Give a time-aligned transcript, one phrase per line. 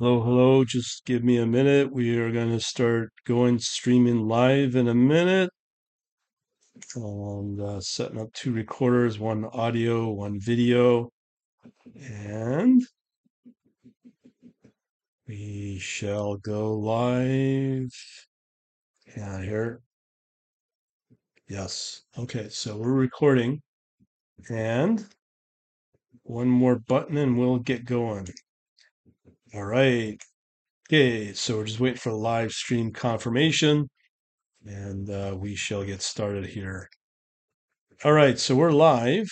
[0.00, 0.64] Hello, hello.
[0.64, 1.92] Just give me a minute.
[1.92, 5.50] We are going to start going streaming live in a minute.
[6.96, 11.10] And uh, setting up two recorders, one audio, one video.
[12.02, 12.82] And
[15.28, 17.90] we shall go live.
[19.14, 19.82] Yeah, here.
[21.46, 22.04] Yes.
[22.16, 23.60] Okay, so we're recording.
[24.48, 25.04] And
[26.22, 28.28] one more button and we'll get going.
[29.52, 30.16] All right.
[30.88, 33.88] Okay, so we're just waiting for live stream confirmation.
[34.64, 36.88] And uh, we shall get started here.
[38.04, 39.28] All right, so we're live.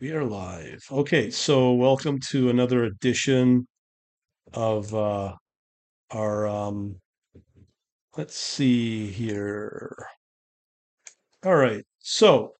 [0.00, 0.80] We are live.
[0.92, 3.66] Okay, so welcome to another edition
[4.52, 5.34] of uh,
[6.12, 6.46] our.
[6.46, 6.94] Um,
[8.16, 10.06] let's see here.
[11.44, 12.52] All right, so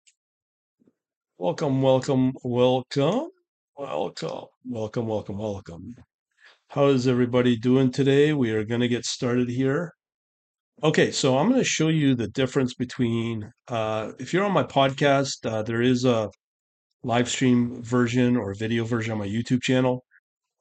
[1.39, 3.29] welcome, welcome, welcome,
[3.77, 5.95] welcome, welcome, welcome, welcome.
[6.75, 8.33] How is everybody doing today?
[8.33, 9.95] We are going to get started here.
[10.83, 14.65] Okay, so I'm going to show you the difference between, uh, if you're on my
[14.65, 16.33] podcast, uh, there is a
[17.05, 20.05] live stream version or video version on my YouTube channel.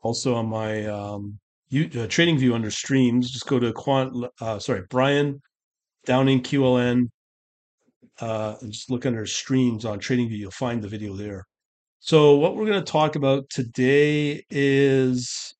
[0.03, 1.39] Also on my um,
[1.75, 4.27] uh, Trading View under streams, just go to quant.
[4.39, 5.41] Uh, sorry, Brian
[6.05, 7.07] Downing QLN,
[8.21, 10.37] uh, and just look under streams on Trading View.
[10.37, 11.43] You'll find the video there.
[12.01, 15.55] So what we're going to talk about today is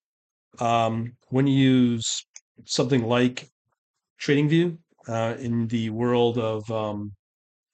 [0.60, 2.26] um, when you use
[2.66, 3.48] something like
[4.20, 7.12] Trading View uh, in the world of um,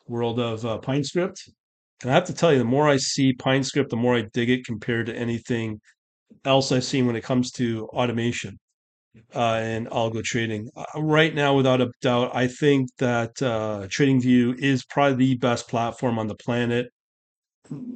[0.07, 1.49] world of uh, PineScript.
[2.01, 4.49] And I have to tell you, the more I see PineScript, the more I dig
[4.49, 5.79] it compared to anything
[6.45, 8.57] else I've seen when it comes to automation
[9.35, 10.69] uh, and algo trading.
[10.75, 15.67] Uh, right now, without a doubt, I think that uh, TradingView is probably the best
[15.67, 16.87] platform on the planet.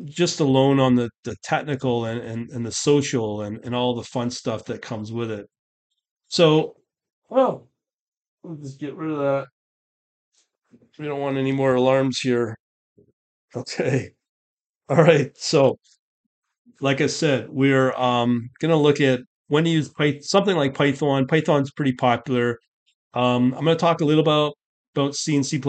[0.05, 4.03] Just alone on the, the technical and, and, and the social and, and all the
[4.03, 5.47] fun stuff that comes with it.
[6.27, 6.75] So,
[7.29, 7.67] well,
[8.44, 9.47] we'll just get rid of that.
[10.99, 12.56] We don't want any more alarms here.
[13.56, 14.12] Okay.
[14.89, 15.31] All right.
[15.38, 15.78] So,
[16.81, 20.73] like I said, we're um, going to look at when to use Python, something like
[20.73, 21.28] Python.
[21.28, 22.59] Python's pretty popular.
[23.13, 24.53] Um, I'm going to talk a little about
[24.95, 25.62] about C and C++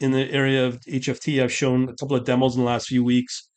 [0.00, 1.42] in the area of HFT.
[1.42, 3.48] I've shown a couple of demos in the last few weeks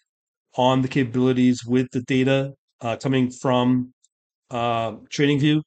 [0.55, 3.93] on the capabilities with the data uh, coming from
[4.49, 5.61] uh, TradingView.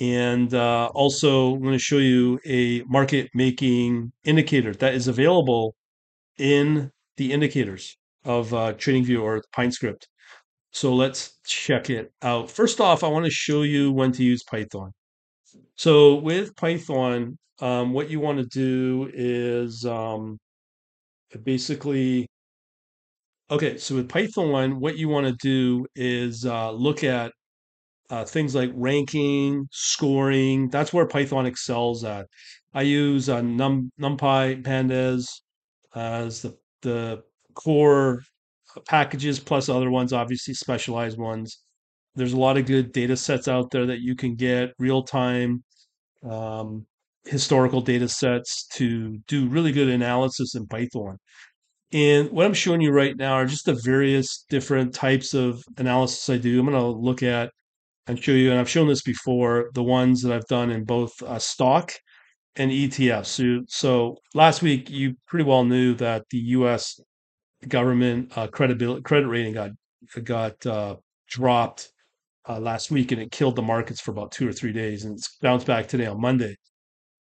[0.00, 5.74] And uh, also, I'm going to show you a market making indicator that is available
[6.38, 10.04] in the indicators of uh, TradingView or PineScript.
[10.72, 12.50] So let's check it out.
[12.50, 14.92] First off, I want to show you when to use Python.
[15.76, 20.38] So with Python, um, what you want to do is um,
[21.44, 22.26] basically,
[23.50, 27.32] okay, so with Python, what you want to do is uh, look at
[28.10, 30.68] uh, things like ranking, scoring.
[30.70, 32.26] That's where Python excels at.
[32.74, 35.26] I use uh, Num NumPy Pandas
[35.94, 37.22] as the the
[37.54, 38.22] core
[38.86, 41.62] packages plus other ones, obviously specialized ones.
[42.14, 45.62] There's a lot of good data sets out there that you can get real time
[46.28, 46.86] um,
[47.24, 51.18] historical data sets to do really good analysis in Python.
[51.92, 56.30] And what I'm showing you right now are just the various different types of analysis
[56.30, 56.60] I do.
[56.60, 57.50] I'm going to look at
[58.06, 61.12] and show you, and I've shown this before, the ones that I've done in both
[61.22, 61.92] uh, stock
[62.56, 63.26] and ETFs.
[63.26, 67.00] So, so last week, you pretty well knew that the U.S.
[67.68, 69.70] government uh, credibility credit rating got
[70.24, 70.96] got uh,
[71.28, 71.90] dropped
[72.48, 75.16] uh, last week, and it killed the markets for about two or three days, and
[75.16, 76.56] it's bounced back today on Monday.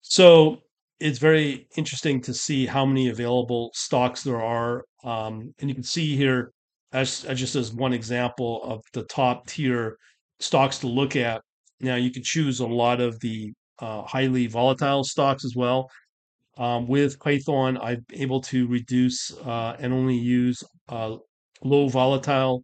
[0.07, 0.59] So
[1.01, 5.83] it's very interesting to see how many available stocks there are, um, and you can
[5.83, 6.53] see here
[6.93, 9.97] as, as just as one example of the top tier
[10.41, 11.41] stocks to look at.
[11.81, 15.91] Now you can choose a lot of the uh, highly volatile stocks as well.
[16.59, 21.17] Um, with Python, I'm able to reduce uh, and only use uh,
[21.65, 22.63] low volatile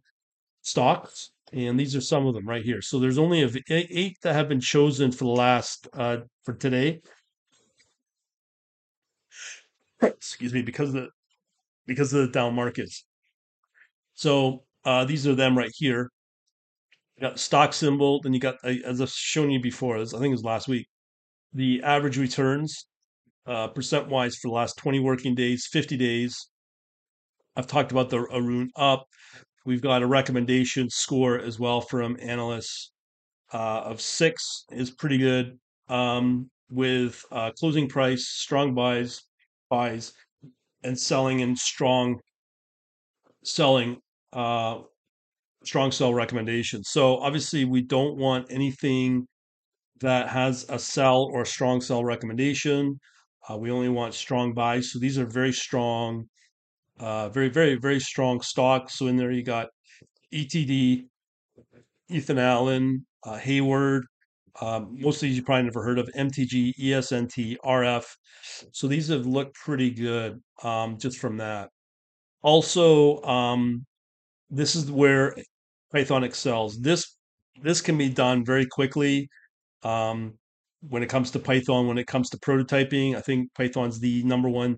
[0.61, 2.81] stocks, and these are some of them right here.
[2.81, 7.01] So there's only eight that have been chosen for the last uh, for today.
[10.01, 11.09] Excuse me, because of the
[11.87, 13.05] because of the down markets.
[14.13, 16.09] So uh, these are them right here.
[17.17, 19.97] You got stock symbol, then you got as I've shown you before.
[19.97, 20.87] I think it was last week.
[21.53, 22.85] The average returns
[23.45, 26.35] uh, percent wise for the last 20 working days, 50 days.
[27.55, 29.05] I've talked about the Aroon up.
[29.65, 32.91] We've got a recommendation score as well from analysts
[33.53, 35.59] uh, of six is pretty good.
[35.89, 39.21] Um, with uh, closing price, strong buys,
[39.71, 40.13] buys,
[40.83, 42.19] and selling and strong
[43.43, 43.97] selling.
[44.33, 44.81] Uh,
[45.63, 46.89] strong sell recommendations.
[46.89, 49.27] So obviously we don't want anything
[49.99, 52.99] that has a sell or a strong sell recommendation.
[53.49, 54.91] Uh, we only want strong buys.
[54.91, 56.25] So these are very strong,
[56.99, 58.97] uh, very, very, very strong stocks.
[58.97, 59.67] So in there you got
[60.33, 61.05] ETD,
[62.09, 64.05] Ethan Allen, uh, Hayward.
[64.59, 68.05] Um, most of these you probably never heard of MTG, ESNT, RF.
[68.71, 71.69] So these have looked pretty good um, just from that.
[72.41, 73.85] Also, um,
[74.49, 75.35] this is where
[75.91, 76.79] Python excels.
[76.79, 77.15] This
[77.61, 79.29] this can be done very quickly.
[79.83, 80.33] Um,
[80.81, 84.49] when it comes to Python, when it comes to prototyping, I think Python's the number
[84.49, 84.77] one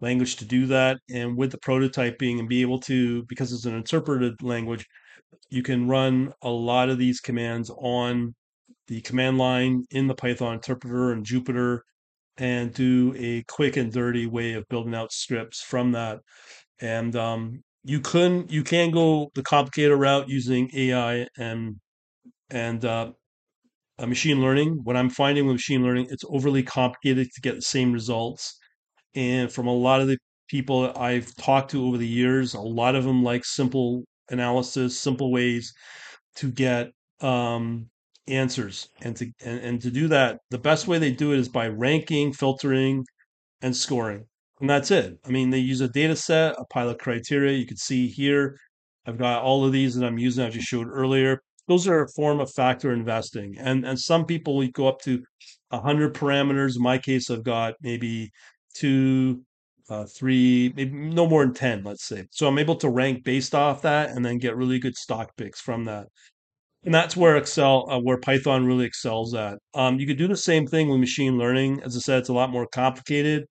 [0.00, 0.98] language to do that.
[1.10, 4.84] And with the prototyping and be able to, because it's an interpreted language,
[5.50, 8.34] you can run a lot of these commands on
[8.88, 11.80] the command line in the Python interpreter and Jupyter
[12.38, 16.20] and do a quick and dirty way of building out scripts from that.
[16.80, 21.76] And um, you can you can go the complicated route using AI and
[22.50, 23.12] and uh,
[24.00, 24.80] machine learning.
[24.84, 28.58] What I'm finding with machine learning, it's overly complicated to get the same results.
[29.14, 30.18] And from a lot of the
[30.48, 35.32] people I've talked to over the years, a lot of them like simple analysis, simple
[35.32, 35.72] ways
[36.36, 36.90] to get
[37.20, 37.88] um,
[38.28, 38.88] answers.
[39.02, 41.68] And to and, and to do that, the best way they do it is by
[41.68, 43.04] ranking, filtering,
[43.62, 44.24] and scoring.
[44.60, 45.18] And that's it.
[45.24, 47.58] I mean, they use a data set, a pilot criteria.
[47.58, 48.56] You can see here,
[49.06, 51.40] I've got all of these that I'm using, I just showed earlier.
[51.68, 53.56] Those are a form of factor investing.
[53.58, 55.22] And and some people we go up to
[55.70, 56.76] 100 parameters.
[56.76, 58.30] In my case, I've got maybe
[58.74, 59.42] two,
[59.90, 62.26] uh, three, maybe no more than 10, let's say.
[62.30, 65.60] So I'm able to rank based off that and then get really good stock picks
[65.60, 66.06] from that.
[66.84, 69.58] And that's where Excel, uh, where Python really excels at.
[69.74, 71.82] Um, you could do the same thing with machine learning.
[71.82, 73.46] As I said, it's a lot more complicated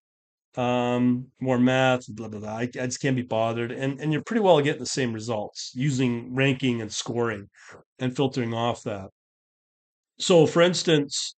[0.58, 2.58] um, more math, blah blah blah.
[2.58, 5.72] I, I just can't be bothered, and and you're pretty well getting the same results
[5.76, 7.48] using ranking and scoring
[8.00, 9.10] and filtering off that.
[10.20, 11.36] So, for instance,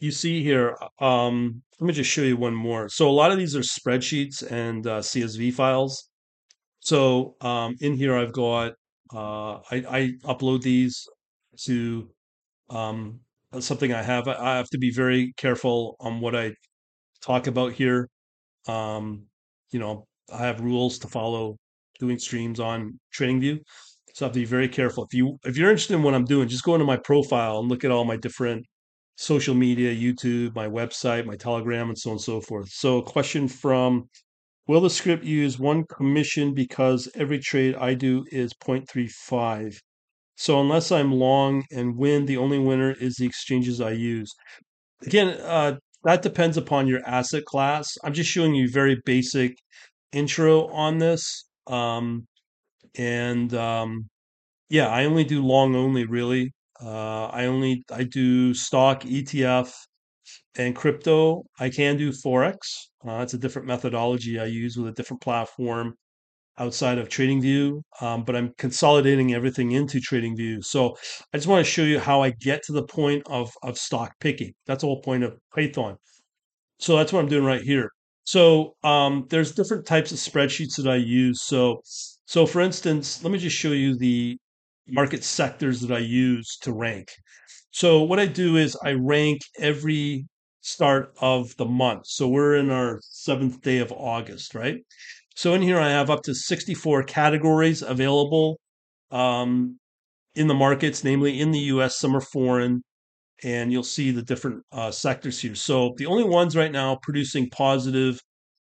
[0.00, 0.76] you see here.
[1.00, 2.88] Um, let me just show you one more.
[2.88, 6.08] So, a lot of these are spreadsheets and uh, CSV files.
[6.80, 8.72] So, um, in here, I've got
[9.12, 11.06] uh, I, I upload these
[11.66, 12.08] to
[12.70, 13.20] um,
[13.60, 14.28] something I have.
[14.28, 16.54] I have to be very careful on what I
[17.22, 18.08] talk about here
[18.66, 19.26] um,
[19.70, 21.56] you know, I have rules to follow
[21.98, 23.60] doing streams on TradingView.
[24.14, 25.04] So I have to be very careful.
[25.04, 27.68] If you if you're interested in what I'm doing, just go into my profile and
[27.68, 28.64] look at all my different
[29.16, 32.68] social media, YouTube, my website, my Telegram, and so on and so forth.
[32.70, 34.08] So a question from
[34.66, 39.76] Will the script use one commission because every trade I do is 0.35?
[40.36, 44.32] So unless I'm long and win, the only winner is the exchanges I use.
[45.06, 47.96] Again, uh, that depends upon your asset class.
[48.04, 49.56] I'm just showing you very basic
[50.12, 51.46] intro on this.
[51.66, 52.26] Um,
[52.96, 54.08] and um,
[54.70, 56.52] yeah, I only do long only really.
[56.82, 59.72] Uh, I only I do stock, ETF,
[60.56, 61.44] and crypto.
[61.58, 62.56] I can do forex.
[63.06, 65.94] Uh, it's a different methodology I use with a different platform
[66.58, 70.64] outside of TradingView, um, but I'm consolidating everything into TradingView.
[70.64, 70.96] So
[71.32, 74.12] I just want to show you how I get to the point of of stock
[74.20, 74.52] picking.
[74.66, 75.96] That's the whole point of Python.
[76.78, 77.90] So that's what I'm doing right here.
[78.24, 81.42] So um, there's different types of spreadsheets that I use.
[81.42, 81.80] So
[82.26, 84.38] so for instance, let me just show you the
[84.88, 87.08] market sectors that I use to rank.
[87.70, 90.26] So what I do is I rank every
[90.62, 92.06] start of the month.
[92.06, 94.78] So we're in our seventh day of August, right?
[95.34, 98.58] So in here, I have up to 64 categories available
[99.10, 99.78] um,
[100.34, 102.82] in the markets, namely in the US, some are foreign,
[103.42, 105.54] and you'll see the different uh, sectors here.
[105.54, 108.18] So the only ones right now producing positive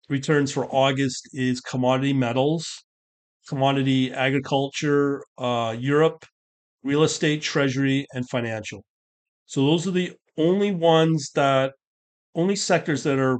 [0.09, 2.67] returns for August is commodity metals,
[3.47, 6.25] commodity agriculture, uh, Europe,
[6.83, 8.83] real estate, treasury, and financial.
[9.45, 11.73] So those are the only ones that,
[12.35, 13.39] only sectors that are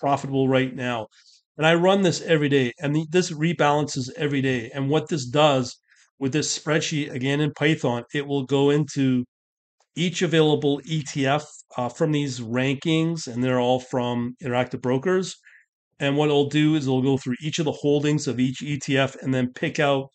[0.00, 1.06] profitable right now.
[1.58, 4.70] And I run this every day, and this rebalances every day.
[4.72, 5.76] And what this does
[6.20, 9.24] with this spreadsheet, again in Python, it will go into
[9.96, 11.44] each available ETF
[11.76, 15.36] uh, from these rankings, and they're all from Interactive Brokers.
[15.98, 19.16] And what it'll do is it'll go through each of the holdings of each ETF
[19.20, 20.10] and then pick out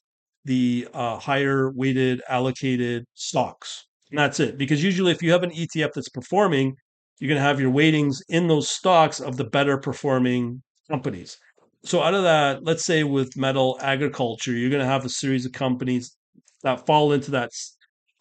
[0.45, 3.85] the uh, higher weighted allocated stocks.
[4.11, 4.57] And that's it.
[4.57, 6.75] Because usually, if you have an ETF that's performing,
[7.19, 11.37] you're going to have your weightings in those stocks of the better performing companies.
[11.85, 15.45] So out of that, let's say with metal agriculture, you're going to have a series
[15.45, 16.15] of companies
[16.63, 17.51] that fall into that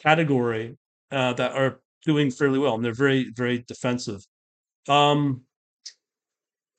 [0.00, 0.76] category
[1.12, 4.20] uh, that are doing fairly well, and they're very, very defensive.
[4.88, 5.42] Um,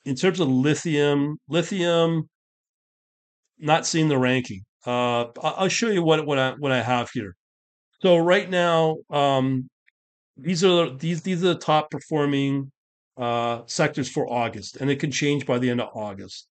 [0.05, 2.29] in terms of lithium, lithium,
[3.59, 4.63] not seeing the ranking.
[4.85, 7.35] Uh, I'll show you what what I what I have here.
[8.01, 9.69] So right now, um,
[10.35, 12.72] these are these these are the top performing
[13.17, 16.47] uh, sectors for August, and it can change by the end of August.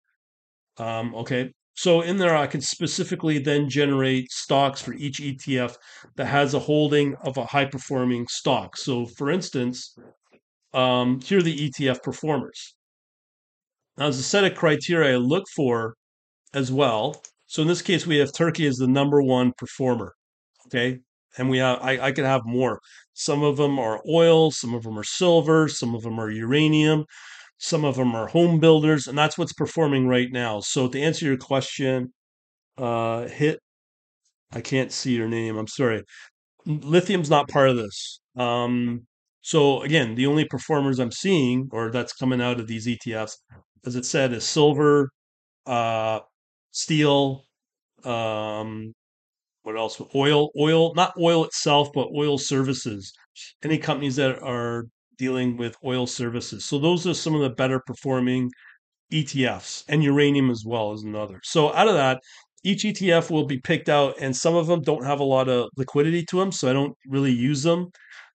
[0.78, 5.76] Um, okay, so in there, I can specifically then generate stocks for each ETF
[6.16, 8.76] that has a holding of a high performing stock.
[8.76, 9.96] So, for instance,
[10.74, 12.74] um, here are the ETF performers.
[13.96, 15.94] Now, there's a set of criteria I look for
[16.54, 17.22] as well.
[17.46, 20.14] So in this case, we have Turkey as the number one performer.
[20.66, 21.00] Okay.
[21.38, 22.80] And we have, I, I could have more.
[23.14, 27.04] Some of them are oil, some of them are silver, some of them are uranium,
[27.58, 30.60] some of them are home builders, and that's what's performing right now.
[30.60, 32.12] So to answer your question,
[32.78, 33.60] uh, hit,
[34.52, 35.56] I can't see your name.
[35.56, 36.02] I'm sorry.
[36.66, 38.20] Lithium's not part of this.
[38.36, 39.06] Um,
[39.42, 43.32] so again, the only performers I'm seeing, or that's coming out of these ETFs,
[43.86, 45.10] as it said, is silver,
[45.66, 46.20] uh,
[46.70, 47.44] steel,
[48.04, 48.92] um,
[49.62, 50.00] what else?
[50.14, 53.12] Oil, oil, not oil itself, but oil services.
[53.62, 54.86] Any companies that are
[55.18, 56.64] dealing with oil services.
[56.64, 58.50] So those are some of the better performing
[59.12, 61.40] ETFs, and uranium as well as another.
[61.44, 62.20] So out of that,
[62.64, 65.68] each ETF will be picked out, and some of them don't have a lot of
[65.76, 67.90] liquidity to them, so I don't really use them.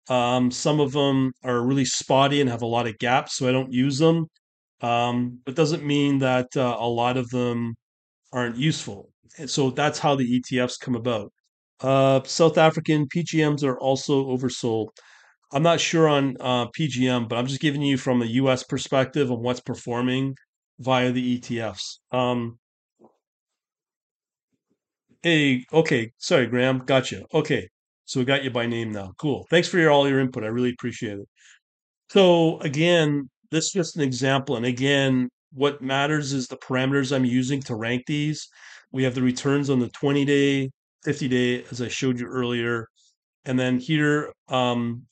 [0.08, 3.52] Um, some of them are really spotty and have a lot of gaps, so I
[3.52, 4.26] don't use them.
[4.80, 7.74] Um, but doesn't mean that uh, a lot of them
[8.32, 9.13] aren't useful.
[9.46, 11.32] So that's how the ETFs come about.
[11.80, 14.88] Uh, South African PGMs are also oversold.
[15.52, 19.30] I'm not sure on uh, PGM, but I'm just giving you from a US perspective
[19.30, 20.34] on what's performing
[20.78, 21.98] via the ETFs.
[22.10, 22.58] Um,
[25.22, 27.24] hey, okay, sorry, Graham, gotcha.
[27.32, 27.68] Okay,
[28.04, 29.12] so we got you by name now.
[29.18, 29.46] Cool.
[29.50, 30.44] Thanks for your all your input.
[30.44, 31.28] I really appreciate it.
[32.10, 34.56] So again, this is just an example.
[34.56, 38.48] And again, what matters is the parameters I'm using to rank these.
[38.94, 40.70] We have the returns on the 20 day,
[41.02, 42.86] 50 day, as I showed you earlier.
[43.44, 45.02] And then here, um,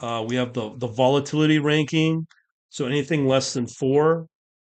[0.00, 2.26] uh, we have the, the volatility ranking.
[2.70, 4.26] So anything less than four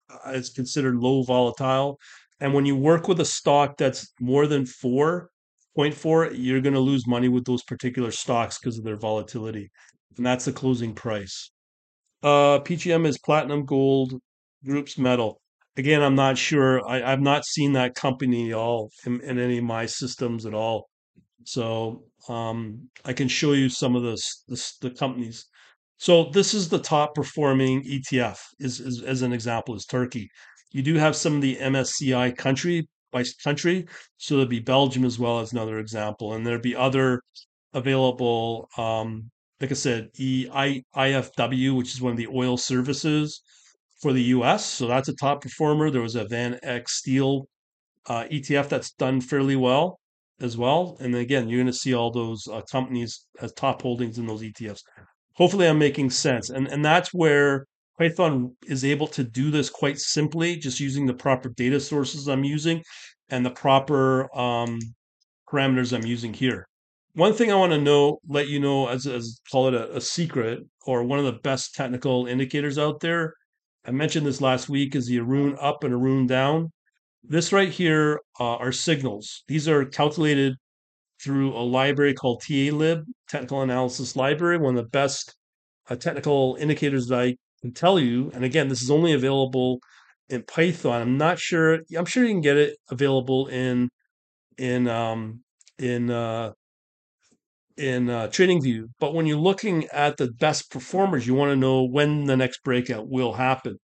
[0.10, 2.00] uh, is considered low volatile.
[2.40, 7.06] And when you work with a stock that's more than 4.4, you're going to lose
[7.06, 9.70] money with those particular stocks because of their volatility.
[10.16, 11.52] And that's the closing price.
[12.24, 14.14] Uh, PGM is platinum, gold,
[14.64, 15.42] groups metal.
[15.78, 16.88] Again, I'm not sure.
[16.90, 20.56] I, I've not seen that company at all in, in any of my systems at
[20.56, 20.90] all.
[21.46, 25.46] So um, I can show you some of the, the the companies.
[25.98, 28.40] So this is the top performing ETF.
[28.60, 30.30] Is, is as an example is Turkey.
[30.72, 33.86] You do have some of the MSCI country by country.
[34.18, 37.22] So there'd be Belgium as well as another example, and there'd be other
[37.74, 38.68] available.
[38.78, 39.30] Um,
[39.62, 43.42] like I said, E I IFW, which is one of the oil services
[44.02, 44.66] for the U.S.
[44.66, 45.90] So that's a top performer.
[45.90, 47.48] There was a Van Eck Steel
[48.08, 50.00] uh, ETF that's done fairly well
[50.40, 50.98] as well.
[51.00, 54.42] And again, you're going to see all those uh, companies as top holdings in those
[54.42, 54.82] ETFs.
[55.34, 56.50] Hopefully, I'm making sense.
[56.50, 57.66] And and that's where
[57.98, 62.44] Python is able to do this quite simply, just using the proper data sources I'm
[62.44, 62.84] using
[63.30, 64.80] and the proper um,
[65.52, 66.68] parameters I'm using here.
[67.14, 70.02] One thing I want to know, let you know as, as call it a, a
[70.02, 73.34] secret or one of the best technical indicators out there.
[73.88, 76.74] I mentioned this last week is the Aroon up and Aroon down.
[77.24, 79.44] This right here uh, are signals.
[79.48, 80.56] These are calculated
[81.24, 85.36] through a library called TALib, Technical Analysis Library, one of the best
[85.90, 88.30] uh, technical indicators that I can tell you.
[88.34, 89.80] And again, this is only available
[90.28, 91.02] in Python.
[91.02, 91.80] I'm not sure.
[91.98, 93.90] I'm sure you can get it available in
[94.58, 95.42] in um,
[95.80, 96.52] in uh,
[97.78, 98.86] in uh, TradingView.
[99.00, 102.64] But when you're looking at the best performers, you want to know when the next
[102.64, 103.78] breakout will happen.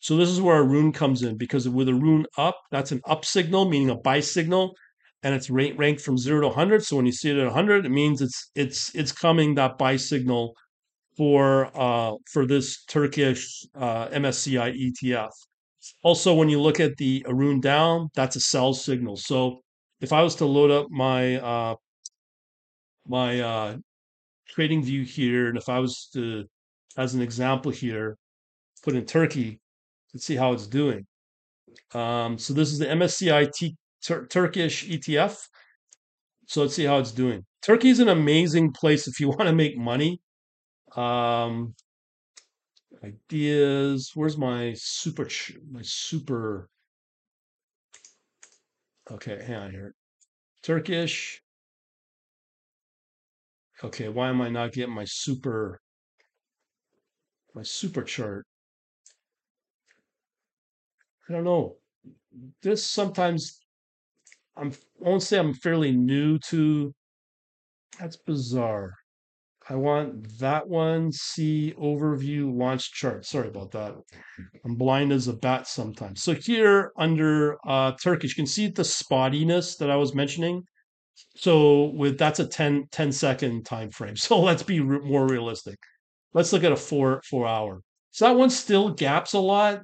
[0.00, 3.68] So this is where Aroon comes in because with Aroon up, that's an up signal,
[3.68, 4.74] meaning a buy signal,
[5.22, 6.84] and it's ranked from zero to 100.
[6.84, 9.96] So when you see it at 100, it means it's it's it's coming that buy
[9.96, 10.54] signal
[11.16, 15.30] for uh, for this Turkish uh, MSCI ETF.
[16.02, 19.16] Also, when you look at the Aroon down, that's a sell signal.
[19.16, 19.60] So
[20.00, 21.74] if I was to load up my uh,
[23.08, 23.76] my uh,
[24.56, 26.44] TradingView here, and if I was to,
[26.96, 28.16] as an example here,
[28.82, 29.60] put in Turkey,
[30.14, 31.06] let's see how it's doing.
[31.94, 35.38] Um, so this is the MSCI T- Tur- Turkish ETF.
[36.46, 37.44] So let's see how it's doing.
[37.62, 40.20] Turkey is an amazing place if you want to make money.
[40.96, 41.74] Um,
[43.04, 44.12] ideas.
[44.14, 45.28] Where's my super?
[45.70, 46.68] My super.
[49.10, 49.94] Okay, hang on here.
[50.62, 51.40] Turkish.
[53.82, 55.80] Okay, why am I not getting my super?
[57.54, 58.44] My super chart.
[61.28, 61.76] I don't know.
[62.62, 63.58] This sometimes
[64.56, 66.92] I'm won't say I'm fairly new to.
[68.00, 68.94] That's bizarre.
[69.68, 71.12] I want that one.
[71.12, 73.26] See overview launch chart.
[73.26, 73.94] Sorry about that.
[74.64, 76.22] I'm blind as a bat sometimes.
[76.22, 80.64] So here under uh, Turkish, you can see the spottiness that I was mentioning.
[81.36, 84.16] So with that's a 10, 10 second time frame.
[84.16, 85.78] So let's be re- more realistic.
[86.34, 87.80] Let's look at a four four hour.
[88.10, 89.80] So that one still gaps a lot.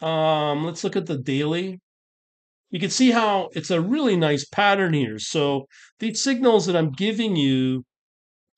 [0.00, 1.80] Um, let's look at the daily.
[2.70, 5.18] You can see how it's a really nice pattern here.
[5.18, 5.66] So
[6.00, 7.84] these signals that I'm giving you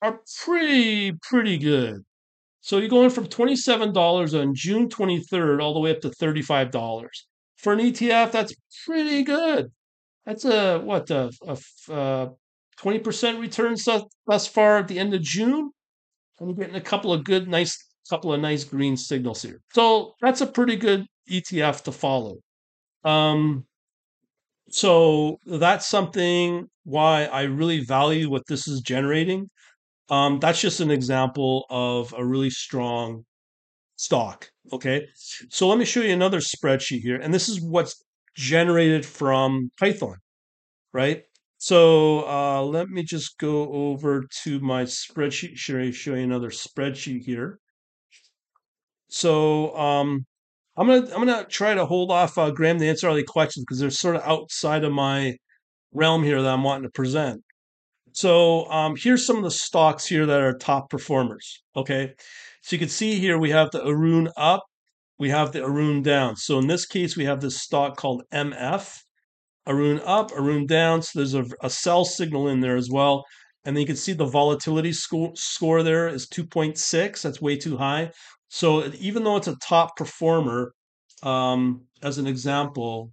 [0.02, 2.04] are pretty pretty good.
[2.60, 7.08] So you're going from $27 on June 23rd all the way up to $35.
[7.56, 8.54] For an ETF, that's
[8.84, 9.70] pretty good.
[10.28, 11.30] That's a what a,
[11.88, 12.28] a
[12.78, 15.70] 20% return thus, thus far at the end of June.
[16.38, 19.62] And you're getting a couple of good, nice, couple of nice green signals here.
[19.72, 22.36] So that's a pretty good ETF to follow.
[23.04, 23.64] Um,
[24.70, 29.48] so that's something why I really value what this is generating.
[30.10, 33.24] Um, that's just an example of a really strong
[33.96, 34.50] stock.
[34.74, 35.06] Okay.
[35.48, 37.16] So let me show you another spreadsheet here.
[37.16, 38.04] And this is what's
[38.38, 40.16] generated from Python,
[40.92, 41.22] right?
[41.58, 45.56] So uh, let me just go over to my spreadsheet.
[45.56, 47.58] Should I show you another spreadsheet here?
[49.10, 50.24] So um,
[50.76, 53.64] I'm gonna I'm gonna try to hold off uh, Graham to answer all the questions
[53.64, 55.34] because they're sort of outside of my
[55.92, 57.42] realm here that I'm wanting to present.
[58.12, 61.62] So um, here's some of the stocks here that are top performers.
[61.74, 62.12] Okay,
[62.62, 64.64] so you can see here we have the Aroon up,
[65.18, 66.36] we have the Aroon down.
[66.36, 68.94] So in this case, we have this stock called MF.
[69.66, 71.02] Aroon up, Aroon down.
[71.02, 73.24] So there's a, a sell signal in there as well.
[73.64, 77.22] And then you can see the volatility score, score there is 2.6.
[77.22, 78.10] That's way too high.
[78.48, 80.72] So even though it's a top performer,
[81.22, 83.10] um, as an example,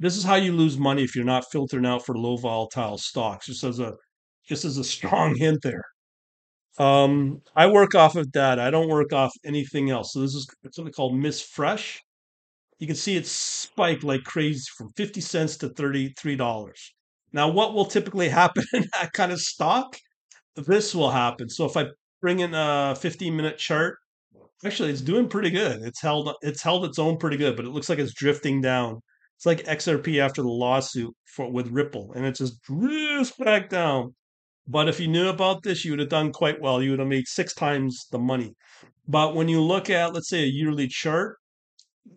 [0.00, 3.46] this is how you lose money if you're not filtering out for low volatile stocks.
[3.46, 3.92] Just as a
[4.48, 5.84] just as a strong hint there.
[6.78, 8.62] Um, I work off of data.
[8.62, 10.12] I don't work off anything else.
[10.12, 11.98] So this is something called Missfresh.
[12.78, 16.92] You can see it spiked like crazy from 50 cents to $33.
[17.32, 19.96] Now, what will typically happen in that kind of stock?
[20.56, 21.48] This will happen.
[21.50, 21.86] So if I
[22.22, 23.98] bring in a 15 minute chart,
[24.64, 25.82] actually it's doing pretty good.
[25.82, 29.00] It's held it's held its own pretty good, but it looks like it's drifting down.
[29.36, 34.14] It's like XRP after the lawsuit for with Ripple, and it just drifts back down.
[34.66, 36.82] But if you knew about this, you would have done quite well.
[36.82, 38.54] You would have made six times the money.
[39.08, 41.36] But when you look at, let's say, a yearly chart,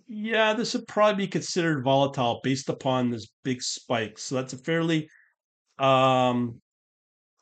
[0.07, 4.17] yeah, this would probably be considered volatile based upon this big spike.
[4.17, 5.09] So that's a fairly
[5.79, 6.61] um,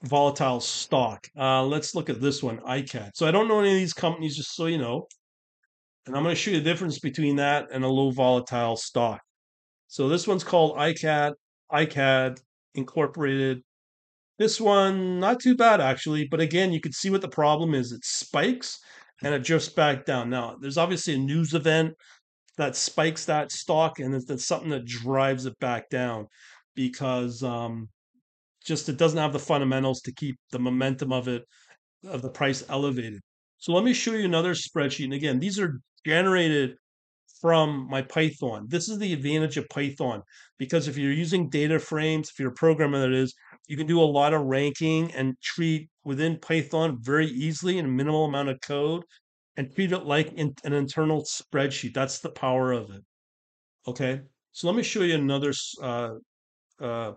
[0.03, 1.27] volatile stock.
[1.37, 3.11] Uh, let's look at this one, ICAT.
[3.15, 5.07] So I don't know any of these companies, just so you know.
[6.05, 9.21] And I'm going to show you the difference between that and a low volatile stock.
[9.87, 11.33] So this one's called ICAT,
[11.71, 12.39] ICAD
[12.75, 13.61] Incorporated.
[14.41, 17.91] This one, not too bad actually, but again, you can see what the problem is.
[17.91, 18.80] It spikes
[19.21, 20.32] and it drifts back down.
[20.32, 21.93] Now, there's obviously a news event
[22.58, 26.25] that spikes that stock, and it's, something that drives it back down
[26.73, 27.88] because um,
[28.65, 31.43] just it doesn't have the fundamentals to keep the momentum of it
[32.10, 33.21] of the price elevated.
[33.60, 35.04] So let me show you another spreadsheet.
[35.04, 36.77] And again, these are generated
[37.41, 38.67] from my Python.
[38.69, 40.21] This is the advantage of Python
[40.60, 43.34] because if you're using data frames, if you're a programmer that is,
[43.67, 47.89] you can do a lot of ranking and treat within Python very easily in a
[47.89, 49.04] minimal amount of code
[49.58, 51.93] and treat it like in, an internal spreadsheet.
[51.93, 53.01] That's the power of it.
[53.88, 55.51] Okay, so let me show you another
[55.82, 56.12] uh,
[56.80, 57.13] uh,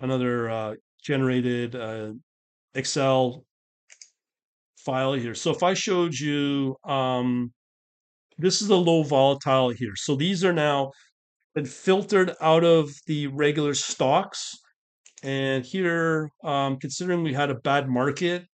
[0.00, 2.12] another uh, generated uh,
[2.74, 3.44] Excel
[4.78, 5.34] file here.
[5.34, 7.52] So if I showed you, um,
[8.38, 9.94] this is a low volatile here.
[9.96, 10.92] So these are now
[11.54, 14.52] been filtered out of the regular stocks.
[15.22, 18.44] And here, um, considering we had a bad market,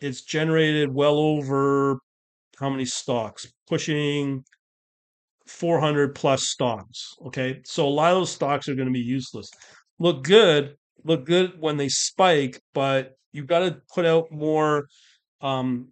[0.00, 1.98] it's generated well over
[2.58, 3.46] how many stocks?
[3.68, 4.44] Pushing
[5.46, 7.14] 400 plus stocks.
[7.26, 7.60] Okay.
[7.64, 9.50] So a lot of those stocks are going to be useless.
[9.98, 14.86] Look good, look good when they spike, but you've got to put out more
[15.40, 15.88] um,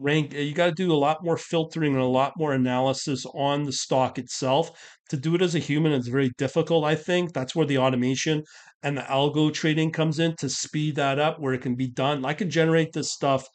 [0.00, 0.32] rank.
[0.32, 3.72] You got to do a lot more filtering and a lot more analysis on the
[3.72, 4.70] stock itself.
[5.10, 6.84] To do it as a human, it's very difficult.
[6.84, 8.42] I think that's where the automation
[8.82, 12.24] and the algo trading comes in to speed that up, where it can be done.
[12.24, 13.46] I can generate this stuff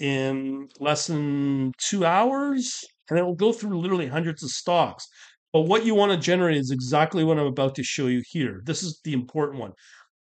[0.00, 5.06] in less than two hours, and it will go through literally hundreds of stocks.
[5.52, 8.62] But what you want to generate is exactly what I'm about to show you here.
[8.64, 9.72] This is the important one.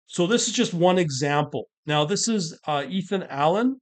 [0.07, 1.68] So this is just one example.
[1.85, 3.76] Now this is uh, Ethan Allen,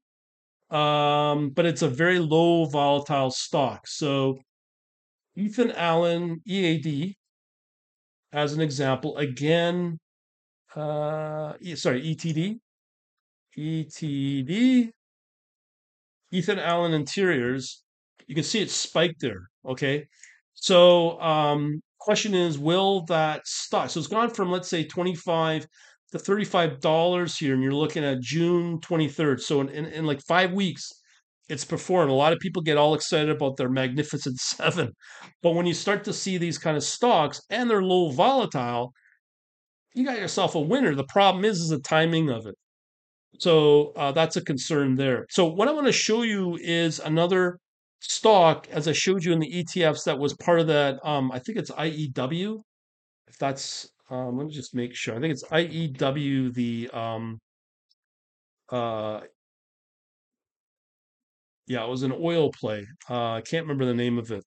[0.71, 3.87] um, but it's a very low volatile stock.
[3.87, 4.39] So
[5.37, 7.15] Ethan Allen EAD,
[8.33, 9.99] as an example, again,
[10.75, 12.59] uh, sorry, ETD,
[13.57, 14.91] ETD,
[16.33, 17.83] Ethan Allen Interiors.
[18.27, 19.49] You can see it spiked there.
[19.65, 20.07] Okay.
[20.55, 23.91] So, um, question is, will that stock?
[23.91, 25.67] So it's gone from, let's say, 25
[26.13, 29.41] to $35 here, and you're looking at June 23rd.
[29.41, 30.91] So in, in, in like five weeks,
[31.49, 32.11] it's performed.
[32.11, 34.93] A lot of people get all excited about their Magnificent Seven.
[35.43, 38.93] But when you start to see these kind of stocks and they're low volatile,
[39.95, 40.95] you got yourself a winner.
[40.95, 42.55] The problem is, is the timing of it.
[43.39, 45.27] So uh, that's a concern there.
[45.31, 47.59] So what I want to show you is another
[48.01, 50.99] stock, as I showed you in the ETFs, that was part of that.
[51.05, 52.61] Um, I think it's IEW.
[53.29, 55.17] If that's, um, let me just make sure.
[55.17, 56.55] I think it's IEW.
[56.55, 57.39] The um,
[58.71, 59.21] uh,
[61.67, 62.87] yeah, it was an oil play.
[63.11, 64.45] Uh, I can't remember the name of it.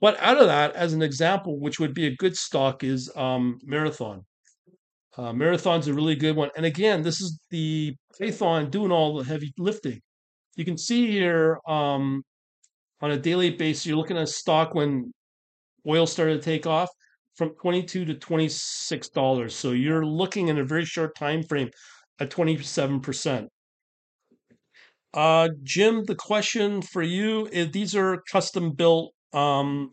[0.00, 3.58] But out of that, as an example, which would be a good stock, is um,
[3.64, 4.22] Marathon.
[5.16, 6.50] Uh, Marathon's a really good one.
[6.56, 10.00] And again, this is the Python doing all the heavy lifting.
[10.56, 12.22] You can see here um,
[13.00, 15.12] on a daily basis, you're looking at a stock when
[15.86, 16.88] oil started to take off
[17.36, 19.54] from 22 to 26 dollars.
[19.54, 21.70] So you're looking in a very short time frame
[22.20, 23.48] at 27%.
[25.14, 29.90] Uh, Jim, the question for you is these are custom built um,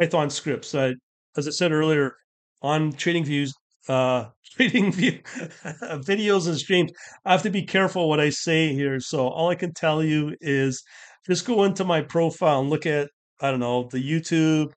[0.00, 0.94] Python scripts that,
[1.36, 2.14] as I said earlier,
[2.62, 3.52] on Trading Views,
[3.88, 4.26] uh,
[4.58, 5.22] TradingView
[6.04, 6.92] videos and streams.
[7.24, 9.00] I have to be careful what I say here.
[9.00, 10.82] So all I can tell you is
[11.26, 14.72] just go into my profile and look at, I don't know, the YouTube,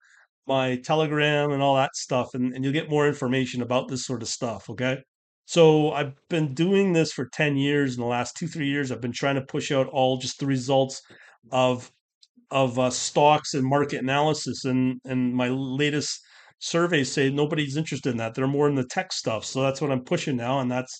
[0.47, 4.21] my Telegram, and all that stuff, and, and you'll get more information about this sort
[4.21, 4.69] of stuff.
[4.69, 4.97] Okay.
[5.45, 7.95] So I've been doing this for 10 years.
[7.95, 10.45] In the last two, three years, I've been trying to push out all just the
[10.45, 11.01] results
[11.51, 11.89] of
[12.51, 14.65] of uh, stocks and market analysis.
[14.65, 16.19] And and my latest
[16.59, 18.35] surveys say nobody's interested in that.
[18.35, 19.45] They're more in the tech stuff.
[19.45, 20.99] So that's what I'm pushing now, and that's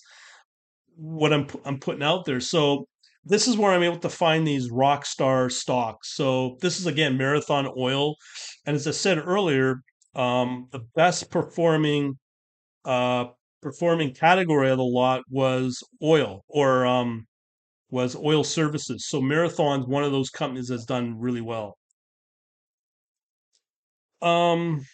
[0.96, 2.40] what I'm I'm putting out there.
[2.40, 2.86] So
[3.28, 6.14] this is where I'm able to find these rock star stocks.
[6.14, 8.16] So this is again Marathon Oil,
[8.66, 9.82] and as I said earlier,
[10.14, 12.18] um, the best performing
[12.84, 13.26] uh,
[13.62, 17.26] performing category of the lot was oil or um,
[17.90, 19.06] was oil services.
[19.08, 21.78] So Marathon's one of those companies that's done really well.
[24.22, 24.84] Um,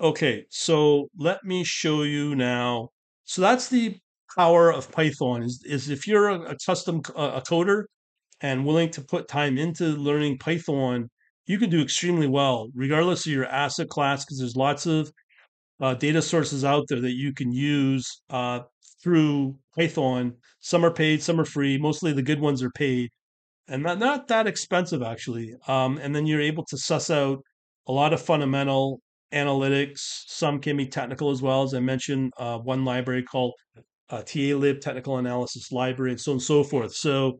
[0.00, 2.90] okay, so let me show you now.
[3.24, 3.98] So that's the
[4.36, 7.84] power of Python is, is if you're a, a custom c- a coder
[8.40, 11.08] and willing to put time into learning Python,
[11.46, 15.10] you can do extremely well, regardless of your asset class, because there's lots of
[15.80, 18.60] uh, data sources out there that you can use uh,
[19.02, 20.34] through Python.
[20.60, 21.78] Some are paid, some are free.
[21.78, 23.10] Mostly the good ones are paid,
[23.68, 25.54] and not not that expensive actually.
[25.66, 27.38] Um, and then you're able to suss out
[27.88, 29.00] a lot of fundamental
[29.32, 30.00] analytics.
[30.26, 32.32] Some can be technical as well, as I mentioned.
[32.36, 33.54] Uh, one library called
[34.10, 36.94] uh, TALib Technical Analysis Library, and so on and so forth.
[36.94, 37.38] So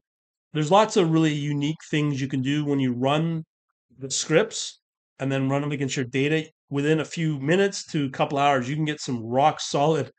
[0.52, 3.44] there's lots of really unique things you can do when you run
[3.98, 4.80] the scripts
[5.18, 8.68] and then run them against your data within a few minutes to a couple hours.
[8.68, 10.10] You can get some rock solid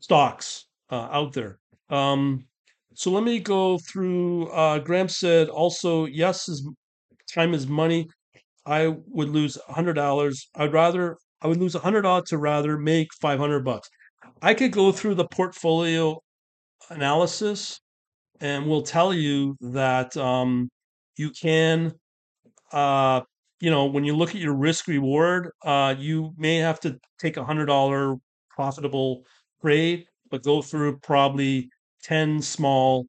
[0.00, 1.58] stocks uh, out there.
[1.90, 2.46] Um,
[2.94, 6.68] so let me go through uh, graham said also yes is
[7.32, 8.06] time is money
[8.66, 10.48] i would lose hundred dollars.
[10.54, 13.88] I'd rather i would lose hundred dollars to rather make 500 bucks
[14.42, 16.18] i could go through the portfolio
[16.90, 17.80] analysis
[18.40, 20.68] and will tell you that um,
[21.16, 21.92] you can
[22.72, 23.20] uh,
[23.60, 27.36] you know, when you look at your risk reward, uh, you may have to take
[27.36, 28.16] a hundred dollar
[28.50, 29.24] profitable
[29.60, 31.68] trade, but go through probably
[32.02, 33.06] ten small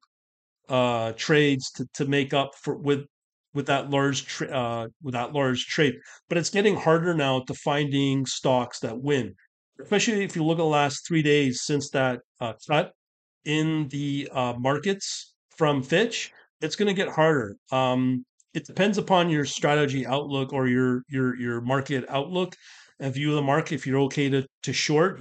[0.68, 3.06] uh, trades to, to make up for with
[3.54, 5.94] with that large tra- uh, with that large trade.
[6.28, 9.34] But it's getting harder now to finding stocks that win,
[9.80, 12.92] especially if you look at the last three days since that uh, cut
[13.44, 16.32] in the uh, markets from Fitch.
[16.60, 17.56] It's going to get harder.
[17.72, 22.54] Um, it depends upon your strategy outlook or your your your market outlook
[23.00, 23.74] and view of the market.
[23.74, 25.20] If you're okay to to short,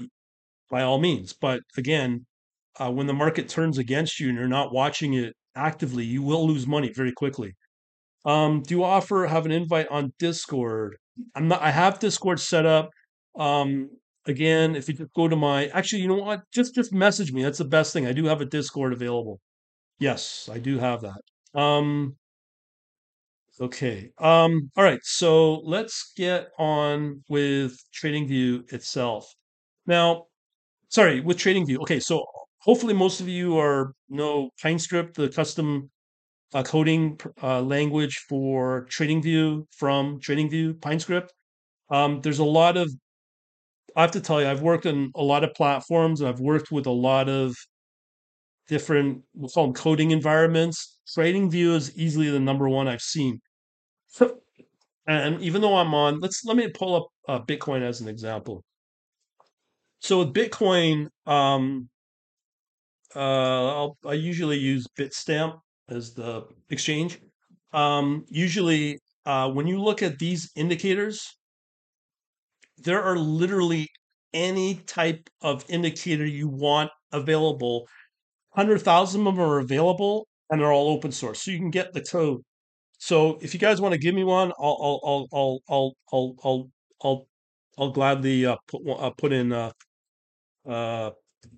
[0.70, 1.34] by all means.
[1.34, 2.26] But again,
[2.80, 6.48] uh, when the market turns against you and you're not watching it actively, you will
[6.48, 7.56] lose money very quickly.
[8.26, 10.98] Um, do you offer have an invite on Discord?
[11.36, 11.62] I'm not.
[11.62, 12.90] I have Discord set up.
[13.38, 13.90] Um,
[14.26, 16.44] again, if you just go to my, actually, you know what?
[16.52, 17.44] Just just message me.
[17.44, 18.08] That's the best thing.
[18.08, 19.40] I do have a Discord available.
[20.00, 21.60] Yes, I do have that.
[21.60, 22.18] Um,
[23.62, 24.12] Okay.
[24.18, 25.00] Um, all right.
[25.04, 29.32] So let's get on with TradingView itself.
[29.86, 30.26] Now,
[30.90, 31.80] sorry, with TradingView.
[31.82, 32.00] Okay.
[32.00, 32.26] So
[32.62, 35.92] hopefully most of you are know PineScript, the custom
[36.54, 41.30] uh, coding uh, language for TradingView from TradingView, PineScript.
[41.90, 42.92] Um, there's a lot of
[43.96, 46.22] I have to tell you, I've worked on a lot of platforms.
[46.22, 47.56] I've worked with a lot of
[48.68, 51.00] different, we'll call them coding environments.
[51.16, 53.40] TradingView is easily the number one I've seen.
[54.08, 54.40] So,
[55.06, 58.64] and even though I'm on, let's let me pull up uh, Bitcoin as an example.
[60.00, 61.90] So with Bitcoin, um,
[63.16, 67.20] uh, I'll, I usually use Bitstamp as the exchange.
[67.74, 71.38] Um, usually, uh, when you look at these indicators,
[72.84, 73.88] there are literally
[74.34, 77.88] any type of indicator you want available.
[78.54, 81.42] 100,000 of them are available and they're all open source.
[81.42, 82.42] So you can get the code.
[83.00, 86.70] So if you guys want to give me one, I'll I'll I'll I'll I'll I'll
[87.04, 87.28] I'll,
[87.78, 89.72] I'll gladly uh, put one, uh, put in uh,
[90.68, 91.12] uh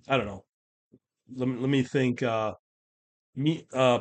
[0.08, 0.44] I don't know.
[1.34, 2.54] Let me let me think uh
[3.36, 4.00] me uh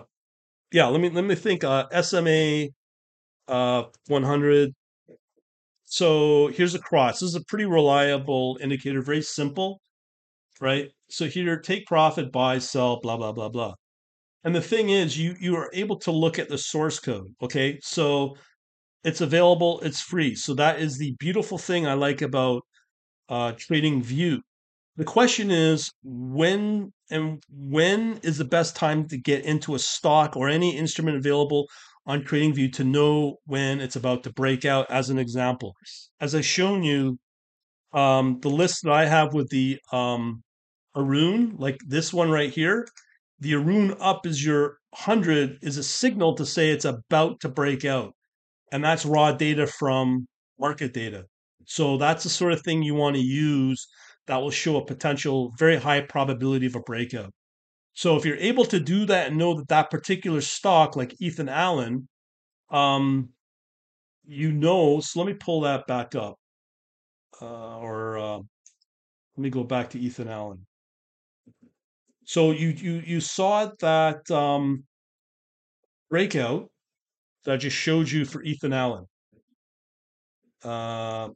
[0.72, 2.68] yeah, let me let me think uh SMA
[3.48, 4.74] uh 100
[5.86, 7.20] so here's a cross.
[7.20, 9.82] This is a pretty reliable indicator, very simple,
[10.60, 10.90] right?
[11.10, 13.74] So here, take profit, buy, sell, blah, blah, blah, blah.
[14.44, 17.34] And the thing is, you you are able to look at the source code.
[17.42, 18.36] Okay, so
[19.04, 20.36] it's available, it's free.
[20.36, 22.64] So that is the beautiful thing I like about
[23.30, 24.42] uh, Trading View.
[24.98, 30.36] The question is when and when is the best time to get into a stock
[30.38, 31.68] or any instrument available
[32.06, 34.90] on TradingView to know when it's about to break out.
[34.90, 35.74] As an example,
[36.20, 37.18] as I've shown you,
[37.94, 40.44] um, the list that I have with the um,
[40.96, 42.88] Aroon, like this one right here,
[43.40, 47.86] the Aroon up is your 100 is a signal to say it's about to break
[47.86, 48.14] out.
[48.72, 50.28] And that's raw data from
[50.60, 51.26] market data.
[51.66, 53.88] So that's the sort of thing you want to use
[54.28, 57.32] that will show a potential very high probability of a breakout.
[57.96, 61.48] So if you're able to do that and know that that particular stock, like Ethan
[61.48, 62.08] Allen,
[62.70, 63.30] um,
[64.26, 65.00] you know.
[65.00, 66.36] So let me pull that back up,
[67.42, 68.46] uh, or uh, let
[69.38, 70.66] me go back to Ethan Allen.
[72.26, 74.84] So you you you saw that um,
[76.10, 76.70] breakout
[77.46, 79.06] that I just showed you for Ethan Allen.
[80.64, 81.30] Uh,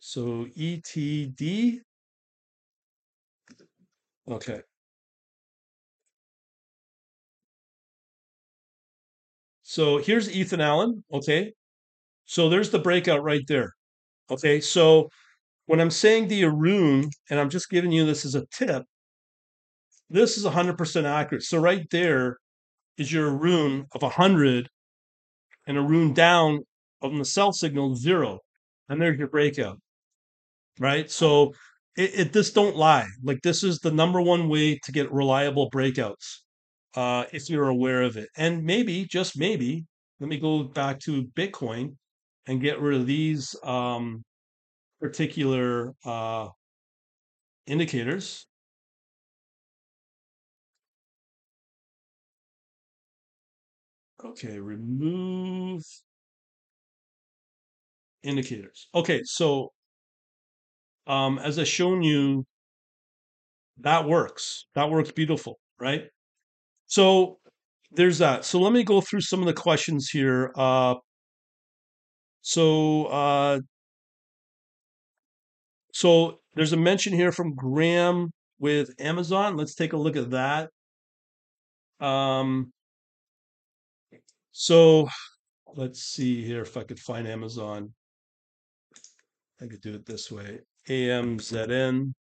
[0.00, 1.82] so ETD.
[4.26, 4.62] Okay.
[9.72, 11.02] So here's Ethan Allen.
[11.10, 11.54] Okay.
[12.26, 13.72] So there's the breakout right there.
[14.30, 14.60] Okay.
[14.60, 15.08] So
[15.64, 18.82] when I'm saying the Aroon, and I'm just giving you this as a tip,
[20.10, 21.44] this is 100% accurate.
[21.44, 22.36] So right there
[22.98, 24.68] is your Aroon of 100
[25.66, 26.60] and Aroon down
[27.00, 28.40] on the sell signal zero.
[28.90, 29.78] And there's your breakout.
[30.80, 31.10] Right.
[31.10, 31.54] So
[31.96, 33.08] it, it this don't lie.
[33.22, 36.41] Like this is the number one way to get reliable breakouts
[36.94, 38.28] uh, if you're aware of it.
[38.36, 39.86] And maybe, just maybe,
[40.20, 41.96] let me go back to Bitcoin
[42.46, 44.24] and get rid of these um,
[45.00, 46.48] particular uh,
[47.66, 48.46] indicators.
[54.24, 55.84] Okay, remove
[58.22, 58.88] indicators.
[58.94, 59.72] Okay, so
[61.06, 62.44] um, as I've shown you,
[63.78, 64.66] that works.
[64.74, 66.04] That works beautiful, right?
[66.92, 67.38] So
[67.90, 68.44] there's that.
[68.44, 70.52] So let me go through some of the questions here.
[70.54, 70.96] Uh,
[72.42, 73.60] so uh,
[75.94, 79.56] so there's a mention here from Graham with Amazon.
[79.56, 80.68] Let's take a look at that.
[81.98, 82.74] Um,
[84.50, 85.08] so
[85.74, 87.94] let's see here if I could find Amazon.
[89.62, 90.60] I could do it this way.
[90.90, 92.12] AMZN.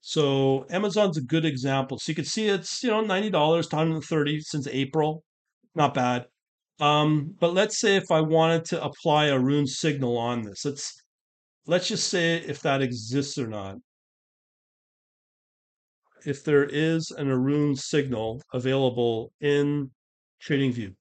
[0.00, 1.98] So Amazon's a good example.
[1.98, 5.22] So you can see it's you know ninety dollars, to thirty since April,
[5.74, 6.26] not bad.
[6.80, 10.92] Um, but let's say if I wanted to apply a Aroon signal on this, let's
[11.66, 13.76] let's just say if that exists or not.
[16.26, 19.90] If there is an Aroon signal available in
[20.46, 20.94] TradingView.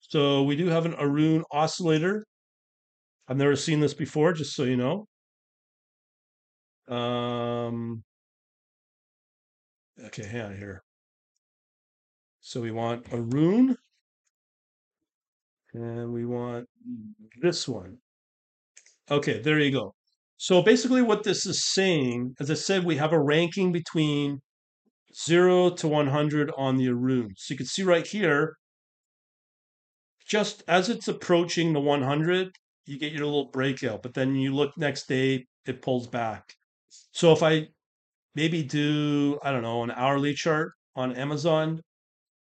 [0.00, 2.24] So we do have an Aroon oscillator.
[3.28, 5.06] I've never seen this before, just so you know.
[6.88, 8.02] Um,
[10.06, 10.82] Okay, hang on here.
[12.40, 13.76] So we want a Aroon,
[15.74, 16.66] and we want
[17.42, 17.98] this one.
[19.10, 19.94] Okay, there you go.
[20.38, 24.40] So basically what this is saying, as I said, we have a ranking between
[25.14, 27.34] 0 to 100 on the Aroon.
[27.36, 28.54] So you can see right here,
[30.26, 32.52] just as it's approaching the 100,
[32.86, 34.02] you get your little breakout.
[34.02, 36.54] But then you look next day, it pulls back.
[37.12, 37.68] So if I
[38.34, 41.80] maybe do, I don't know, an hourly chart on Amazon,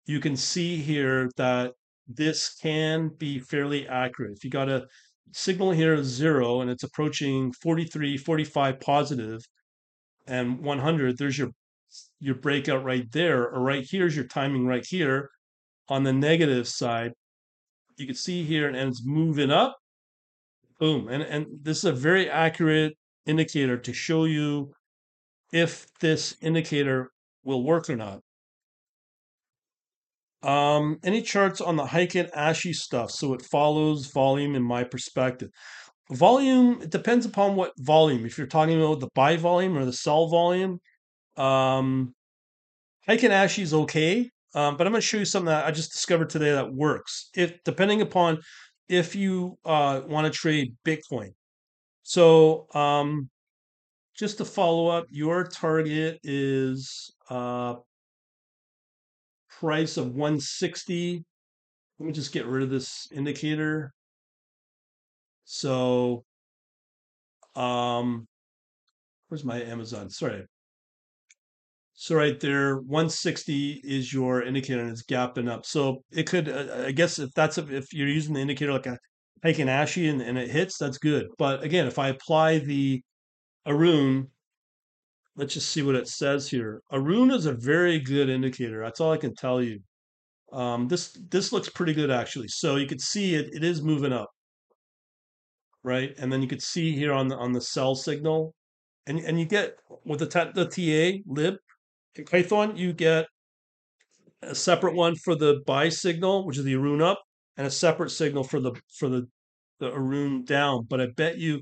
[0.05, 1.73] you can see here that
[2.07, 4.33] this can be fairly accurate.
[4.35, 4.87] If you got a
[5.31, 9.41] signal here of zero and it's approaching 43, 45 positive
[10.27, 11.49] and 100, there's your
[12.19, 15.29] your breakout right there, or right here's your timing right here.
[15.89, 17.11] On the negative side,
[17.97, 19.77] you can see here, and it's moving up.
[20.79, 22.93] Boom, and and this is a very accurate
[23.25, 24.73] indicator to show you
[25.51, 27.11] if this indicator
[27.43, 28.21] will work or not.
[30.43, 33.11] Um, any charts on the Heikin Ashi stuff?
[33.11, 35.49] So it follows volume in my perspective.
[36.11, 38.25] Volume, it depends upon what volume.
[38.25, 40.79] If you're talking about the buy volume or the sell volume,
[41.37, 42.13] um,
[43.07, 44.29] Heikin Ashi is okay.
[44.53, 47.29] Um, but I'm going to show you something that I just discovered today that works.
[47.35, 48.39] If depending upon
[48.89, 51.29] if you uh, want to trade Bitcoin.
[52.03, 53.29] So um,
[54.21, 57.73] just to follow up, your target is uh,
[59.49, 61.25] price of 160.
[61.97, 63.91] Let me just get rid of this indicator.
[65.45, 66.23] So,
[67.55, 68.27] um,
[69.27, 70.11] where's my Amazon?
[70.11, 70.45] Sorry.
[71.95, 75.65] So right there, 160 is your indicator and it's gapping up.
[75.65, 78.85] So it could, uh, I guess, if that's a, if you're using the indicator like
[78.85, 78.99] a
[79.43, 81.25] Heikin Ashi and, and it hits, that's good.
[81.39, 83.01] But again, if I apply the
[83.65, 84.27] Aroon,
[85.35, 86.81] let's just see what it says here.
[86.91, 88.81] Aroon is a very good indicator.
[88.83, 89.79] That's all I can tell you.
[90.51, 92.49] Um, this this looks pretty good actually.
[92.49, 94.29] So you could see it it is moving up,
[95.83, 96.13] right?
[96.17, 98.53] And then you could see here on the on the sell signal,
[99.07, 101.55] and and you get with the ta- the TA lib
[102.15, 103.27] in Python, you get
[104.41, 107.21] a separate one for the buy signal, which is the Aroon up,
[107.57, 109.27] and a separate signal for the for the
[109.79, 110.85] the Aroon down.
[110.89, 111.61] But I bet you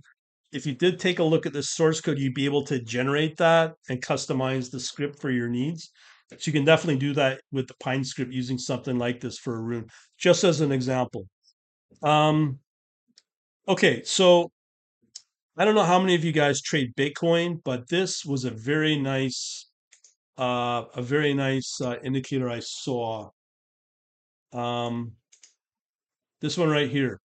[0.51, 3.38] if you did take a look at the source code, you'd be able to generate
[3.38, 5.91] that and customize the script for your needs.
[6.31, 9.55] So you can definitely do that with the Pine script using something like this for
[9.55, 11.27] a Aroon, just as an example.
[12.03, 12.59] Um,
[13.67, 14.51] okay, so
[15.57, 18.95] I don't know how many of you guys trade Bitcoin, but this was a very
[18.95, 19.67] nice,
[20.38, 23.29] uh, a very nice uh, indicator I saw.
[24.53, 25.13] Um,
[26.41, 27.19] this one right here.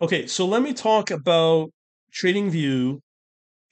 [0.00, 1.70] Okay, so let me talk about
[2.20, 2.98] TradingView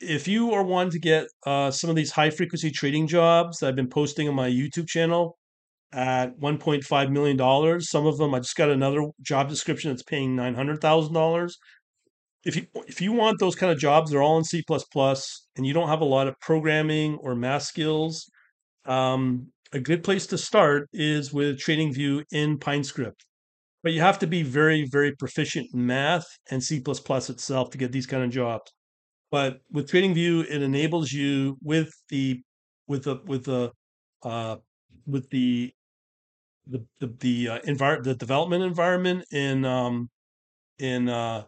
[0.00, 3.68] if you are wanting to get uh, some of these high frequency trading jobs that
[3.68, 5.36] I've been posting on my YouTube channel
[5.92, 11.52] at $1.5 million, some of them I just got another job description that's paying $900,000.
[12.42, 15.74] If you if you want those kind of jobs, they're all in C++ and you
[15.74, 18.30] don't have a lot of programming or math skills,
[18.86, 23.26] um, a good place to start is with TradingView in PineScript.
[23.82, 27.92] But you have to be very, very proficient in math and C++ itself to get
[27.92, 28.72] these kind of jobs.
[29.30, 32.42] But with TradingView, it enables you with the
[32.88, 33.72] with the with the
[34.22, 34.56] uh,
[35.06, 35.72] with the
[36.66, 37.60] the the the uh,
[38.02, 40.08] the development environment in um,
[40.78, 41.44] in uh,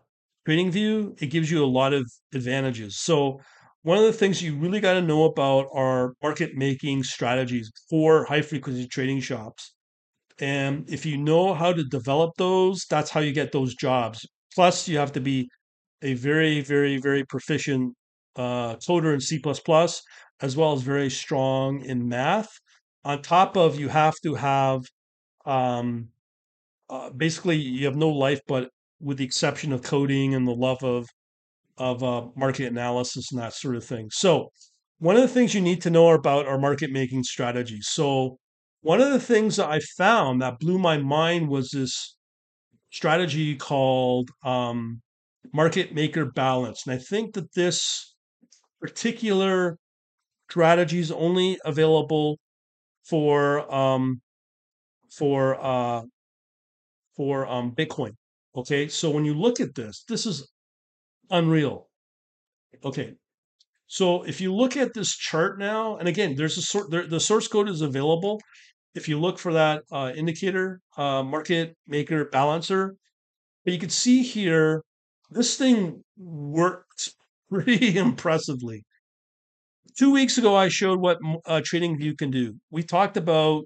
[0.48, 3.00] TradingView, it gives you a lot of advantages.
[3.00, 3.40] So
[3.82, 8.24] one of the things you really got to know about are market making strategies for
[8.24, 9.74] high frequency trading shops.
[10.42, 14.26] And if you know how to develop those, that's how you get those jobs.
[14.56, 15.48] Plus, you have to be
[16.02, 17.94] a very, very, very proficient
[18.34, 19.40] uh, coder in C++,
[20.40, 22.50] as well as very strong in math.
[23.04, 24.80] On top of, you have to have
[25.46, 26.08] um,
[26.90, 28.68] uh, basically you have no life, but
[29.00, 31.06] with the exception of coding and the love of
[31.78, 34.08] of uh, market analysis and that sort of thing.
[34.12, 34.50] So,
[34.98, 37.86] one of the things you need to know about our market making strategies.
[37.88, 38.38] So,
[38.82, 42.16] one of the things that I found that blew my mind was this
[42.90, 45.00] strategy called um,
[45.52, 46.86] market maker balance.
[46.86, 48.14] And I think that this
[48.80, 49.78] particular
[50.50, 52.38] strategy is only available
[53.08, 54.20] for um,
[55.10, 56.02] for uh,
[57.16, 58.12] for um, Bitcoin.
[58.56, 60.50] Okay, so when you look at this, this is
[61.30, 61.88] unreal.
[62.84, 63.14] Okay,
[63.86, 67.48] so if you look at this chart now, and again, there's a sort the source
[67.48, 68.40] code is available.
[68.94, 72.94] If you look for that uh, indicator, uh, market maker balancer,
[73.64, 74.82] but you can see here
[75.30, 77.14] this thing works
[77.50, 78.84] pretty impressively.
[79.98, 82.54] Two weeks ago, I showed what uh, TradingView can do.
[82.70, 83.64] We talked about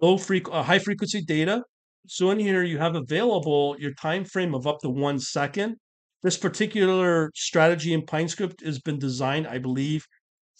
[0.00, 1.62] low freq- uh, high frequency data.
[2.06, 5.76] So in here, you have available your time frame of up to one second.
[6.22, 10.04] This particular strategy in PineScript has been designed, I believe,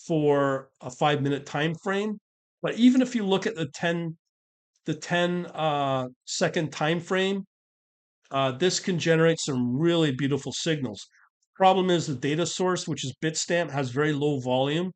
[0.07, 2.19] for a five minute time frame.
[2.63, 4.17] But even if you look at the 10
[4.85, 7.45] the 10 uh, second time frame,
[8.31, 11.07] uh, this can generate some really beautiful signals.
[11.55, 14.91] Problem is the data source, which is Bitstamp, has very low volume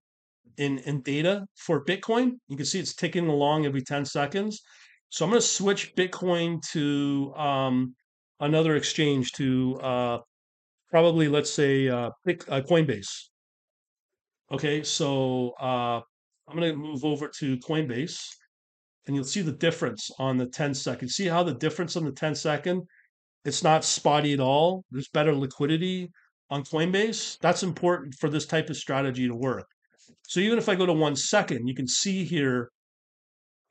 [0.56, 2.32] in, in data for Bitcoin.
[2.48, 4.62] You can see it's ticking along every 10 seconds.
[5.10, 7.94] So I'm going to switch Bitcoin to um,
[8.40, 10.18] another exchange to uh,
[10.90, 13.28] probably let's say uh, uh, Coinbase.
[14.50, 16.00] Okay, so uh,
[16.48, 18.20] I'm going to move over to Coinbase,
[19.06, 21.08] and you'll see the difference on the 10 second.
[21.08, 22.82] See how the difference on the 10 second?
[23.44, 24.84] It's not spotty at all.
[24.90, 26.10] There's better liquidity
[26.50, 27.38] on Coinbase.
[27.40, 29.66] That's important for this type of strategy to work.
[30.22, 32.70] So even if I go to one second, you can see here,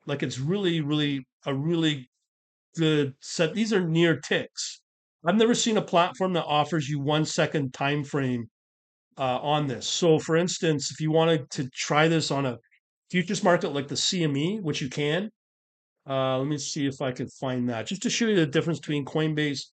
[0.06, 2.08] like it's really, really a really
[2.76, 3.54] good set.
[3.54, 4.80] These are near ticks.
[5.24, 8.46] I've never seen a platform that offers you one second time frame
[9.18, 9.86] uh, on this.
[9.86, 12.58] So, for instance, if you wanted to try this on a
[13.10, 15.30] futures market like the CME, which you can,
[16.08, 18.78] uh, let me see if I can find that just to show you the difference
[18.78, 19.66] between Coinbase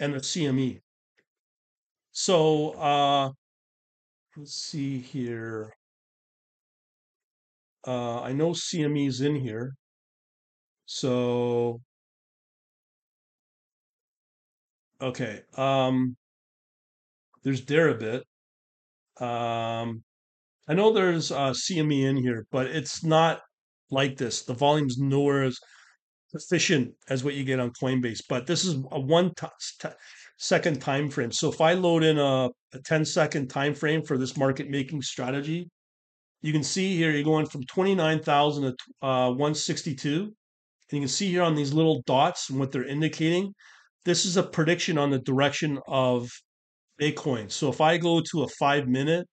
[0.00, 0.80] and the CME.
[2.12, 3.30] So, uh,
[4.36, 5.72] let's see here.
[7.86, 9.74] Uh, I know CME is in here.
[10.86, 11.80] So,
[15.00, 15.42] okay.
[15.56, 16.16] Um,
[17.44, 18.22] there's Deribit.
[19.20, 20.02] Um,
[20.68, 23.40] I know there's uh, CME in here, but it's not
[23.90, 24.42] like this.
[24.42, 25.58] The volume's nowhere as
[26.34, 28.20] efficient as what you get on Coinbase.
[28.28, 29.46] But this is a one t-
[29.80, 29.88] t-
[30.36, 31.32] second time frame.
[31.32, 35.00] So if I load in a, a 10 second time frame for this market making
[35.02, 35.70] strategy,
[36.42, 40.24] you can see here you're going from 29,000 to uh, 162.
[40.24, 40.32] And
[40.92, 43.54] you can see here on these little dots and what they're indicating.
[44.04, 46.28] This is a prediction on the direction of
[47.00, 47.50] Bitcoin.
[47.50, 49.26] So if I go to a five minute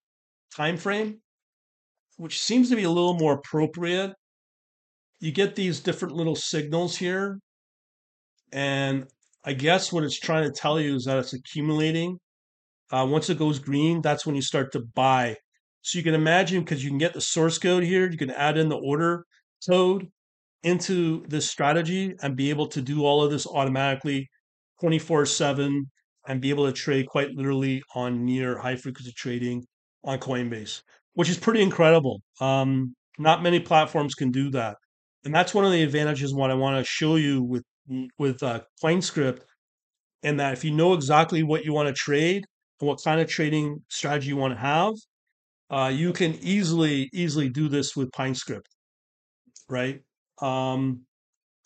[0.55, 1.21] time frame,
[2.17, 4.13] which seems to be a little more appropriate,
[5.19, 7.39] you get these different little signals here.
[8.51, 9.05] And
[9.43, 12.19] I guess what it's trying to tell you is that it's accumulating.
[12.91, 15.35] Uh, once it goes green, that's when you start to buy.
[15.81, 18.57] So you can imagine because you can get the source code here, you can add
[18.57, 19.25] in the order
[19.67, 20.07] code
[20.63, 24.27] into this strategy and be able to do all of this automatically
[24.81, 25.85] 24 7
[26.27, 29.63] and be able to trade quite literally on near high frequency trading
[30.03, 30.81] on Coinbase,
[31.15, 32.21] which is pretty incredible.
[32.39, 34.77] Um, not many platforms can do that.
[35.23, 37.63] And that's one of the advantages what I want to show you with
[38.19, 39.41] with uh, CoinScript,
[40.23, 42.43] and that if you know exactly what you want to trade
[42.79, 44.93] and what kind of trading strategy you want to have,
[45.69, 48.65] uh, you can easily easily do this with PineScript,
[49.69, 50.01] right?
[50.41, 51.01] Um,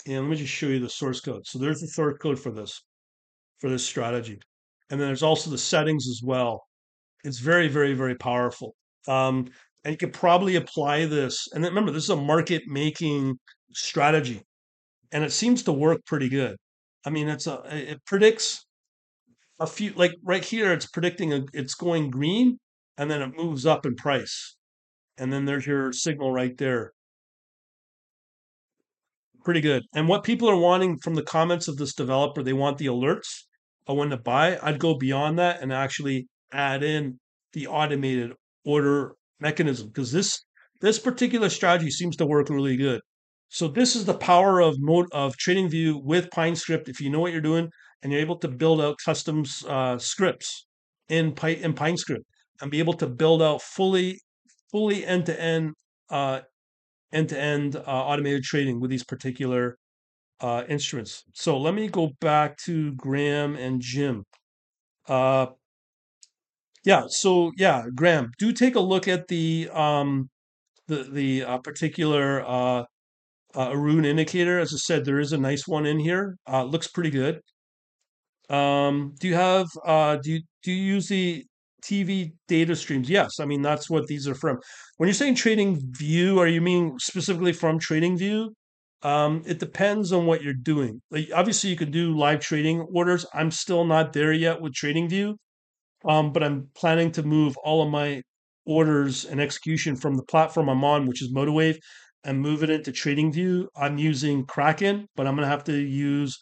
[0.06, 1.46] and let me just show you the source code.
[1.46, 2.82] So there's the source code for this
[3.60, 4.40] for this strategy,
[4.90, 6.64] and then there's also the settings as well.
[7.24, 8.76] It's very very very powerful.
[9.08, 9.48] Um,
[9.84, 11.48] and you could probably apply this.
[11.54, 13.40] And remember, this is a market making
[13.74, 14.42] strategy,
[15.12, 16.58] and it seems to work pretty good.
[17.06, 18.66] I mean, it's a it predicts
[19.60, 20.74] a few like right here.
[20.74, 22.60] It's predicting a, it's going green,
[22.98, 24.58] and then it moves up in price,
[25.18, 26.92] and then there's your signal right there.
[29.46, 29.84] Pretty good.
[29.96, 33.46] And what people are wanting from the comments of this developer, they want the alerts
[33.88, 34.60] of when to buy.
[34.62, 37.20] I'd go beyond that and actually add in
[37.54, 38.34] the automated
[38.66, 40.44] order mechanism because this
[40.82, 43.02] this particular strategy seems to work really good.
[43.50, 46.88] So this is the power of mode of TradingView with PineScript.
[46.88, 47.70] If you know what you're doing
[48.02, 50.68] and you're able to build out custom uh, scripts
[51.10, 52.24] in Pine in PineScript
[52.62, 54.20] and be able to build out fully
[54.72, 55.74] fully end to end
[56.12, 59.78] end to end automated trading with these particular
[60.42, 61.24] uh, instruments.
[61.34, 64.24] So let me go back to Graham and Jim.
[65.08, 65.48] Uh,
[66.86, 70.30] yeah, so yeah, Graham, do take a look at the um,
[70.88, 72.84] the the uh, particular uh,
[73.56, 74.60] uh, Aroon indicator.
[74.60, 76.38] As I said, there is a nice one in here.
[76.48, 77.42] Uh, looks pretty good.
[78.50, 81.44] Um, do you have uh, do you do you use the
[81.84, 83.10] TV data streams?
[83.10, 84.58] Yes, I mean that's what these are from.
[84.98, 88.54] When you're saying Trading View, are you mean specifically from Trading View?
[89.02, 91.02] Um, it depends on what you're doing.
[91.12, 93.26] Like obviously, you can do live trading orders.
[93.34, 95.38] I'm still not there yet with Trading View,
[96.06, 98.22] um, but I'm planning to move all of my
[98.66, 101.78] orders and execution from the platform I'm on, which is Motorwave,
[102.24, 103.68] and move it into TradingView.
[103.76, 106.38] I'm using Kraken, but I'm going to have to use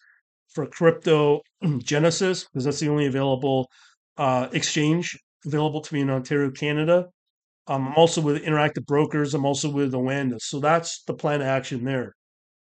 [0.54, 1.42] for crypto
[1.80, 3.70] Genesis because that's the only available
[4.18, 7.06] uh, exchange available to me in Ontario, Canada.
[7.68, 9.34] Um, I'm also with Interactive Brokers.
[9.34, 10.42] I'm also with Oanda.
[10.42, 12.14] So that's the plan of action there.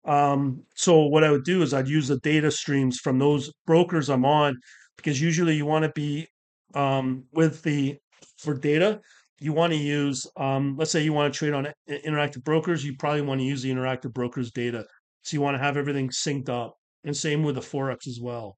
[0.05, 4.09] Um, so what I would do is I'd use the data streams from those brokers
[4.09, 4.57] I'm on
[4.97, 6.27] because usually you want to be
[6.75, 7.97] um, with the
[8.37, 9.01] for data
[9.39, 12.95] you want to use um, let's say you want to trade on interactive brokers you
[12.97, 14.85] probably want to use the interactive brokers data.
[15.23, 18.57] So you want to have everything synced up and same with the forex as well.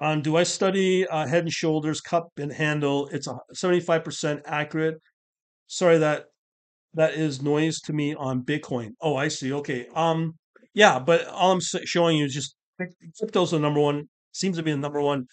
[0.00, 3.08] Um, do i study uh, head and shoulders cup and handle?
[3.12, 4.96] It's a 75% accurate.
[5.66, 6.24] Sorry that
[6.94, 8.90] that is noise to me on bitcoin.
[9.00, 10.34] Oh i see okay um
[10.74, 12.56] yeah but all i'm showing you is just
[13.18, 15.26] crypto's the number one seems to be the number one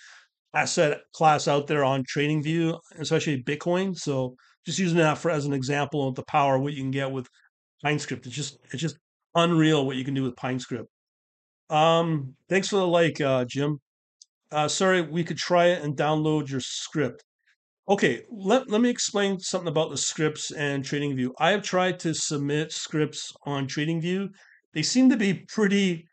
[0.54, 3.98] asset class out there on TradingView, especially Bitcoin.
[3.98, 4.36] So
[4.66, 7.12] just using that for as an example of the power of what you can get
[7.12, 7.28] with
[7.86, 8.26] PineScript.
[8.26, 8.98] It's just it's just
[9.36, 10.88] unreal what you can do with PineScript.
[11.70, 13.80] Um, thanks for the like, uh, Jim.
[14.52, 17.24] Uh, sorry, we could try it and download your script.
[17.88, 21.32] Okay, let, let me explain something about the scripts and TradingView.
[21.40, 24.30] I have tried to submit scripts on TradingView.
[24.74, 26.08] They seem to be pretty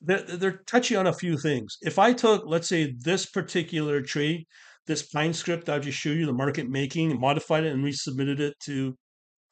[0.00, 1.76] they're, they're touchy on a few things.
[1.82, 4.46] If I took, let's say, this particular trade,
[4.86, 8.54] this Pine script I just showed you, the market making, modified it and resubmitted it
[8.64, 8.96] to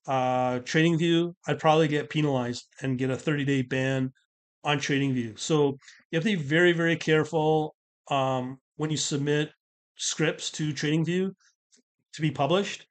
[0.07, 4.11] uh, TradingView, I'd probably get penalized and get a 30 day ban
[4.65, 5.39] on TradingView.
[5.39, 5.77] So
[6.11, 7.75] you have to be very, very careful
[8.11, 9.51] um, when you submit
[9.97, 11.31] scripts to TradingView
[12.15, 12.87] to be published.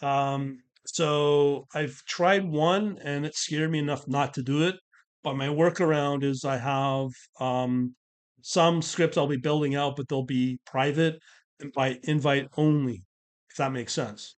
[0.00, 4.76] Um, so I've tried one and it scared me enough not to do it.
[5.22, 7.10] But my workaround is I have
[7.40, 7.94] um,
[8.42, 11.18] some scripts I'll be building out, but they'll be private
[11.60, 13.04] and by invite only,
[13.50, 14.36] if that makes sense.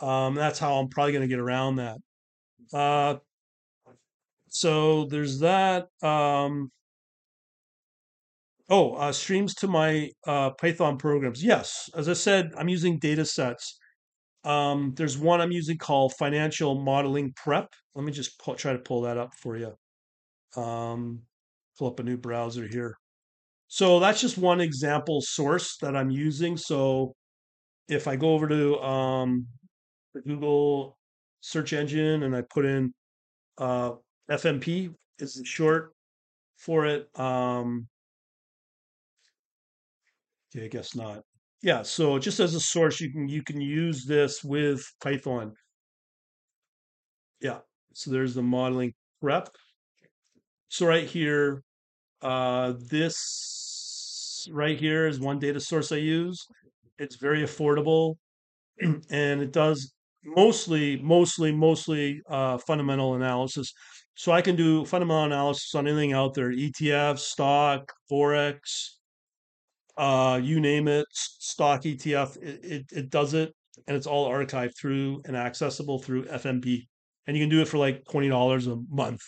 [0.00, 1.98] Um, that's how I'm probably going to get around that.
[2.72, 3.16] Uh,
[4.48, 5.86] so there's that.
[6.02, 6.70] Um,
[8.68, 11.42] oh, uh, streams to my uh, Python programs.
[11.42, 13.78] Yes, as I said, I'm using data sets.
[14.44, 17.68] Um, there's one I'm using called Financial Modeling Prep.
[17.94, 19.74] Let me just pull, try to pull that up for you.
[20.56, 21.22] Um,
[21.78, 22.96] pull up a new browser here.
[23.68, 26.56] So that's just one example source that I'm using.
[26.56, 27.14] So
[27.88, 29.46] if I go over to um,
[30.14, 30.98] the Google
[31.40, 32.92] search engine and I put in
[33.58, 33.92] uh,
[34.30, 35.92] FMP is the short
[36.56, 37.08] for it.
[37.18, 37.88] Um,
[40.54, 41.22] okay, I guess not.
[41.62, 45.52] Yeah, so just as a source, you can you can use this with Python.
[47.40, 47.58] Yeah,
[47.94, 49.48] so there's the modeling prep.
[50.72, 51.62] So right here,
[52.22, 56.46] uh, this right here is one data source I use.
[56.98, 58.14] It's very affordable
[58.80, 59.92] and it does
[60.24, 63.70] mostly, mostly, mostly uh, fundamental analysis.
[64.16, 68.60] So I can do fundamental analysis on anything out there: ETF, stock, forex,
[69.98, 72.42] uh, you name it, stock ETF.
[72.42, 73.52] It, it, it does it,
[73.86, 76.88] and it's all archived through and accessible through FMP.
[77.26, 79.20] And you can do it for like twenty dollars a month.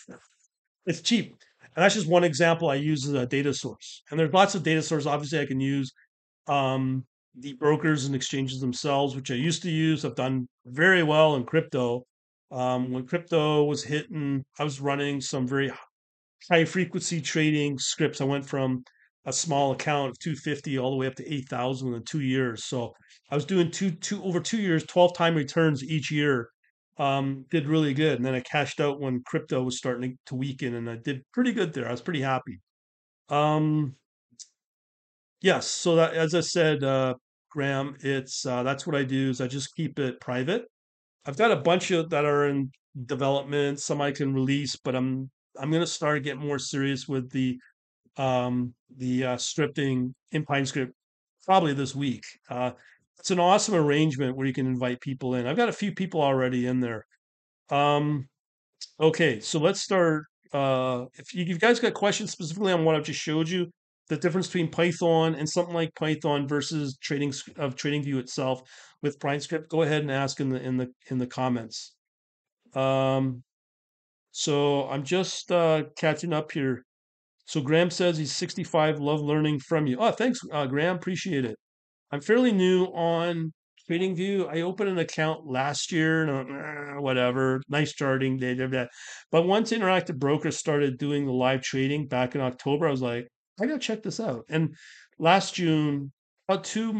[0.85, 1.35] It's cheap.
[1.75, 4.03] And that's just one example I use as a data source.
[4.09, 5.07] And there's lots of data sources.
[5.07, 5.91] Obviously, I can use
[6.47, 7.05] um,
[7.37, 10.05] the brokers and exchanges themselves, which I used to use.
[10.05, 12.05] I've done very well in crypto.
[12.51, 15.71] Um, when crypto was hitting, I was running some very
[16.49, 18.21] high frequency trading scripts.
[18.21, 18.83] I went from
[19.25, 22.65] a small account of 250 all the way up to 8,000 in two years.
[22.65, 22.93] So
[23.31, 26.49] I was doing two, two over two years, 12 time returns each year.
[26.97, 28.17] Um, did really good.
[28.17, 31.51] And then I cashed out when crypto was starting to weaken and I did pretty
[31.51, 31.87] good there.
[31.87, 32.61] I was pretty happy.
[33.29, 33.95] Um,
[35.41, 35.67] yes.
[35.67, 37.15] So that, as I said, uh,
[37.49, 40.63] Graham, it's, uh, that's what I do is I just keep it private.
[41.25, 42.71] I've got a bunch of that are in
[43.05, 43.81] development.
[43.81, 45.29] Some I can release, but I'm,
[45.59, 47.57] I'm going to start getting more serious with the
[48.17, 50.91] um, the uh, scripting in PineScript
[51.45, 52.23] probably this week.
[52.49, 52.71] Uh,
[53.19, 55.47] it's an awesome arrangement where you can invite people in.
[55.47, 57.05] I've got a few people already in there.
[57.69, 58.27] Um,
[58.99, 60.25] okay, so let's start.
[60.53, 63.67] Uh, if you, you guys got questions specifically on what I've just showed you,
[64.09, 68.61] the difference between Python and something like Python versus trading of TradingView itself
[69.01, 71.93] with PineScript, go ahead and ask in the in the in the comments.
[72.75, 73.43] Um,
[74.31, 76.83] so I'm just uh, catching up here.
[77.45, 78.99] So Graham says he's 65.
[78.99, 79.97] Love learning from you.
[79.99, 80.97] Oh, thanks, uh, Graham.
[80.97, 81.55] Appreciate it.
[82.11, 83.53] I'm fairly new on
[83.89, 84.49] TradingView.
[84.49, 88.89] I opened an account last year, and uh, whatever, nice starting day, that.
[89.31, 93.27] But once Interactive Broker started doing the live trading back in October, I was like,
[93.59, 94.45] I gotta check this out.
[94.49, 94.75] And
[95.19, 96.11] last June,
[96.47, 96.93] about two,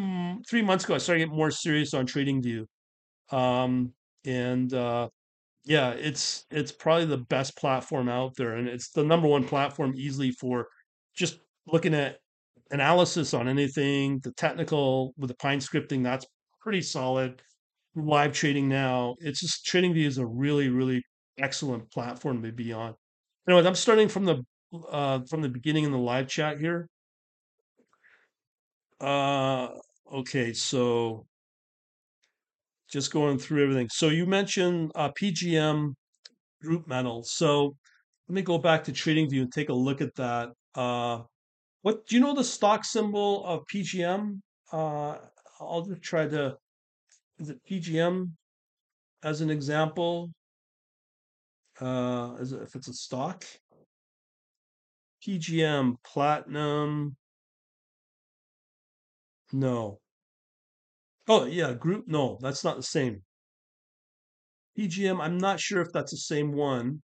[0.47, 2.65] three months ago, I started getting more serious on TradingView.
[3.31, 3.93] Um,
[4.25, 5.09] and uh,
[5.65, 9.93] yeah, it's it's probably the best platform out there, and it's the number one platform
[9.95, 10.67] easily for
[11.15, 12.17] just looking at
[12.75, 14.19] analysis on anything.
[14.23, 16.25] The technical with the Pine scripting, that's
[16.61, 17.41] pretty solid.
[17.95, 21.01] Live trading now, it's just TradingView is a really really
[21.39, 22.93] excellent platform to be on.
[23.47, 24.43] Anyway, I'm starting from the
[24.89, 26.87] uh, from the beginning in the live chat here.
[28.99, 29.69] Uh,
[30.13, 31.25] okay, so
[32.91, 33.89] just going through everything.
[33.89, 35.93] So you mentioned uh, PGM
[36.61, 37.31] group metals.
[37.31, 37.75] So
[38.27, 40.49] let me go back to TradingView and take a look at that.
[40.73, 41.21] Uh,
[41.85, 44.41] what do you know the stock symbol of PGM?
[44.73, 45.17] Uh,
[45.59, 46.57] I'll just try to.
[47.37, 48.31] Is it PGM
[49.21, 50.31] as an example?
[51.79, 53.45] Uh, is it, if it's a stock?
[55.23, 57.17] PGM, platinum.
[59.53, 59.99] No.
[61.27, 62.05] Oh, yeah, group.
[62.07, 63.21] No, that's not the same.
[64.75, 67.03] PGM, I'm not sure if that's the same one.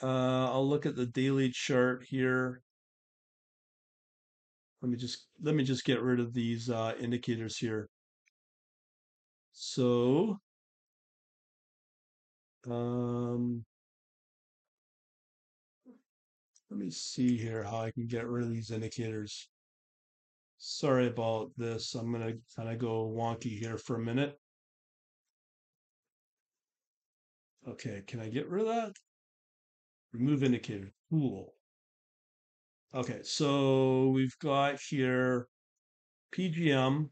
[0.00, 2.62] Uh, I'll look at the daily chart here.
[4.82, 7.88] Let me just let me just get rid of these uh, indicators here.
[9.52, 10.38] So,
[12.68, 13.64] um,
[16.68, 19.48] let me see here how I can get rid of these indicators.
[20.58, 21.94] Sorry about this.
[21.94, 24.36] I'm gonna kind of go wonky here for a minute.
[27.68, 28.96] Okay, can I get rid of that?
[30.12, 30.92] Remove indicator.
[31.08, 31.54] Cool.
[32.94, 35.46] Okay, so we've got here
[36.36, 37.08] PGM.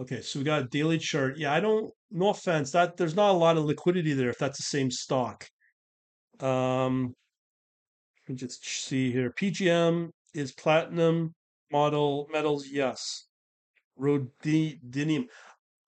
[0.00, 1.36] Okay, so we got a daily chart.
[1.36, 4.56] Yeah, I don't, no offense, that there's not a lot of liquidity there if that's
[4.58, 5.46] the same stock.
[6.40, 7.14] Um,
[8.26, 9.32] let me just see here.
[9.38, 11.34] PGM is platinum
[11.70, 13.24] model metals, yes.
[13.96, 15.26] Rhodium.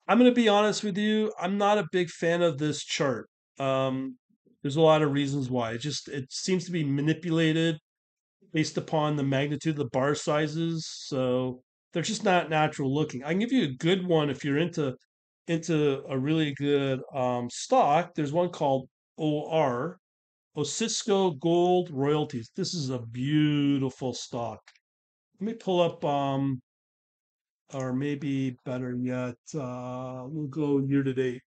[0.06, 1.32] I'm going to be honest with you.
[1.40, 3.28] I'm not a big fan of this chart.
[3.58, 4.18] Um,
[4.62, 5.72] there's a lot of reasons why.
[5.72, 7.78] It just it seems to be manipulated
[8.58, 10.84] based upon the magnitude of the bar sizes.
[11.06, 13.22] So they're just not natural looking.
[13.22, 14.96] I can give you a good one if you're into
[15.46, 18.16] into a really good um, stock.
[18.16, 20.00] There's one called OR,
[20.56, 22.50] Osisko Gold Royalties.
[22.56, 24.60] This is a beautiful stock.
[25.38, 26.60] Let me pull up, um,
[27.72, 31.42] or maybe better yet, uh, we'll go year to date.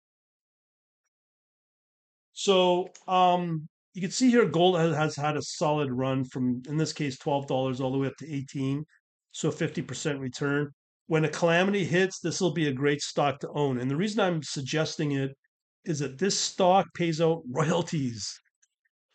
[2.34, 6.78] So um, you can see here gold has, has had a solid run from, in
[6.78, 8.86] this case, $12 all the way up to 18
[9.32, 10.72] so 50% return.
[11.08, 13.80] When a calamity hits, this will be a great stock to own.
[13.80, 15.32] And the reason I'm suggesting it
[15.86, 18.40] is that this stock pays out royalties.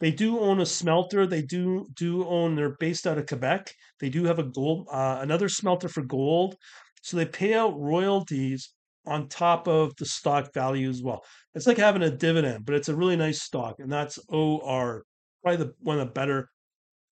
[0.01, 1.27] They do own a smelter.
[1.27, 2.57] They do do own.
[2.57, 3.73] They're based out of Quebec.
[4.01, 6.57] They do have a gold, uh, another smelter for gold.
[7.03, 8.73] So they pay out royalties
[9.07, 11.25] on top of the stock value as well.
[11.55, 15.05] It's like having a dividend, but it's a really nice stock, and that's OR,
[15.43, 16.49] probably the one of the better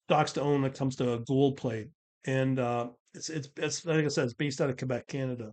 [0.07, 1.89] stocks to own when it comes to a gold play.
[2.25, 5.53] And uh, it's, it's it's like I said, it's based out of Quebec, Canada.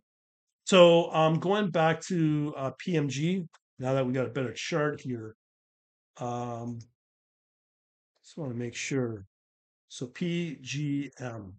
[0.65, 3.47] So um, going back to uh, PMG,
[3.79, 5.35] now that we got a better chart here,
[6.17, 6.79] um,
[8.23, 9.25] just want to make sure.
[9.87, 11.53] So PGM,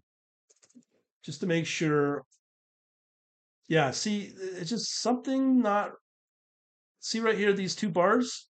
[1.23, 2.23] just to make sure.
[3.71, 5.91] Yeah, see, it's just something not.
[6.99, 8.49] See right here, these two bars.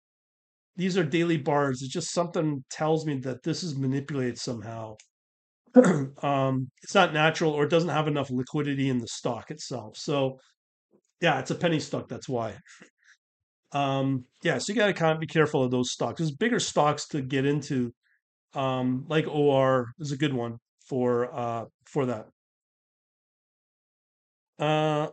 [0.77, 1.83] These are daily bars.
[1.83, 4.97] It's just something tells me that this is manipulated somehow.
[6.23, 9.99] um, it's not natural or it doesn't have enough liquidity in the stock itself.
[9.99, 10.39] So,
[11.21, 12.09] yeah, it's a penny stock.
[12.09, 12.55] That's why.
[13.73, 16.17] Um, yeah, so you got to kind of be careful of those stocks.
[16.17, 17.93] There's bigger stocks to get into,
[18.55, 20.57] um, like OR is a good one
[20.89, 22.25] for uh, for that.
[24.61, 25.09] Uh,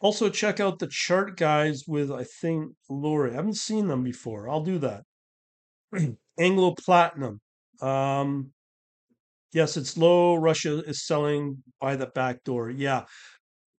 [0.00, 3.32] also, check out the chart guys with I think Lori.
[3.32, 4.48] I haven't seen them before.
[4.48, 5.02] I'll do that.
[6.38, 7.40] Anglo Platinum.
[7.82, 8.52] Um,
[9.52, 10.36] yes, it's low.
[10.36, 12.70] Russia is selling by the back door.
[12.70, 13.04] Yeah.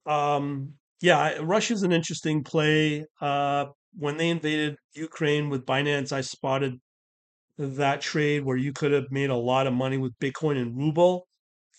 [0.06, 3.06] Um, yeah, Russia's an interesting play.
[3.20, 3.66] Uh,
[3.97, 6.80] when they invaded Ukraine with Binance, I spotted
[7.58, 11.28] that trade where you could have made a lot of money with Bitcoin and ruble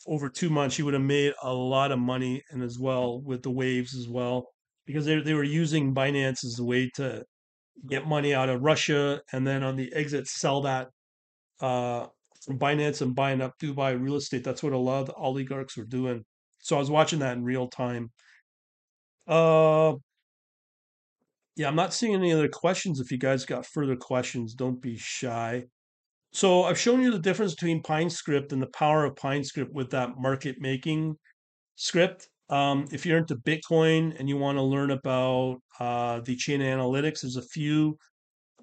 [0.07, 0.79] over two months.
[0.79, 4.09] You would have made a lot of money, and as well with the waves as
[4.09, 4.47] well,
[4.87, 7.25] because they they were using Binance as a way to
[7.89, 10.89] get money out of Russia, and then on the exit sell that
[11.61, 12.07] uh,
[12.45, 14.45] from Binance and buying up Dubai real estate.
[14.45, 16.25] That's what a lot of the oligarchs were doing.
[16.59, 18.11] So I was watching that in real time.
[19.27, 19.95] Uh,
[21.57, 23.01] yeah, I'm not seeing any other questions.
[23.01, 25.65] If you guys got further questions, don't be shy.
[26.33, 30.18] So I've shown you the difference between PineScript and the power of PineScript with that
[30.18, 31.16] market making
[31.76, 32.28] script.
[32.49, 37.20] Um, if you're into Bitcoin and you want to learn about uh, the chain analytics,
[37.20, 37.97] there's a few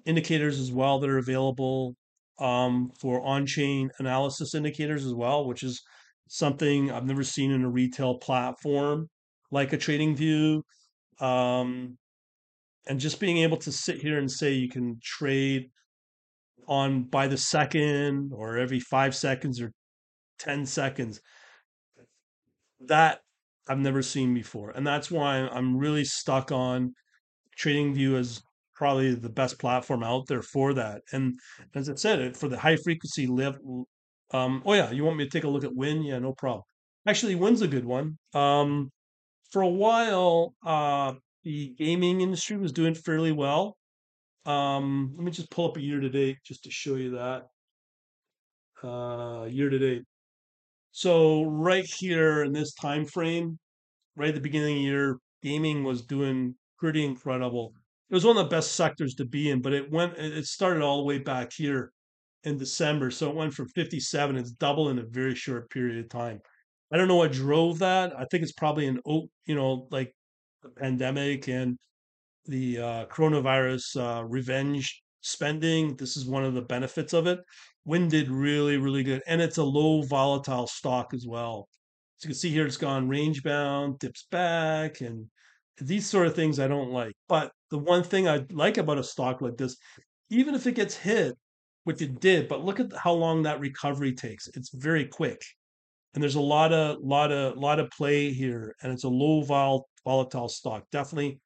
[0.04, 1.94] indicators as well that are available
[2.40, 5.80] um, for on-chain analysis indicators as well, which is
[6.28, 9.08] something I've never seen in a retail platform
[9.52, 10.62] like a TradingView.
[11.20, 11.98] Um,
[12.88, 15.70] and just being able to sit here and say you can trade
[16.70, 19.72] on by the second or every five seconds or
[20.38, 21.20] 10 seconds
[22.80, 23.20] that
[23.68, 24.70] I've never seen before.
[24.70, 26.94] And that's why I'm really stuck on
[27.58, 28.42] TradingView as
[28.74, 31.02] probably the best platform out there for that.
[31.12, 31.34] And
[31.74, 33.58] as I said, for the high frequency live,
[34.32, 36.02] um, oh yeah, you want me to take a look at Wynn?
[36.02, 36.62] Yeah, no problem.
[37.06, 38.16] Actually, Wynn's a good one.
[38.32, 38.90] Um,
[39.50, 43.76] for a while, uh, the gaming industry was doing fairly well.
[44.46, 47.48] Um, let me just pull up a year to date just to show you that.
[48.82, 50.02] Uh, year to date.
[50.92, 53.58] So right here in this time frame,
[54.16, 57.72] right at the beginning of the year, gaming was doing pretty incredible.
[58.10, 60.82] It was one of the best sectors to be in, but it went it started
[60.82, 61.92] all the way back here
[62.44, 63.10] in December.
[63.10, 66.40] So it went from 57, it's double in a very short period of time.
[66.92, 68.18] I don't know what drove that.
[68.18, 70.12] I think it's probably an you know, like
[70.62, 71.78] the pandemic and
[72.46, 75.96] the uh, coronavirus uh, revenge spending.
[75.96, 77.40] This is one of the benefits of it.
[77.84, 81.68] Wynn did really, really good, and it's a low volatile stock as well.
[82.18, 85.26] So you can see here, it's gone range bound, dips back, and
[85.78, 87.14] these sort of things I don't like.
[87.28, 89.76] But the one thing I like about a stock like this,
[90.28, 91.36] even if it gets hit,
[91.84, 94.48] which it did, but look at how long that recovery takes.
[94.48, 95.42] It's very quick
[96.14, 99.42] and there's a lot of lot of lot of play here, and it's a low
[99.42, 100.84] vol volatile stock.
[100.90, 101.40] Definitely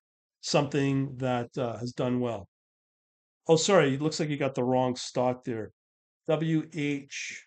[0.44, 2.46] something that uh, has done well.
[3.48, 5.72] Oh, sorry, it looks like you got the wrong stock there.
[6.28, 7.42] W H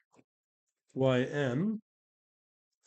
[0.96, 1.80] Y N.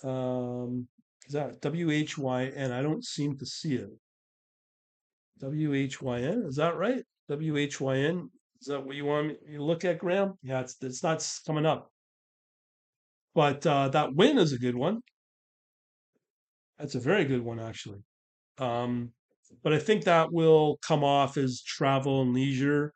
[0.03, 0.89] Um,
[1.27, 2.73] is that W H Y N?
[2.73, 3.91] I don't seem to see it.
[5.39, 6.43] W H Y N.
[6.45, 7.05] Is that right?
[7.29, 8.31] W H Y N.
[8.61, 10.35] Is that what you want me to look at, Graham?
[10.43, 11.89] Yeah, it's it's not coming up.
[13.33, 15.03] But uh, that Wynn is a good one.
[16.79, 18.01] That's a very good one, actually.
[18.59, 19.13] Um,
[19.63, 22.93] but I think that will come off as travel and leisure.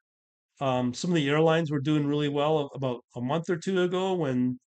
[0.61, 4.15] Um, some of the airlines were doing really well about a month or two ago
[4.15, 4.59] when,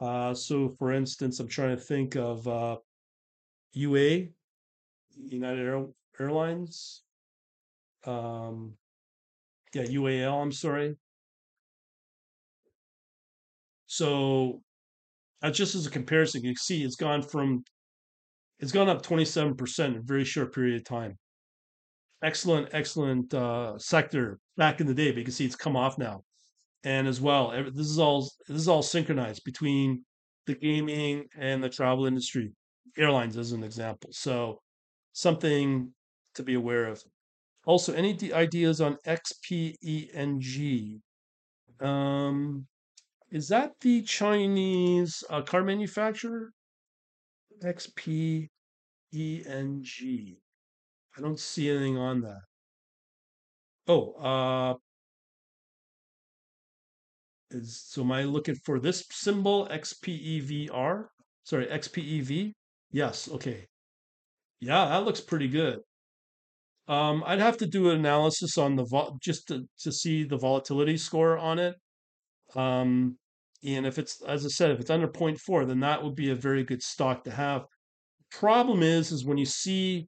[0.00, 2.78] uh, so for instance, I'm trying to think of uh,
[3.72, 4.28] UA,
[5.16, 5.86] United Air,
[6.18, 7.02] Airlines.
[8.04, 8.74] Um,
[9.74, 10.96] yeah, UAL, I'm sorry.
[13.86, 14.62] So
[15.52, 17.64] just as a comparison, you see it's gone from,
[18.60, 21.18] it's gone up 27% in a very short period of time.
[22.22, 25.98] Excellent, excellent uh, sector back in the day, but you can see it's come off
[25.98, 26.24] now.
[26.84, 30.04] and as well this is all this is all synchronized between
[30.46, 32.52] the gaming and the travel industry
[32.98, 34.60] airlines as an example so
[35.12, 35.92] something
[36.34, 37.02] to be aware of
[37.66, 41.00] also any ideas on xpeng
[41.80, 42.66] um
[43.30, 46.52] is that the chinese uh, car manufacturer
[47.62, 48.48] xpeng
[51.16, 52.40] i don't see anything on that
[53.86, 54.74] oh uh
[57.50, 61.06] is so am i looking for this symbol xpevr
[61.44, 62.52] sorry xpev
[62.90, 63.66] Yes, okay.
[64.60, 65.80] Yeah, that looks pretty good.
[66.88, 70.38] Um, I'd have to do an analysis on the vol just to, to see the
[70.38, 71.76] volatility score on it.
[72.54, 73.18] Um,
[73.64, 76.34] and if it's, as I said, if it's under 0.4, then that would be a
[76.34, 77.64] very good stock to have.
[78.30, 80.06] Problem is, is when you see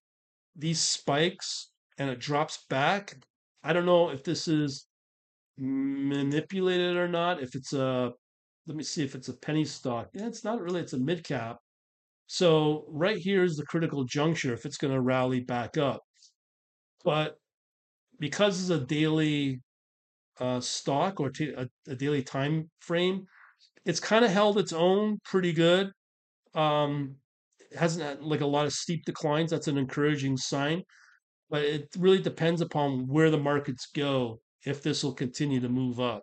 [0.56, 3.16] these spikes and it drops back,
[3.64, 4.86] I don't know if this is
[5.58, 7.42] manipulated or not.
[7.42, 8.12] If it's a,
[8.66, 10.08] let me see if it's a penny stock.
[10.14, 11.58] Yeah, it's not really, it's a mid cap.
[12.26, 16.00] So right here is the critical juncture if it's going to rally back up.
[17.04, 17.36] But
[18.20, 19.60] because it's a daily
[20.38, 23.26] uh, stock or t- a, a daily time frame,
[23.84, 25.90] it's kind of held its own pretty good.
[26.54, 27.16] Um,
[27.58, 29.50] it hasn't had like a lot of steep declines.
[29.50, 30.82] That's an encouraging sign.
[31.48, 35.98] But it really depends upon where the markets go if this will continue to move
[35.98, 36.22] up.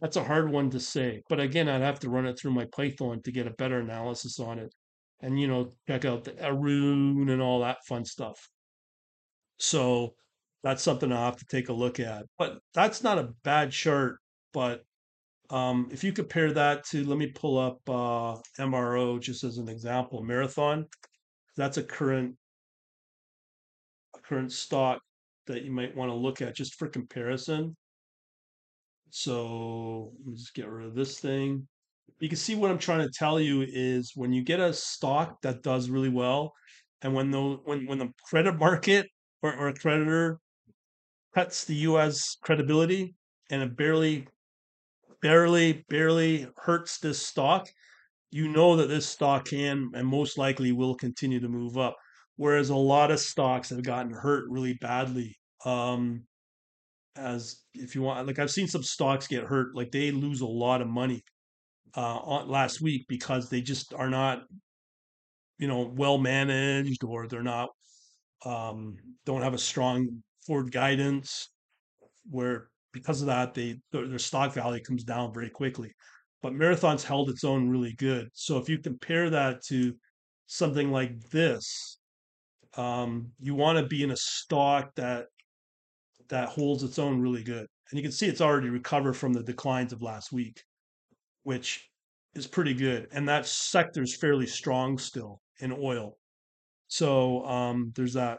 [0.00, 1.22] That's a hard one to say.
[1.28, 4.40] But again, I'd have to run it through my Python to get a better analysis
[4.40, 4.74] on it.
[5.20, 8.48] And, you know, check out the Aroon and all that fun stuff.
[9.58, 10.14] So
[10.64, 12.24] that's something I'll have to take a look at.
[12.38, 14.16] But that's not a bad chart.
[14.52, 14.82] But
[15.50, 19.68] um, if you compare that to, let me pull up uh, MRO just as an
[19.68, 20.86] example, Marathon.
[21.56, 22.36] That's a current
[24.16, 25.00] a current stock
[25.46, 27.76] that you might want to look at just for comparison.
[29.10, 31.68] So let me just get rid of this thing.
[32.18, 35.42] You can see what I'm trying to tell you is when you get a stock
[35.42, 36.52] that does really well,
[37.02, 39.06] and when the when when the credit market
[39.42, 40.38] or, or a creditor
[41.34, 42.36] cuts the U.S.
[42.42, 43.14] credibility
[43.50, 44.26] and it barely,
[45.22, 47.68] barely, barely hurts this stock,
[48.30, 51.96] you know that this stock can and most likely will continue to move up.
[52.36, 55.36] Whereas a lot of stocks have gotten hurt really badly.
[55.64, 56.26] Um,
[57.16, 60.46] as if you want, like I've seen some stocks get hurt, like they lose a
[60.46, 61.22] lot of money
[61.96, 64.44] uh, on, last week because they just are not,
[65.58, 67.70] you know, well managed or they're not,
[68.46, 68.96] um,
[69.26, 71.50] don't have a strong forward guidance
[72.30, 75.92] where because of that they their, their stock value comes down very quickly.
[76.42, 78.28] But Marathon's held its own really good.
[78.34, 79.94] So if you compare that to
[80.46, 81.98] something like this,
[82.76, 85.26] um, you want to be in a stock that
[86.28, 87.66] that holds its own really good.
[87.90, 90.62] And you can see it's already recovered from the declines of last week,
[91.42, 91.88] which
[92.34, 96.16] is pretty good, and that sector is fairly strong still in oil.
[96.88, 98.38] So um, there's that.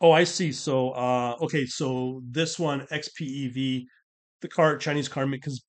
[0.00, 0.52] Oh, I see.
[0.52, 3.86] So uh, okay, so this one XPEV,
[4.42, 5.64] the car Chinese car because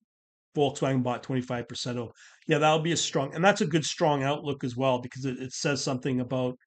[0.55, 2.11] Volkswagen bought 25% of.
[2.47, 5.39] Yeah, that'll be a strong, and that's a good strong outlook as well because it,
[5.39, 6.57] it says something about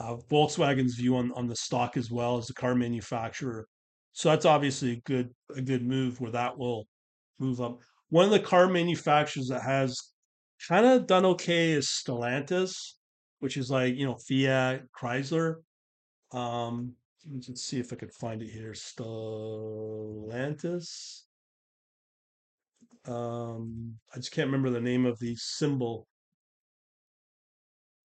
[0.00, 3.66] uh, Volkswagen's view on, on the stock as well as the car manufacturer.
[4.12, 6.86] So that's obviously a good a good move where that will
[7.38, 7.78] move up.
[8.10, 9.98] One of the car manufacturers that has
[10.68, 12.74] kind of done okay is Stellantis,
[13.40, 15.56] which is like you know Fiat, Chrysler.
[16.32, 16.94] Um,
[17.30, 18.72] let's see if I could find it here.
[18.72, 21.22] Stellantis.
[23.06, 26.08] Um, I just can't remember the name of the symbol.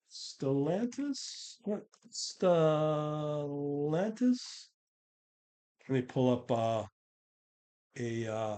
[0.10, 1.56] Stellantis?
[1.64, 1.84] What?
[2.12, 4.40] Stellantis?
[5.90, 6.84] Let me pull up uh,
[8.00, 8.58] a uh,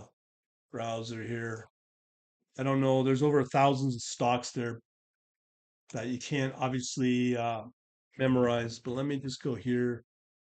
[0.71, 1.67] browser here.
[2.59, 3.03] I don't know.
[3.03, 4.79] There's over thousands of stocks there
[5.93, 7.63] that you can't obviously uh,
[8.17, 10.03] memorize, but let me just go here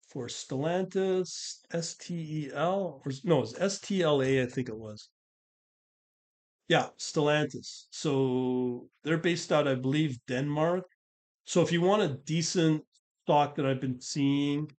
[0.08, 4.68] for Stellantis, S T E L, or no, it's S T L A, I think
[4.68, 5.08] it was.
[6.68, 7.86] Yeah, Stellantis.
[7.90, 10.84] So they're based out, I believe, Denmark.
[11.44, 12.82] So if you want a decent
[13.24, 14.70] stock that I've been seeing,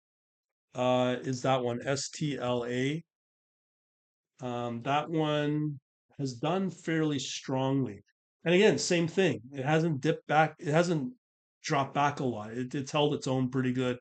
[0.74, 3.02] uh, is that one, STLA.
[4.40, 5.78] Um, that one
[6.18, 8.02] has done fairly strongly.
[8.44, 9.40] And again, same thing.
[9.52, 10.56] It hasn't dipped back.
[10.58, 11.12] It hasn't
[11.64, 12.52] dropped back a lot.
[12.52, 13.98] It, it's held its own pretty good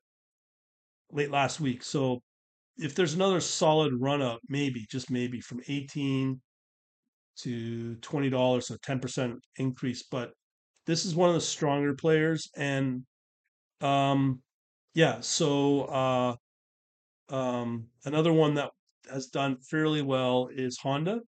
[1.12, 1.84] late last week.
[1.84, 2.22] So
[2.78, 6.40] if there's another solid run up, maybe, just maybe from 18
[7.42, 10.04] to $20, so 10% increase.
[10.04, 10.32] But
[10.86, 12.50] this is one of the stronger players.
[12.56, 13.04] And
[13.82, 14.42] um,
[14.94, 16.36] yeah, so uh,
[17.34, 18.72] um, another one that
[19.12, 21.22] has done fairly well is Honda.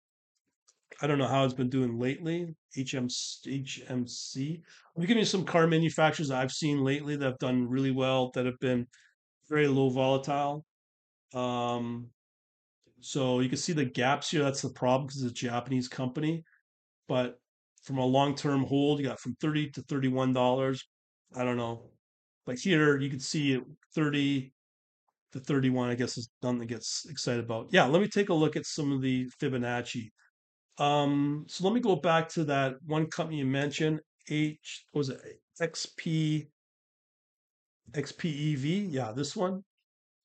[1.04, 2.56] I don't know how it's been doing lately.
[2.78, 4.62] HM, HMC.
[4.96, 8.46] I'm giving you some car manufacturers I've seen lately that have done really well, that
[8.46, 8.88] have been
[9.50, 10.64] very low volatile.
[11.34, 12.08] Um,
[13.02, 14.44] so you can see the gaps here.
[14.44, 16.46] That's the problem because it's a Japanese company.
[17.10, 17.38] But
[17.84, 20.80] from a long-term hold, you got from 30 to $31.
[21.36, 21.90] I don't know.
[22.46, 24.54] But here you can see it 30
[25.34, 27.68] to 31, I guess is nothing to get excited about.
[27.72, 30.12] Yeah, let me take a look at some of the Fibonacci.
[30.78, 35.20] Um, so let me go back to that one company you mentioned, H was it
[35.62, 36.48] XP
[37.94, 38.88] XPEV?
[38.92, 39.64] Yeah, this one.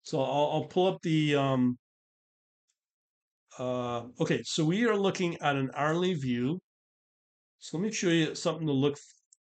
[0.03, 1.79] So I'll, I'll pull up the um
[3.59, 6.61] uh okay, so we are looking at an hourly view.
[7.59, 8.97] So let me show you something to look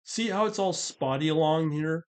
[0.04, 2.06] see how it's all spotty along here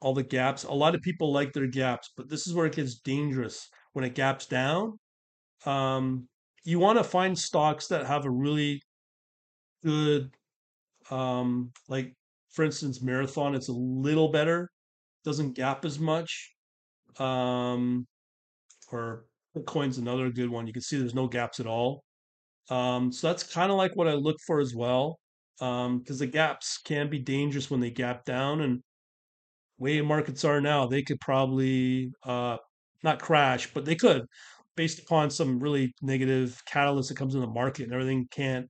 [0.00, 0.64] all the gaps.
[0.64, 4.04] A lot of people like their gaps, but this is where it gets dangerous when
[4.04, 4.98] it gaps down.
[5.64, 6.28] Um,
[6.66, 8.82] you want to find stocks that have a really
[9.84, 10.30] good,
[11.10, 12.12] um, like
[12.50, 13.54] for instance, Marathon.
[13.54, 14.68] It's a little better,
[15.24, 16.52] doesn't gap as much.
[17.18, 18.06] Um,
[18.90, 20.66] or Bitcoin's another good one.
[20.66, 22.02] You can see there's no gaps at all.
[22.68, 25.18] Um, so that's kind of like what I look for as well.
[25.60, 28.82] Um, because the gaps can be dangerous when they gap down and
[29.78, 32.56] way markets are now, they could probably uh,
[33.02, 34.22] not crash, but they could,
[34.76, 38.66] based upon some really negative catalyst that comes in the market and everything can't.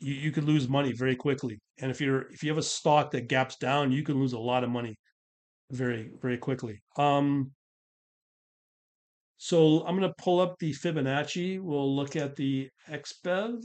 [0.00, 3.10] You, you could lose money very quickly, and if you're if you have a stock
[3.12, 4.94] that gaps down, you can lose a lot of money
[5.72, 6.80] very very quickly.
[6.96, 7.50] Um,
[9.38, 11.60] so I'm going to pull up the Fibonacci.
[11.60, 13.62] We'll look at the XPEV.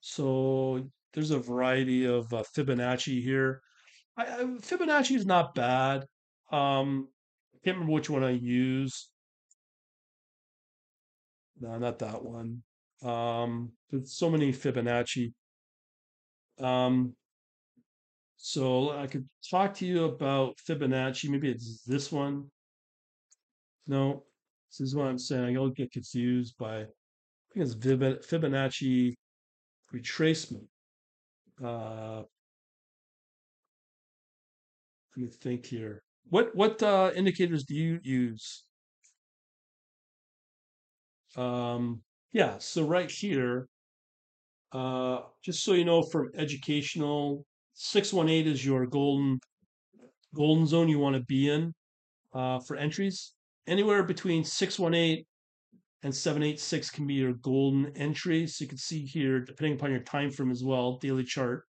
[0.00, 3.60] So there's a variety of uh, Fibonacci here.
[4.16, 6.04] I, I, Fibonacci is not bad.
[6.52, 7.08] Um,
[7.54, 9.08] I can't remember which one I use.
[11.62, 12.62] No, not that one.
[13.04, 15.32] Um, there's so many Fibonacci.
[16.60, 17.14] Um,
[18.36, 21.30] so I could talk to you about Fibonacci.
[21.30, 22.50] Maybe it's this one.
[23.86, 24.24] No,
[24.70, 25.56] this is what I'm saying.
[25.56, 26.86] I'll get confused by, I
[27.54, 29.14] think it's Fibonacci
[29.94, 30.66] retracement.
[31.62, 32.22] Uh,
[35.16, 36.02] let me think here.
[36.28, 38.64] What what uh, indicators do you use?
[41.36, 42.02] Um,
[42.32, 43.68] yeah, so right here,
[44.72, 49.40] uh, just so you know, from educational, six one eight is your golden
[50.34, 51.74] golden zone you want to be in
[52.34, 53.32] uh, for entries.
[53.66, 55.26] Anywhere between six one eight
[56.04, 58.46] and 786 can be your golden entry.
[58.48, 61.64] So you can see here, depending upon your time frame as well, daily chart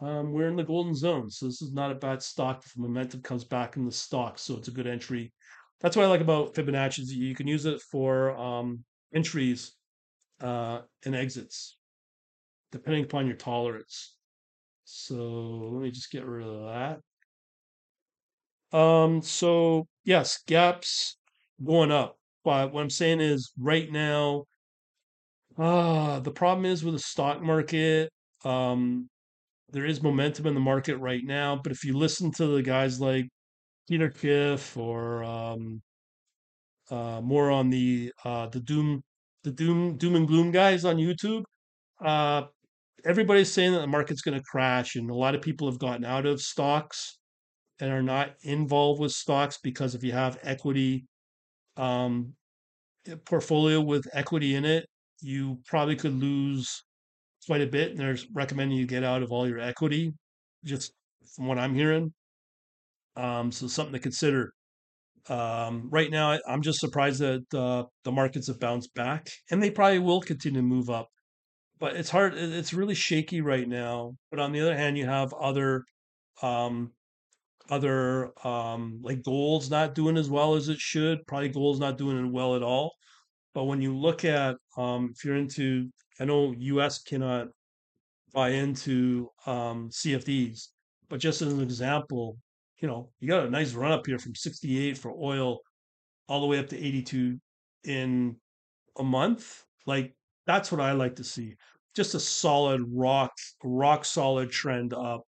[0.00, 1.30] um, we're in the golden zone.
[1.30, 4.38] So this is not a bad stock if momentum comes back in the stock.
[4.38, 5.32] So it's a good entry.
[5.80, 7.00] That's what I like about Fibonacci.
[7.00, 9.72] Is you can use it for um, entries
[10.40, 11.76] uh, and exits.
[12.72, 14.16] depending upon your tolerance.
[14.84, 15.14] So
[15.72, 17.00] let me just get rid of
[18.72, 18.76] that.
[18.78, 21.16] Um, so yes, gaps
[21.64, 22.16] going up.
[22.44, 24.44] But what I'm saying is right now,
[25.58, 28.10] ah, the problem is with the stock market,
[28.44, 29.08] um,
[29.70, 31.56] there is momentum in the market right now.
[31.62, 33.28] But if you listen to the guys like
[33.88, 35.80] Peter Schiff or um,
[36.90, 39.02] uh, more on the uh, the doom
[39.44, 41.44] the doom doom and gloom guys on YouTube,
[42.04, 42.42] uh,
[43.04, 46.04] everybody's saying that the market's going to crash, and a lot of people have gotten
[46.04, 47.18] out of stocks
[47.80, 51.06] and are not involved with stocks because if you have equity
[51.76, 52.34] um,
[53.24, 54.86] portfolio with equity in it,
[55.20, 56.82] you probably could lose
[57.46, 57.92] quite a bit.
[57.92, 60.12] And they're recommending you get out of all your equity,
[60.64, 60.92] just
[61.36, 62.12] from what I'm hearing.
[63.18, 64.52] Um, so something to consider.
[65.28, 69.70] Um, right now, I'm just surprised that uh, the markets have bounced back, and they
[69.70, 71.08] probably will continue to move up.
[71.78, 72.34] But it's hard.
[72.34, 74.12] It's really shaky right now.
[74.30, 75.84] But on the other hand, you have other
[76.42, 76.92] um,
[77.70, 81.18] other um, like gold's not doing as well as it should.
[81.26, 82.92] Probably gold's not doing it well at all.
[83.54, 85.90] But when you look at um, if you're into,
[86.20, 87.02] I know U.S.
[87.02, 87.48] cannot
[88.32, 90.68] buy into um, CFDs,
[91.08, 92.38] but just as an example,
[92.80, 95.60] you know, you got a nice run up here from 68 for oil
[96.28, 97.38] all the way up to 82
[97.84, 98.36] in
[98.98, 99.64] a month.
[99.86, 100.14] Like
[100.46, 101.54] that's what I like to see.
[101.96, 103.32] Just a solid rock,
[103.64, 105.22] rock solid trend up.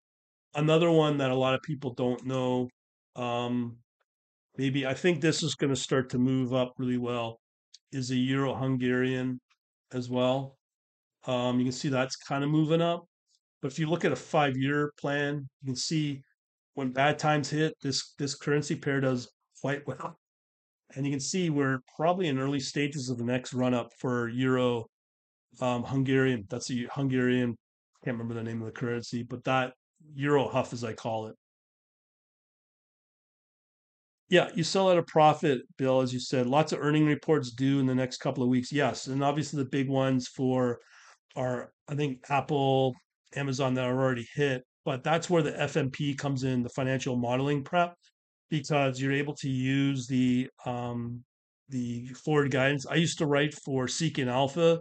[0.54, 2.68] Another one that a lot of people don't know.
[3.16, 3.78] Um,
[4.56, 7.40] maybe I think this is going to start to move up really well.
[7.92, 9.40] Is a Euro Hungarian
[9.92, 10.56] as well.
[11.26, 13.04] Um, you can see that's kind of moving up.
[13.60, 16.22] But if you look at a five year plan, you can see
[16.74, 19.28] when bad times hit, this this currency pair does
[19.60, 20.18] quite well.
[20.94, 24.28] And you can see we're probably in early stages of the next run up for
[24.28, 24.86] Euro
[25.60, 26.44] um, Hungarian.
[26.48, 27.56] That's a Hungarian.
[28.04, 29.74] Can't remember the name of the currency, but that
[30.14, 31.36] Euro Huff, as I call it.
[34.28, 36.46] Yeah, you sell at a profit, Bill, as you said.
[36.46, 38.72] Lots of earning reports due in the next couple of weeks.
[38.72, 40.78] Yes, and obviously the big ones for
[41.36, 42.94] are I think Apple,
[43.34, 47.62] Amazon that are already hit, but that's where the FMP comes in, the financial modeling
[47.62, 47.94] prep,
[48.50, 51.22] because you're able to use the um,
[51.68, 52.86] the forward guidance.
[52.86, 54.80] I used to write for Seeking Alpha,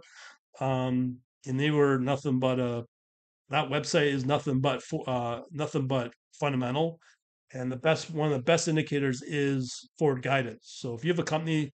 [0.59, 2.85] um, and they were nothing but a
[3.49, 6.99] that website is nothing but for uh, nothing but fundamental.
[7.53, 10.75] And the best one of the best indicators is forward guidance.
[10.77, 11.71] So if you have a company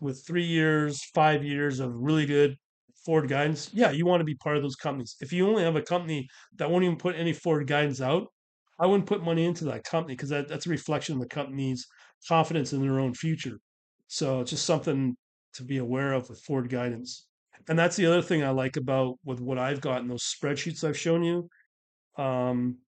[0.00, 2.56] with three years, five years of really good
[3.04, 5.16] forward guidance, yeah, you want to be part of those companies.
[5.20, 8.28] If you only have a company that won't even put any forward guidance out,
[8.78, 11.86] I wouldn't put money into that company because that, that's a reflection of the company's
[12.28, 13.58] confidence in their own future.
[14.08, 15.16] So it's just something
[15.54, 17.26] to be aware of with forward guidance.
[17.68, 20.86] And that's the other thing I like about with what I've got in those spreadsheets
[20.86, 21.48] I've shown you.
[22.16, 22.78] Um,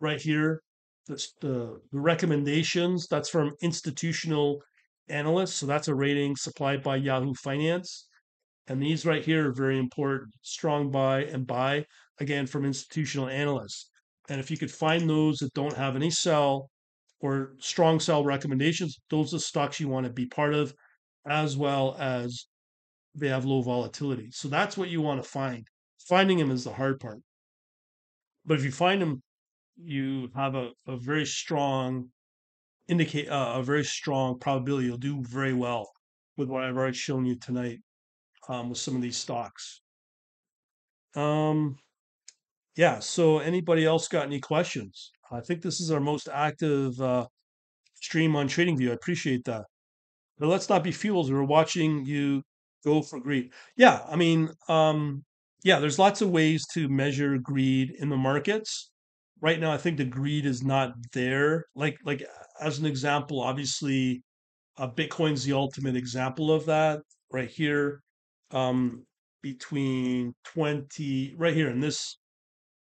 [0.00, 0.62] right here,
[1.06, 3.06] the, the recommendations.
[3.08, 4.62] That's from institutional
[5.08, 5.54] analysts.
[5.54, 8.06] So that's a rating supplied by Yahoo Finance.
[8.68, 10.32] And these right here are very important.
[10.42, 11.86] Strong buy and buy,
[12.18, 13.90] again, from institutional analysts.
[14.28, 16.70] And if you could find those that don't have any sell
[17.20, 20.74] or strong sell recommendations, those are stocks you want to be part of,
[21.28, 22.46] as well as
[23.14, 24.30] they have low volatility.
[24.32, 25.66] So that's what you want to find.
[26.08, 27.20] Finding them is the hard part.
[28.44, 29.22] But if you find them,
[29.76, 32.10] you have a, a very strong
[32.88, 35.90] indicate uh, a very strong probability you'll do very well
[36.36, 37.80] with what I've already shown you tonight
[38.48, 39.80] um, with some of these stocks.
[41.14, 41.76] Um,
[42.76, 42.98] yeah.
[42.98, 45.10] So anybody else got any questions?
[45.30, 47.26] I think this is our most active uh,
[47.94, 48.90] stream on TradingView.
[48.90, 49.64] I appreciate that.
[50.38, 51.32] But let's not be fools.
[51.32, 52.42] We're watching you
[52.84, 53.52] go for greed.
[53.76, 55.24] Yeah, I mean, um,
[55.64, 58.90] yeah, there's lots of ways to measure greed in the markets.
[59.40, 61.64] Right now, I think the greed is not there.
[61.74, 62.22] Like, like
[62.60, 64.22] as an example, obviously,
[64.78, 67.00] uh, Bitcoin's the ultimate example of that.
[67.32, 68.02] Right here,
[68.56, 69.04] um,
[69.42, 72.16] between 20, right here in this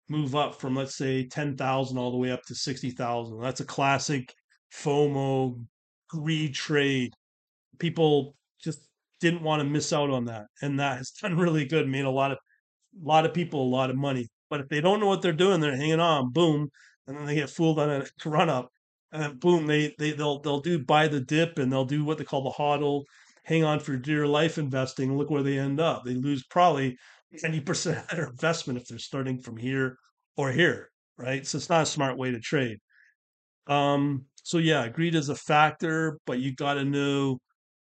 [0.08, 3.40] move up from let's say 10,000 all the way up to 60,000.
[3.40, 4.34] That's a classic
[4.74, 5.62] FOMO
[6.08, 7.12] greed trade.
[7.78, 8.80] People just
[9.20, 10.46] didn't want to miss out on that.
[10.62, 12.38] And that has done really good, made a lot of
[13.00, 14.26] a lot of people a lot of money.
[14.48, 16.70] But if they don't know what they're doing, they're hanging on, boom,
[17.06, 18.70] and then they get fooled on a run up.
[19.12, 22.18] And then boom, they they they'll they'll do buy the dip and they'll do what
[22.18, 23.04] they call the hodl,
[23.48, 25.16] hang on for dear life investing.
[25.16, 26.04] Look where they end up.
[26.04, 26.98] They lose probably
[27.42, 29.96] 90% of their investment if they're starting from here
[30.36, 31.46] or here, right?
[31.46, 32.76] So it's not a smart way to trade.
[33.66, 37.38] Um, so yeah, greed is a factor, but you got to know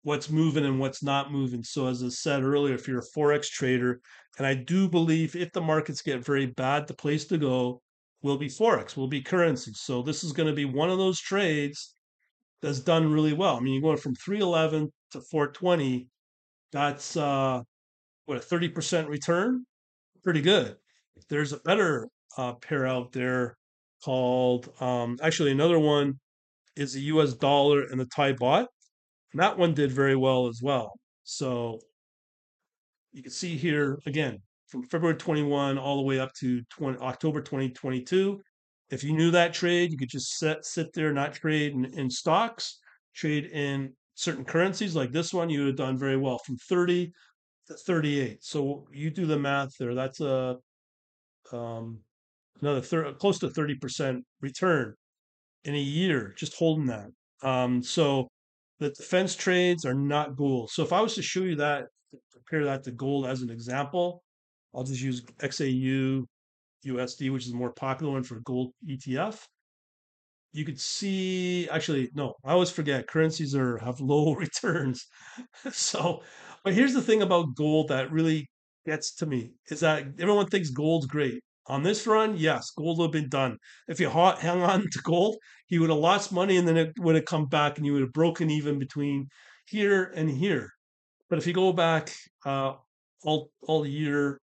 [0.02, 1.64] what's moving and what's not moving.
[1.64, 4.00] So, as I said earlier, if you're a Forex trader,
[4.38, 7.82] and I do believe if the markets get very bad, the place to go
[8.22, 9.72] will be Forex, will be currency.
[9.74, 11.94] So, this is going to be one of those trades
[12.62, 13.56] that's done really well.
[13.56, 16.08] I mean, you're going from 311 to 420.
[16.72, 17.62] That's uh,
[18.26, 19.64] what a 30% return.
[20.22, 20.76] Pretty good.
[21.28, 23.56] There's a better uh, pair out there
[24.04, 26.18] called um, actually another one
[26.76, 27.34] is the U.S.
[27.34, 28.66] dollar and the Thai baht.
[29.32, 30.92] And that one did very well as well.
[31.24, 31.80] So
[33.12, 34.38] you can see here again
[34.68, 38.40] from February 21 all the way up to 20, October 2022.
[38.90, 42.08] If you knew that trade, you could just sit sit there, not trade in, in
[42.08, 42.78] stocks,
[43.14, 45.48] trade in certain currencies like this one.
[45.48, 47.12] You would have done very well from 30
[47.68, 48.42] to 38.
[48.42, 49.94] So you do the math there.
[49.94, 50.56] That's a
[51.52, 52.00] um,
[52.60, 54.94] another thir- close to 30% return
[55.64, 57.10] in a year just holding that.
[57.42, 58.28] Um, so
[58.80, 60.70] the defense trades are not gold.
[60.70, 61.86] So if I was to show you that,
[62.32, 64.22] compare that to gold as an example,
[64.74, 66.24] I'll just use XAU
[66.84, 69.44] USD, which is the more popular one for gold ETF.
[70.52, 75.06] You could see, actually, no, I always forget currencies are have low returns.
[75.72, 76.22] so,
[76.64, 78.48] but here's the thing about gold that really
[78.86, 81.42] gets to me is that everyone thinks gold's great.
[81.66, 83.58] On this run, yes, gold would have been done.
[83.88, 85.36] If you hung on to gold,
[85.66, 88.02] he would have lost money and then it would have come back and you would
[88.02, 89.28] have broken even between
[89.66, 90.70] here and here.
[91.28, 92.10] But if you go back
[92.46, 92.74] uh,
[93.22, 94.40] all all year,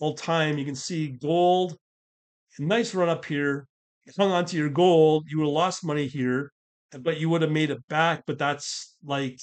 [0.00, 1.76] all time, you can see gold,
[2.58, 3.66] nice run up here.
[4.16, 6.52] Hung on to your gold, you would have lost money here,
[7.00, 8.24] but you would have made it back.
[8.26, 9.38] But that's like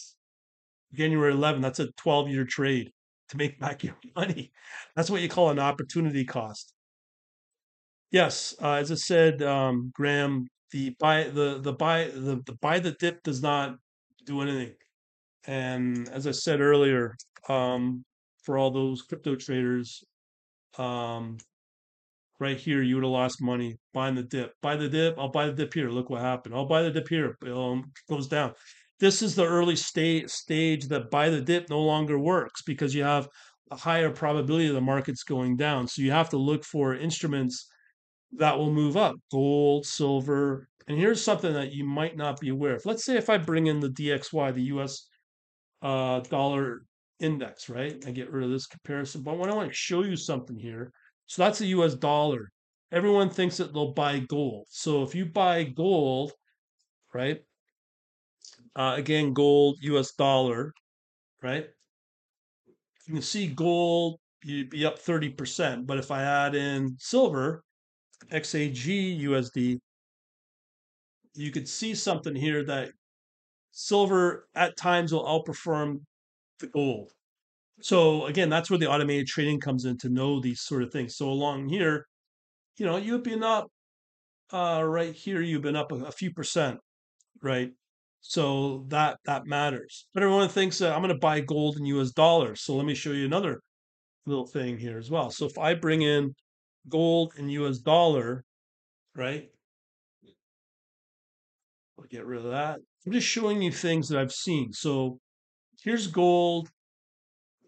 [0.94, 1.62] January 11.
[1.62, 2.92] That's a 12 year trade
[3.30, 4.52] to make back your money.
[4.96, 6.74] That's what you call an opportunity cost.
[8.12, 12.80] Yes, uh, as I said, um, Graham, the buy the the buy the, the buy
[12.80, 13.76] the dip does not
[14.26, 14.74] do anything.
[15.48, 17.16] And as I said earlier,
[17.50, 18.04] um,
[18.44, 20.04] for all those crypto traders,
[20.78, 21.38] um,
[22.40, 24.54] right here, you would have lost money buying the dip.
[24.62, 25.18] Buy the dip.
[25.18, 25.90] I'll buy the dip here.
[25.90, 26.56] Look what happened.
[26.56, 27.38] I'll buy the dip here.
[27.44, 28.54] It um, goes down.
[29.00, 33.04] This is the early stage stage that buy the dip no longer works because you
[33.04, 33.28] have
[33.72, 35.88] a higher probability of the markets going down.
[35.88, 37.68] So you have to look for instruments
[38.34, 40.68] that will move up gold, silver.
[40.88, 42.86] And here's something that you might not be aware of.
[42.86, 45.08] Let's say if I bring in the DXY, the US
[45.82, 46.84] uh, dollar
[47.20, 48.04] index, right?
[48.06, 49.24] I get rid of this comparison.
[49.24, 50.92] But I want to show you something here,
[51.28, 52.52] so that's the US dollar.
[52.92, 54.68] Everyone thinks that they'll buy gold.
[54.70, 56.34] So if you buy gold,
[57.14, 57.44] right?
[58.76, 60.74] Uh, again, gold, US dollar,
[61.44, 61.70] right?
[63.08, 65.88] You can see gold, you'd be up 30%.
[65.88, 67.64] But if I add in silver,
[68.32, 69.80] XAG USD,
[71.36, 72.92] you could see something here that
[73.72, 76.06] silver at times will outperform
[76.60, 77.15] the gold.
[77.82, 81.16] So again, that's where the automated trading comes in to know these sort of things.
[81.18, 82.06] So along here,
[82.78, 83.68] you know, you've been up
[84.54, 86.80] uh, right here, you've been up a, a few percent,
[87.42, 87.72] right?
[88.22, 90.08] So that that matters.
[90.14, 92.62] But everyone thinks that I'm going to buy gold in US dollars.
[92.62, 93.62] So let me show you another
[94.26, 95.30] little thing here as well.
[95.32, 96.34] So if I bring in
[96.90, 98.44] gold and US dollar,
[99.16, 99.50] right?
[102.00, 102.80] I'll get rid of that.
[103.06, 104.74] I'm just showing you things that I've seen.
[104.74, 105.20] So
[105.84, 106.70] here's gold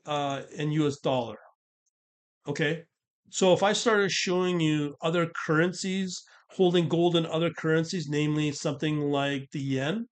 [0.08, 1.38] uh, and US dollar.
[2.48, 2.84] Okay.
[3.30, 9.02] So if I started showing you other currencies holding gold in other currencies, namely something
[9.02, 10.08] like the yen,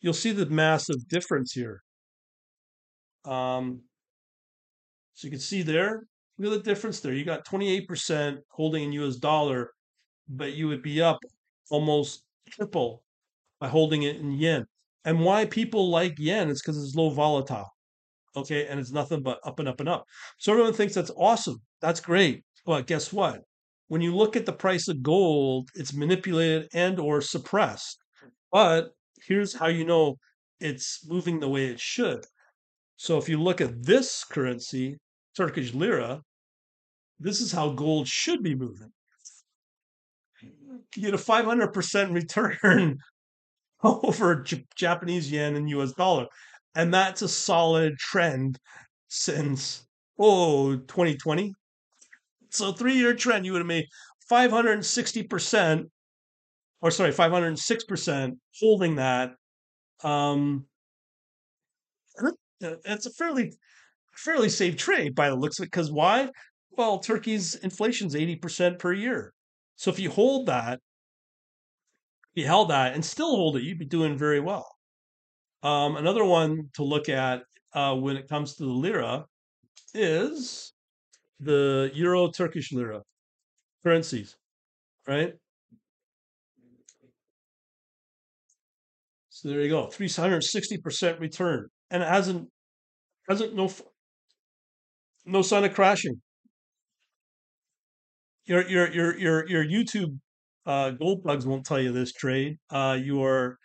[0.00, 1.82] you'll see the massive difference here.
[3.24, 3.82] Um,
[5.14, 6.04] so you can see there,
[6.38, 7.12] Look at the difference there.
[7.12, 9.72] You got 28% holding in US dollar,
[10.28, 11.18] but you would be up
[11.70, 13.02] almost triple
[13.60, 14.64] by holding it in yen.
[15.04, 17.68] And why people like yen is because it's low volatile.
[18.38, 18.66] Okay.
[18.66, 20.04] And it's nothing but up and up and up.
[20.38, 21.60] So everyone thinks that's awesome.
[21.80, 22.44] That's great.
[22.64, 23.42] But guess what?
[23.88, 27.98] When you look at the price of gold, it's manipulated and or suppressed.
[28.52, 28.90] But
[29.26, 30.16] here's how you know
[30.60, 32.24] it's moving the way it should.
[32.96, 34.98] So if you look at this currency,
[35.36, 36.20] Turkish lira,
[37.20, 38.90] this is how gold should be moving.
[40.96, 42.98] You get a 500% return
[43.82, 46.26] over J- Japanese yen and US dollar.
[46.74, 48.58] And that's a solid trend
[49.08, 49.86] since,
[50.18, 51.54] oh, 2020.
[52.50, 53.86] So, three year trend, you would have made
[54.28, 55.90] 560%,
[56.82, 59.32] or sorry, 506% holding that.
[60.04, 60.66] Um,
[62.60, 63.52] it's a fairly
[64.16, 65.68] fairly safe trade by the looks of it.
[65.72, 66.30] Because why?
[66.72, 69.34] Well, Turkey's inflation's 80% per year.
[69.76, 70.80] So if you hold that,
[72.34, 74.77] if you held that and still hold it, you'd be doing very well.
[75.62, 77.42] Um, another one to look at
[77.74, 79.26] uh, when it comes to the lira
[79.94, 80.72] is
[81.40, 83.02] the euro Turkish lira
[83.84, 84.36] currencies,
[85.06, 85.34] right?
[89.30, 91.68] So there you go, 360% return.
[91.90, 92.48] And it hasn't
[93.28, 93.70] hasn't no
[95.24, 96.20] no sign of crashing.
[98.46, 100.18] Your your your your your YouTube
[100.66, 102.56] uh, gold bugs won't tell you this trade.
[102.70, 103.58] Uh, your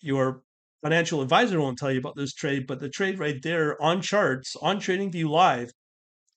[0.00, 0.42] your
[0.82, 4.56] financial advisor won't tell you about this trade, but the trade right there on charts
[4.60, 5.70] on TradingView Live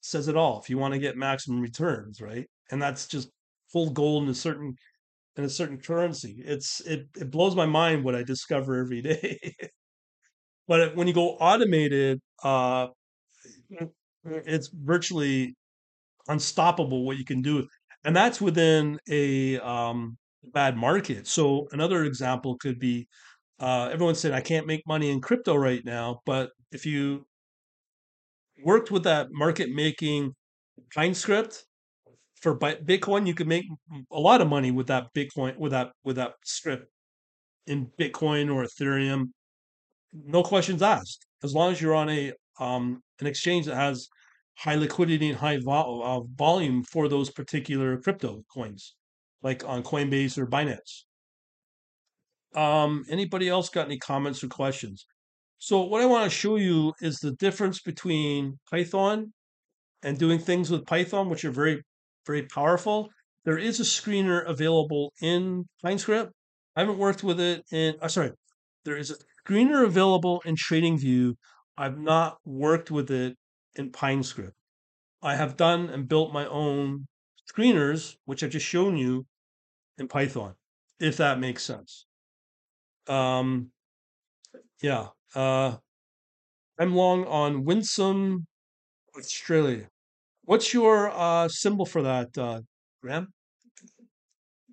[0.02, 0.62] says it all.
[0.62, 2.48] If you want to get maximum returns, right?
[2.72, 3.30] And that's just
[3.72, 4.76] full gold in a certain
[5.38, 6.42] in a certain currency.
[6.46, 9.40] It's it it blows my mind what I discover every day.
[10.68, 12.88] but when you go automated, uh,
[14.24, 15.56] it's virtually
[16.28, 17.68] unstoppable what you can do,
[18.04, 20.18] and that's within a um,
[20.54, 21.28] bad market.
[21.28, 23.08] So another example could be
[23.60, 27.26] uh, everyone said I can't make money in crypto right now, but if you
[28.64, 30.34] worked with that market making
[30.94, 31.64] Pine script
[32.41, 33.65] for Bitcoin, you could make
[34.11, 36.88] a lot of money with that Bitcoin with that with that script
[37.68, 39.30] in Bitcoin or Ethereum.
[40.14, 41.26] No questions asked.
[41.44, 44.07] As long as you're on a um, an exchange that has
[44.57, 48.95] high liquidity and high uh, volume for those particular crypto coins,
[49.41, 51.05] like on Coinbase or Binance.
[52.56, 55.06] Um, anybody else got any comments or questions?
[55.57, 59.34] So what I want to show you is the difference between Python
[60.03, 61.82] and doing things with Python, which are very,
[62.26, 63.10] very powerful.
[63.45, 66.30] There is a screener available in PineScript.
[66.76, 68.32] I haven't worked with it in, oh, sorry,
[68.84, 69.15] there is a
[69.48, 71.34] screener available in TradingView.
[71.77, 73.36] I've not worked with it
[73.76, 74.52] in PineScript.
[75.22, 77.07] I have done and built my own
[77.52, 79.26] screeners, which I've just shown you
[79.98, 80.53] in Python,
[80.99, 82.06] if that makes sense.
[83.07, 83.72] Um,
[84.82, 85.07] yeah.
[85.34, 85.76] Uh,
[86.80, 88.48] I'm long on Winsome,
[89.18, 89.88] Australia.
[90.44, 92.61] What's your uh, symbol for that, uh,
[93.02, 93.34] Graham?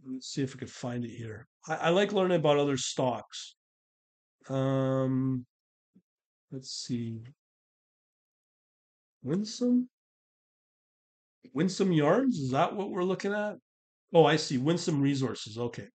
[0.05, 1.47] Let's see if we can find it here.
[1.69, 3.55] I, I like learning about other stocks.
[4.49, 5.47] Um,
[6.51, 7.21] let's see.
[9.23, 9.89] Winsome?
[11.55, 12.39] Winsome Yarns?
[12.39, 13.57] Is that what we're looking at?
[14.13, 14.59] Oh, I see.
[14.59, 15.57] Winsome Resources.
[15.57, 15.89] Okay.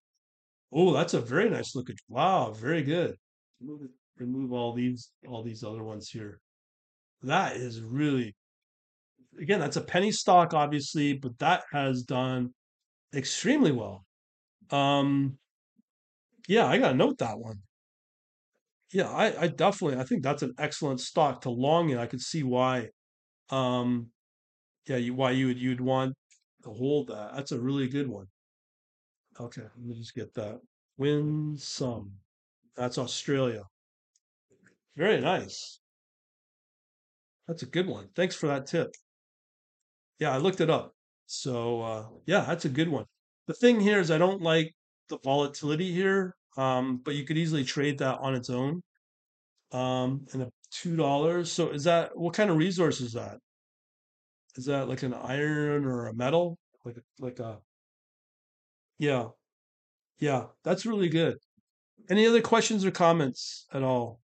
[0.71, 1.97] Oh, that's a very nice looking.
[2.07, 3.17] Wow, very good.
[3.59, 6.41] Remove, remove all these all these other ones here.
[7.23, 8.35] That is really
[9.39, 12.53] again, that's a penny stock, obviously, but that has done
[13.15, 14.05] extremely well.
[14.71, 15.39] Um,
[16.47, 17.61] yeah, I gotta note that one.
[18.93, 21.97] Yeah, I, I definitely I think that's an excellent stock to long in.
[21.97, 22.89] I could see why
[23.51, 24.11] um
[24.87, 26.15] yeah, you why you would you'd want
[26.63, 27.35] to hold that.
[27.35, 28.27] That's a really good one.
[29.39, 30.59] Okay, let me just get that.
[30.97, 32.11] Winsome.
[32.75, 33.63] That's Australia.
[34.95, 35.79] Very nice.
[37.47, 38.09] That's a good one.
[38.15, 38.95] Thanks for that tip.
[40.19, 40.93] Yeah, I looked it up.
[41.27, 43.05] So uh, yeah, that's a good one.
[43.47, 44.73] The thing here is I don't like
[45.09, 48.81] the volatility here, um, but you could easily trade that on its own.
[49.71, 51.51] Um, and a two dollars.
[51.51, 53.37] So is that what kind of resource is that?
[54.55, 56.57] Is that like an iron or a metal?
[56.83, 57.59] Like a, like a
[58.99, 59.27] yeah,
[60.19, 61.37] yeah, that's really good.
[62.09, 64.21] Any other questions or comments at all?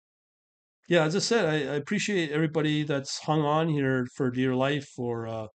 [0.89, 4.87] Yeah, as I said, I, I appreciate everybody that's hung on here for dear life
[4.95, 5.47] for uh,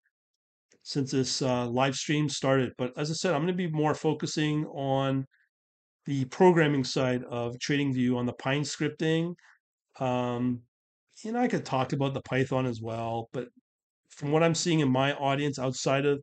[0.84, 2.74] since this uh, live stream started.
[2.78, 5.26] But as I said, I'm going to be more focusing on
[6.06, 9.36] the programming side of TradingView on the Pine scripting.
[10.00, 10.62] Um,
[11.24, 13.48] you know, I could talk about the Python as well, but
[14.10, 16.22] from what I'm seeing in my audience outside of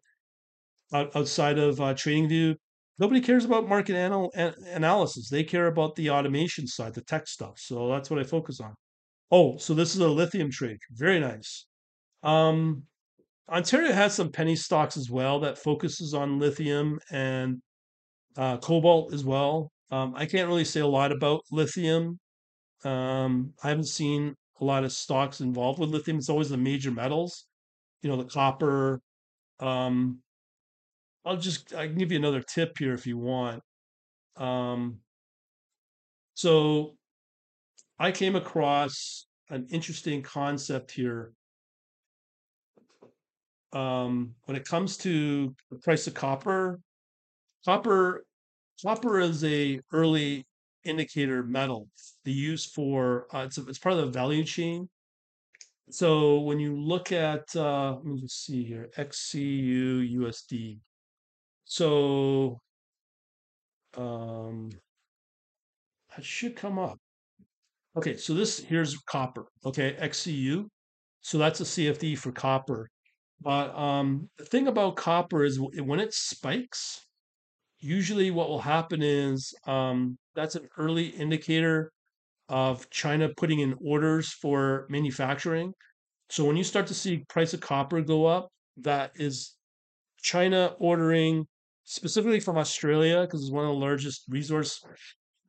[0.92, 2.56] outside of uh, TradingView,
[2.98, 5.28] nobody cares about market anal- an- analysis.
[5.28, 7.58] They care about the automation side, the tech stuff.
[7.58, 8.74] So that's what I focus on.
[9.30, 10.78] Oh, so this is a lithium trade.
[10.92, 11.66] Very nice.
[12.22, 12.84] Um,
[13.48, 17.60] Ontario has some penny stocks as well that focuses on lithium and
[18.36, 19.70] uh, cobalt as well.
[19.90, 22.18] Um, I can't really say a lot about lithium.
[22.84, 26.18] Um, I haven't seen a lot of stocks involved with lithium.
[26.18, 27.46] It's always the major metals,
[28.02, 29.00] you know, the copper.
[29.60, 30.20] Um,
[31.24, 33.62] I'll just I can give you another tip here if you want.
[34.36, 34.98] Um,
[36.34, 36.94] so
[37.98, 41.32] I came across an interesting concept here
[43.72, 46.80] um, when it comes to the price of copper,
[47.64, 48.24] copper
[48.82, 50.46] copper is a early
[50.84, 51.88] indicator metal.
[52.24, 54.88] The use for uh, it's a, it's part of the value chain.
[55.90, 60.78] So when you look at uh, let me just see here XCU USD.
[61.68, 62.60] So
[63.96, 64.70] um,
[66.16, 66.98] that should come up.
[67.96, 69.46] Okay, so this here's copper.
[69.64, 70.66] Okay, XCU.
[71.20, 72.88] So that's a CFD for copper.
[73.40, 77.06] But um, the thing about copper is when it spikes,
[77.80, 81.92] usually what will happen is um, that's an early indicator
[82.48, 85.74] of China putting in orders for manufacturing.
[86.30, 89.54] So when you start to see price of copper go up, that is
[90.22, 91.46] China ordering
[91.88, 94.84] specifically from Australia because it's one of the largest resource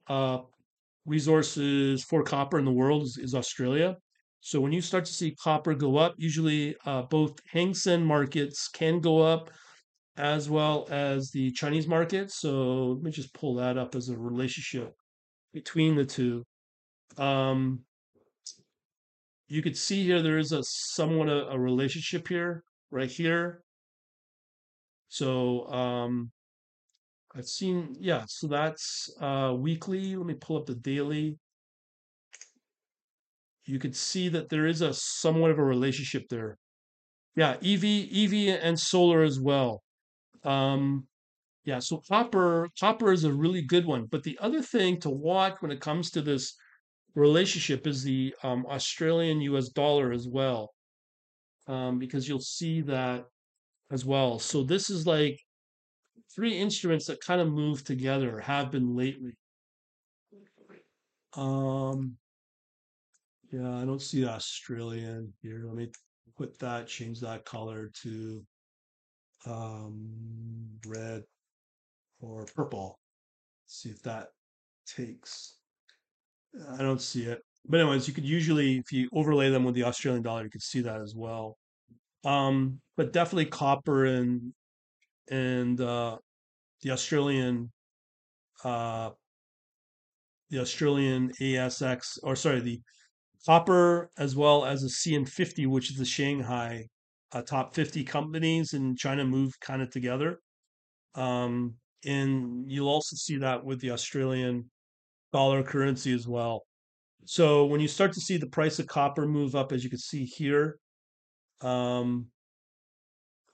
[0.07, 0.37] uh,
[1.05, 3.97] resources for copper in the world is, is Australia.
[4.39, 8.69] So when you start to see copper go up, usually uh, both Hang Seng markets
[8.69, 9.51] can go up
[10.15, 12.31] as well as the Chinese market.
[12.31, 14.95] So let me just pull that up as a relationship
[15.51, 16.45] between the two.
[17.17, 17.81] Um,
[19.49, 23.61] you could see here there is a somewhat a, a relationship here, right here.
[25.09, 26.31] So um,
[27.35, 30.15] I've seen, yeah, so that's uh, weekly.
[30.15, 31.37] Let me pull up the daily.
[33.65, 36.57] You could see that there is a somewhat of a relationship there.
[37.35, 39.83] Yeah, EV, EV and solar as well.
[40.43, 41.07] Um,
[41.65, 44.05] yeah, so copper, copper is a really good one.
[44.05, 46.55] But the other thing to watch when it comes to this
[47.15, 50.71] relationship is the um, Australian US dollar as well,
[51.67, 53.25] um, because you'll see that
[53.91, 54.39] as well.
[54.39, 55.39] So this is like
[56.33, 59.33] three instruments that kind of move together, have been lately.
[61.35, 62.17] Um,
[63.51, 65.63] yeah, I don't see the Australian here.
[65.65, 65.91] Let me
[66.37, 68.43] put that, change that color to
[69.45, 71.23] um, red
[72.21, 72.99] or purple.
[73.65, 74.27] Let's See if that
[74.87, 75.55] takes.
[76.73, 77.41] I don't see it.
[77.67, 80.61] But anyways, you could usually, if you overlay them with the Australian dollar, you could
[80.61, 81.57] see that as well.
[82.25, 84.53] Um, but definitely copper and
[85.29, 86.17] and uh,
[86.81, 87.71] the Australian
[88.63, 89.11] uh,
[90.49, 92.81] the Australian ASX or sorry the
[93.45, 96.85] copper as well as the CN50, which is the Shanghai
[97.31, 100.39] uh, top 50 companies in China move kind of together.
[101.15, 101.75] Um,
[102.05, 104.69] and you'll also see that with the Australian
[105.31, 106.65] dollar currency as well.
[107.25, 109.99] So when you start to see the price of copper move up, as you can
[109.99, 110.79] see here,
[111.61, 112.27] um,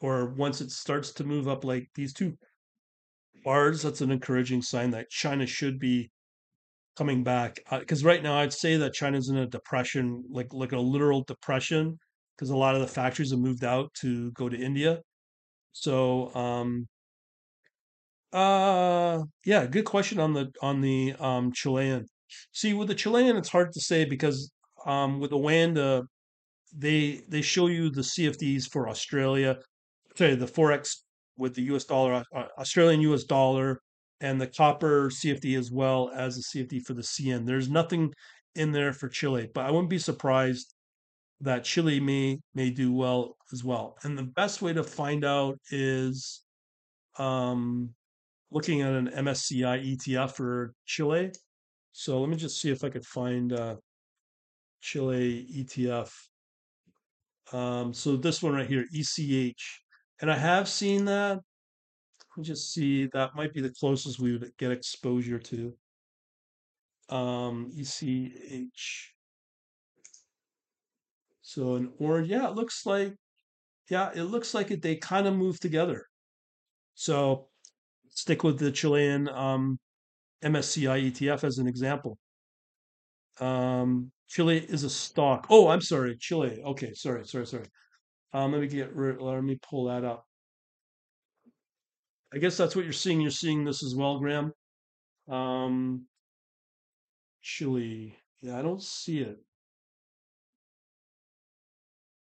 [0.01, 2.37] or once it starts to move up like these two
[3.43, 6.11] bars, that's an encouraging sign that China should be
[6.97, 7.59] coming back.
[7.71, 11.23] Because uh, right now, I'd say that China's in a depression, like like a literal
[11.23, 11.97] depression,
[12.35, 15.01] because a lot of the factories have moved out to go to India.
[15.73, 16.87] So, um,
[18.33, 22.05] uh, yeah, good question on the on the um Chilean.
[22.53, 24.51] See, with the Chilean, it's hard to say because
[24.85, 26.03] um with the OANDA,
[26.77, 29.57] they they show you the CFDs for Australia,
[30.15, 30.97] sorry, the forex
[31.37, 33.81] with the US dollar, uh, Australian US dollar,
[34.21, 37.45] and the copper CFD as well as the CFD for the CN.
[37.45, 38.13] There's nothing
[38.55, 40.73] in there for Chile, but I wouldn't be surprised
[41.41, 43.95] that Chile may may do well as well.
[44.03, 46.43] And the best way to find out is
[47.17, 47.89] um,
[48.51, 51.31] looking at an MSCI ETF for Chile.
[51.91, 53.75] So let me just see if I could find uh,
[54.81, 56.11] Chile ETF.
[57.53, 59.81] Um, so this one right here, ECH.
[60.21, 61.35] And I have seen that.
[61.37, 63.07] Let me just see.
[63.13, 65.73] That might be the closest we would get exposure to.
[67.09, 69.13] Um, ECH.
[71.41, 73.13] So an orange, yeah, it looks like,
[73.89, 76.07] yeah, it looks like it, they kind of move together.
[76.95, 77.49] So
[78.09, 79.77] stick with the Chilean um,
[80.43, 82.17] MSCI ETF as an example.
[83.39, 85.47] Um, Chile is a stock.
[85.49, 86.61] Oh, I'm sorry, Chile.
[86.63, 87.65] Okay, sorry, sorry, sorry.
[88.33, 90.25] Um, let me get let me pull that up.
[92.33, 93.21] I guess that's what you're seeing.
[93.21, 94.51] You're seeing this as well, Graham.
[95.29, 96.07] Um,
[97.41, 98.17] Chile.
[98.41, 99.39] Yeah, I don't see it.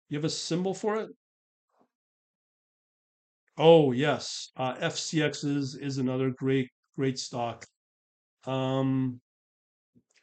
[0.08, 1.10] You have a symbol for it?
[3.56, 4.50] Oh, yes.
[4.56, 7.66] Uh, FCX is is another great great stock.
[8.44, 9.20] Um,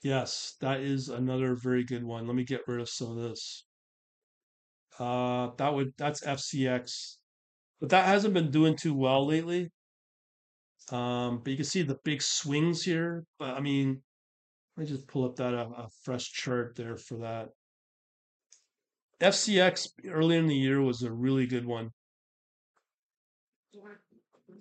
[0.02, 2.28] yes, that is another very good one.
[2.28, 3.66] Let me get rid of some of this.
[4.98, 7.18] Uh, that would that's FCX,
[7.80, 9.70] but that hasn't been doing too well lately.
[10.92, 13.26] Um, but you can see the big swings here.
[13.38, 14.02] But I mean,
[14.76, 17.50] let me just pull up that a, a fresh chart there for that.
[19.22, 21.92] FCX earlier in the year was a really good one.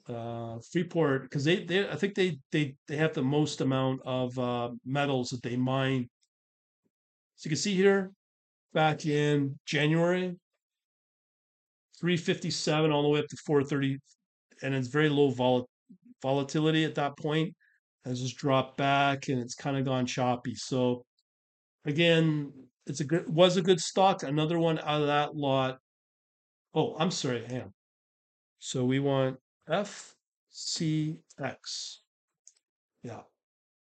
[0.09, 4.39] Uh, Freeport, because they, they, I think they, they, they have the most amount of
[4.39, 6.09] uh, metals that they mine.
[7.37, 8.13] So you can see here,
[8.73, 10.35] back in January,
[12.01, 13.99] 357 all the way up to 430,
[14.63, 15.69] and it's very low vol-
[16.23, 17.55] volatility at that point.
[18.05, 20.55] Has just dropped back and it's kind of gone choppy.
[20.55, 21.05] So
[21.85, 22.53] again,
[22.87, 24.23] it's a good was a good stock.
[24.23, 25.79] Another one out of that lot.
[26.75, 27.73] Oh, I'm sorry, hang on.
[28.61, 29.37] So we want
[29.69, 30.15] FCX.
[33.03, 33.23] Yeah.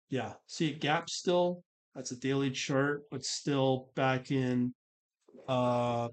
[0.10, 0.34] Yeah.
[0.48, 1.64] See gap still.
[1.94, 4.74] That's a daily chart, but still back in
[5.48, 6.10] uh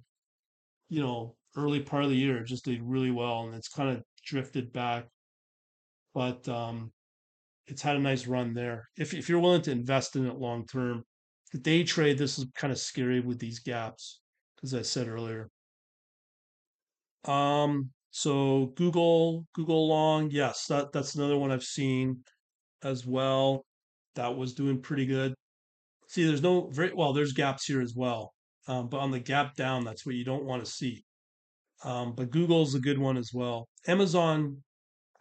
[0.89, 4.03] you know, early part of the year, just did really well and it's kind of
[4.25, 5.07] drifted back.
[6.15, 6.93] But um
[7.67, 8.89] it's had a nice run there.
[8.97, 11.05] If if you're willing to invest in it long term,
[11.53, 14.21] the day trade, this is kind of scary with these gaps,
[14.63, 15.51] as I said earlier.
[17.25, 22.23] Um, so Google, Google Long, yes, that that's another one I've seen
[22.85, 23.65] as well.
[24.17, 25.35] That was doing pretty good.
[26.09, 28.35] See, there's no very well, there's gaps here as well.
[28.69, 31.03] Um, but on the gap down, that's what you don't want to see.
[31.85, 33.67] Um, but Google's a good one as well.
[33.89, 34.63] Amazon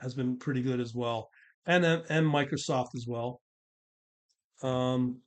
[0.02, 1.30] has been pretty good as well,
[1.66, 3.40] and and Microsoft as well.
[4.64, 5.22] Um,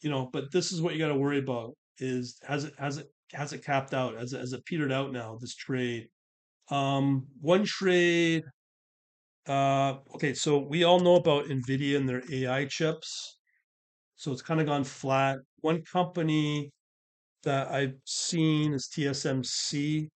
[0.00, 2.98] you know, but this is what you got to worry about: is has it has
[2.98, 4.16] it has it capped out?
[4.18, 5.38] Has it has it petered out now?
[5.40, 6.08] This trade.
[6.70, 8.44] Um, one trade.
[9.46, 13.38] Uh, okay, so we all know about Nvidia and their AI chips.
[14.16, 15.38] So it's kind of gone flat.
[15.60, 16.70] One company
[17.42, 20.08] that I've seen is TSMC,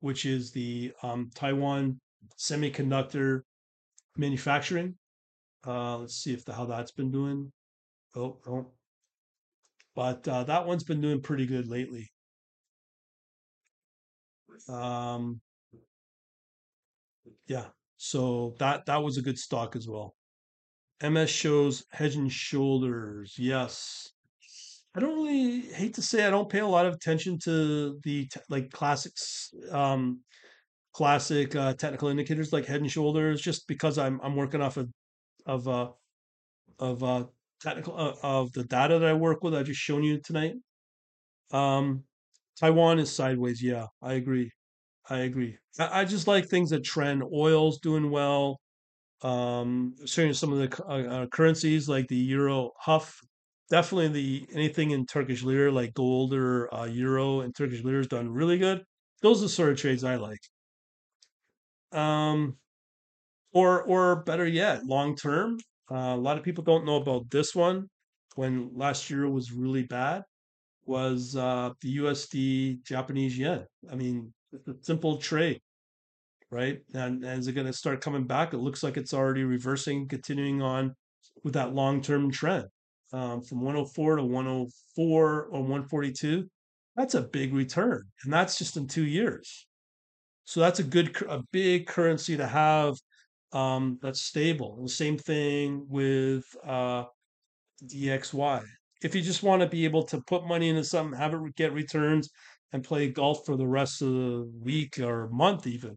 [0.00, 2.00] which is the um, Taiwan
[2.38, 3.42] Semiconductor
[4.16, 4.96] Manufacturing.
[5.66, 7.52] Uh, let's see if the, how that's been doing.
[8.16, 8.72] Oh, oh,
[9.94, 12.10] but uh, that one's been doing pretty good lately.
[14.68, 15.40] Um,
[17.46, 20.14] yeah, so that that was a good stock as well.
[21.02, 23.36] MS shows Head and Shoulders.
[23.38, 24.12] Yes,
[24.96, 28.26] I don't really hate to say I don't pay a lot of attention to the
[28.28, 30.22] te- like classics, um,
[30.94, 34.90] classic uh, technical indicators like Head and Shoulders, just because I'm I'm working off of
[35.46, 35.92] of uh,
[36.80, 37.26] of uh,
[37.62, 39.54] technical uh, of the data that I work with.
[39.54, 40.54] I just shown you tonight.
[41.52, 42.04] Um,
[42.60, 43.62] Taiwan is sideways.
[43.62, 44.50] Yeah, I agree.
[45.08, 45.58] I agree.
[45.78, 47.22] I, I just like things that trend.
[47.32, 48.60] Oil's doing well.
[49.22, 53.20] Um, certainly some of the uh, uh, currencies like the euro, Huff,
[53.70, 58.08] definitely the anything in Turkish lira like gold or uh, euro and Turkish lira is
[58.08, 58.84] done really good.
[59.22, 60.40] Those are the sort of trades I like.
[61.92, 62.58] Um,
[63.52, 65.58] or or better yet, long term.
[65.90, 67.88] Uh, a lot of people don't know about this one.
[68.36, 70.24] When last year was really bad,
[70.84, 73.66] was uh, the USD Japanese yen.
[73.90, 75.60] I mean, it's a simple trade
[76.52, 76.80] right?
[76.92, 78.52] And, and is it going to start coming back?
[78.52, 80.94] It looks like it's already reversing, continuing on
[81.42, 82.66] with that long term trend
[83.12, 86.46] um, from 104 to 104 or 142.
[86.94, 89.66] That's a big return, and that's just in two years.
[90.44, 92.96] So that's a good, a big currency to have
[93.52, 94.74] um, that's stable.
[94.76, 97.04] And the same thing with uh,
[97.86, 98.62] DXY.
[99.02, 101.72] If you just want to be able to put money into something, have it get
[101.72, 102.28] returns,
[102.72, 105.96] and play golf for the rest of the week or month, even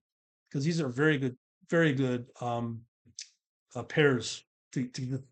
[0.49, 1.35] because these are very good,
[1.69, 2.81] very good um,
[3.75, 4.43] uh, pairs
[4.73, 5.23] to, to,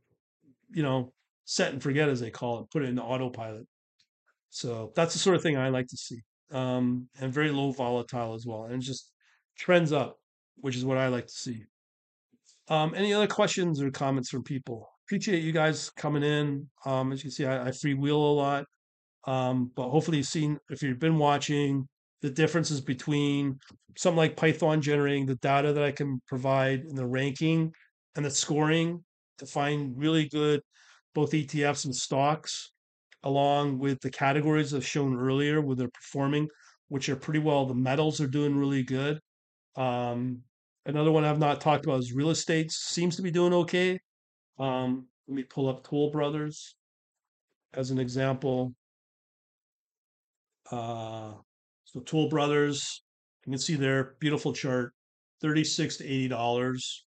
[0.71, 1.11] you know,
[1.45, 3.67] set and forget as they call it, put it into autopilot.
[4.49, 6.21] So that's the sort of thing I like to see,
[6.51, 9.11] um, and very low volatile as well, and just
[9.57, 10.17] trends up,
[10.57, 11.63] which is what I like to see.
[12.69, 14.89] Um, any other questions or comments from people?
[15.07, 16.69] Appreciate you guys coming in.
[16.85, 18.65] Um, as you can see, I, I freewheel a lot.
[19.25, 21.87] Um, but hopefully you've seen, if you've been watching,
[22.21, 23.59] the differences between
[23.97, 27.73] something like Python generating the data that I can provide in the ranking
[28.15, 29.03] and the scoring
[29.37, 30.61] to find really good
[31.13, 32.71] both ETFs and stocks,
[33.23, 36.47] along with the categories I've shown earlier where they're performing,
[36.87, 37.65] which are pretty well.
[37.65, 39.19] The metals are doing really good.
[39.75, 40.39] Um,
[40.85, 43.99] another one I've not talked about is real estate seems to be doing okay.
[44.59, 46.75] Um, let me pull up Toll Brothers
[47.73, 48.73] as an example.
[50.71, 51.33] Uh,
[51.85, 53.03] so Toll Brothers,
[53.45, 54.93] you can see their beautiful chart,
[55.41, 57.05] 36 to 80 dollars.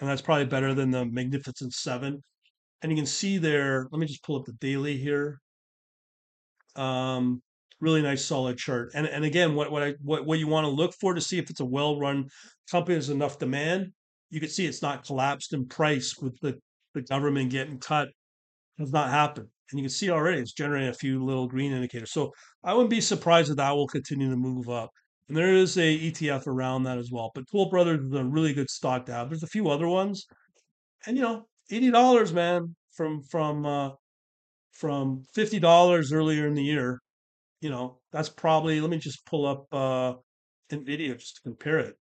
[0.00, 2.22] And that's probably better than the Magnificent Seven.
[2.82, 5.40] And you can see there, let me just pull up the daily here.
[6.76, 7.42] Um,
[7.80, 8.92] really nice solid chart.
[8.94, 11.38] And and again, what what I what, what you want to look for to see
[11.38, 12.28] if it's a well-run
[12.70, 13.92] company, is enough demand.
[14.30, 16.58] You can see it's not collapsed in price with the,
[16.94, 18.10] the government getting cut
[18.78, 19.48] has not happened.
[19.70, 22.12] And you can see already it's generating a few little green indicators.
[22.12, 22.32] So
[22.64, 24.90] I wouldn't be surprised if that will continue to move up.
[25.28, 27.30] And there is a ETF around that as well.
[27.34, 29.28] But Toll Brothers is a really good stock to have.
[29.28, 30.26] There's a few other ones.
[31.06, 33.90] And you know, eighty dollars, man, from from uh
[34.72, 37.00] from fifty dollars earlier in the year,
[37.60, 40.14] you know, that's probably let me just pull up uh
[40.70, 41.96] Nvidia just to compare it.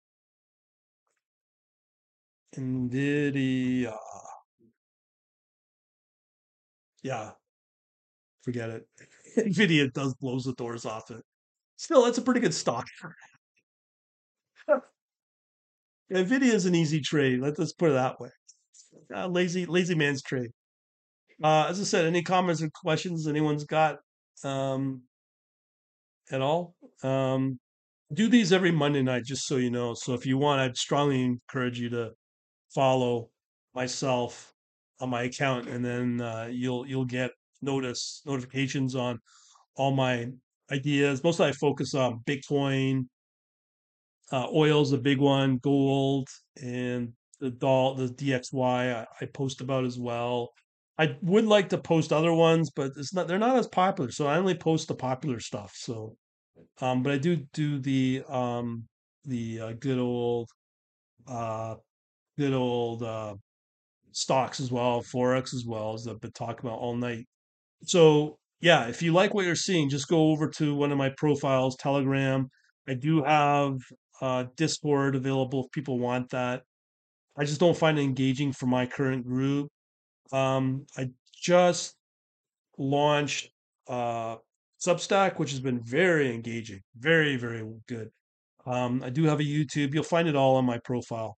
[2.56, 3.94] Nvidia.
[7.02, 7.34] Yeah.
[8.44, 8.86] Forget it.
[9.38, 11.22] Nvidia does blows the doors off it.
[11.76, 12.86] Still, that's a pretty good stock.
[16.12, 17.40] Nvidia is an easy trade.
[17.40, 18.28] Let's, let's put it that way.
[19.14, 20.50] Uh, lazy, lazy man's trade.
[21.42, 23.98] Uh, as I said, any comments or questions anyone's got
[24.44, 25.02] um,
[26.30, 26.76] at all?
[27.02, 27.58] Um,
[28.12, 29.94] do these every Monday night, just so you know.
[29.94, 32.12] So if you want, I'd strongly encourage you to
[32.72, 33.30] follow
[33.74, 34.52] myself
[35.00, 37.32] on my account, and then uh, you'll you'll get
[37.64, 39.18] notice notifications on
[39.76, 40.28] all my
[40.70, 41.22] ideas.
[41.24, 43.06] Mostly, I focus on Bitcoin,
[44.32, 46.28] uh, oil's a big one, gold,
[46.62, 48.94] and the doll, the DXY.
[48.94, 50.50] I, I post about as well.
[50.96, 53.26] I would like to post other ones, but it's not.
[53.28, 55.72] They're not as popular, so I only post the popular stuff.
[55.76, 56.16] So,
[56.80, 58.84] um, but I do do the um
[59.24, 60.48] the uh, good old
[61.26, 61.76] uh
[62.38, 63.34] good old uh
[64.12, 67.26] stocks as well, forex as well as I've been talking about all night.
[67.82, 71.10] So yeah, if you like what you're seeing, just go over to one of my
[71.16, 72.48] profiles, Telegram.
[72.88, 73.76] I do have
[74.20, 76.62] uh, Discord available if people want that.
[77.36, 79.68] I just don't find it engaging for my current group.
[80.32, 81.94] Um, I just
[82.78, 83.50] launched
[83.88, 84.36] uh,
[84.84, 88.10] Substack, which has been very engaging, very very good.
[88.66, 89.92] Um, I do have a YouTube.
[89.92, 91.36] You'll find it all on my profile.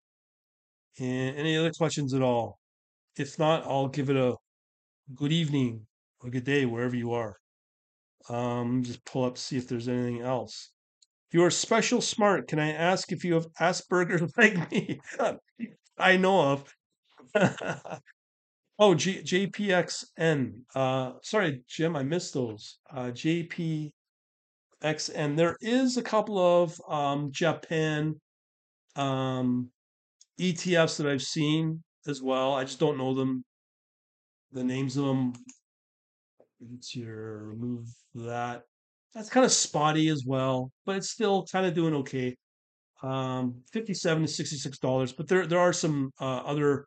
[0.98, 2.58] And any other questions at all?
[3.16, 4.36] If not, I'll give it a
[5.14, 5.85] good evening
[6.22, 7.36] or good day wherever you are.
[8.28, 10.70] Um, just pull up see if there's anything else.
[11.32, 12.48] You are special smart.
[12.48, 15.00] Can I ask if you have Asperger's like me?
[15.98, 16.74] I know of.
[18.78, 20.52] oh, G- JPXN.
[20.74, 22.78] Uh, sorry, Jim, I missed those.
[22.90, 23.92] Uh, JPXN.
[25.36, 28.20] There is a couple of um, Japan
[28.94, 29.70] um,
[30.40, 32.54] ETFs that I've seen as well.
[32.54, 33.44] I just don't know them,
[34.52, 35.32] the names of them.
[36.60, 38.62] Let's remove that.
[39.14, 42.36] That's kind of spotty as well, but it's still kind of doing okay.
[43.02, 46.86] Um, 57 to 66 dollars, but there there are some uh, other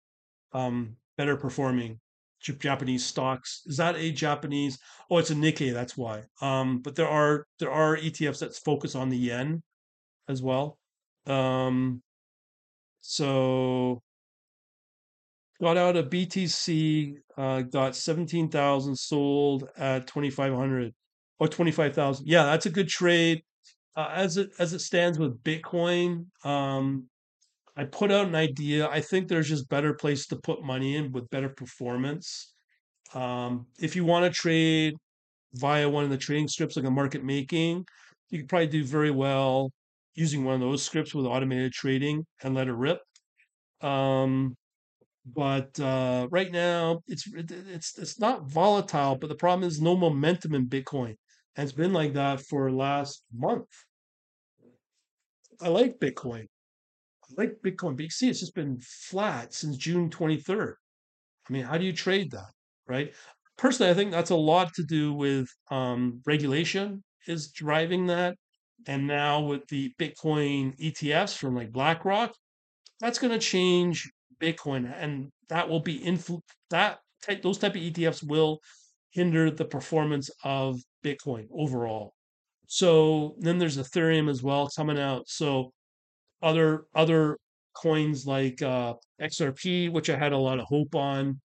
[0.53, 1.99] um, better performing
[2.41, 3.61] Japanese stocks.
[3.65, 4.79] Is that a Japanese?
[5.09, 5.73] Oh, it's a Nikkei.
[5.73, 6.23] That's why.
[6.41, 9.61] Um, but there are there are ETFs that focus on the yen
[10.27, 10.77] as well.
[11.25, 12.01] Um,
[13.01, 14.01] so
[15.61, 20.93] got out of BTC, uh, got 17,000 sold at 2,500
[21.39, 22.27] or 25,000.
[22.27, 23.41] Yeah, that's a good trade.
[23.95, 27.07] Uh, as it as it stands with Bitcoin, um,
[27.75, 28.87] I put out an idea.
[28.89, 32.53] I think there's just better place to put money in with better performance.
[33.13, 34.95] Um, if you want to trade
[35.55, 37.85] via one of the trading scripts like a market making,
[38.29, 39.71] you could probably do very well
[40.15, 42.99] using one of those scripts with automated trading and let it rip.
[43.81, 44.55] Um,
[45.33, 49.15] but uh, right now, it's it's it's not volatile.
[49.15, 51.15] But the problem is no momentum in Bitcoin,
[51.55, 53.67] and it's been like that for last month.
[55.61, 56.45] I like Bitcoin.
[57.29, 60.73] I like Bitcoin, but you see, it's just been flat since June 23rd.
[61.49, 62.51] I mean, how do you trade that,
[62.87, 63.13] right?
[63.57, 68.35] Personally, I think that's a lot to do with um, regulation is driving that,
[68.87, 72.33] and now with the Bitcoin ETFs from like BlackRock,
[72.99, 74.09] that's going to change
[74.41, 78.59] Bitcoin, and that will be influ- that type, those type of ETFs will
[79.11, 82.13] hinder the performance of Bitcoin overall.
[82.67, 85.27] So then there's Ethereum as well coming out.
[85.27, 85.71] So
[86.41, 87.37] other other
[87.75, 91.39] coins like uh, XRP, which I had a lot of hope on.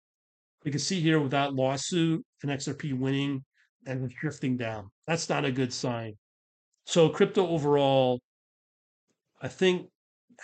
[0.64, 3.44] We can see here with that lawsuit and XRP winning
[3.86, 4.90] and drifting down.
[5.06, 6.14] That's not a good sign.
[6.86, 8.20] So crypto overall,
[9.40, 9.88] I think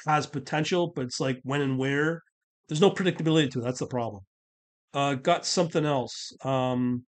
[0.07, 2.23] has potential, but it's like when and where.
[2.71, 3.65] There's no predictability to it.
[3.65, 4.23] That's the problem.
[4.95, 6.33] Uh, got something else.
[6.45, 7.05] Um,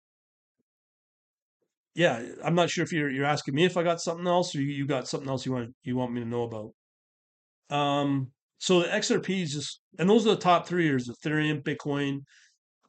[1.96, 4.62] yeah, I'm not sure if you're you're asking me if I got something else or
[4.62, 7.76] you, you got something else you want you want me to know about.
[7.76, 8.28] Um,
[8.58, 12.20] so the XRP is just, and those are the top three years: Ethereum, Bitcoin,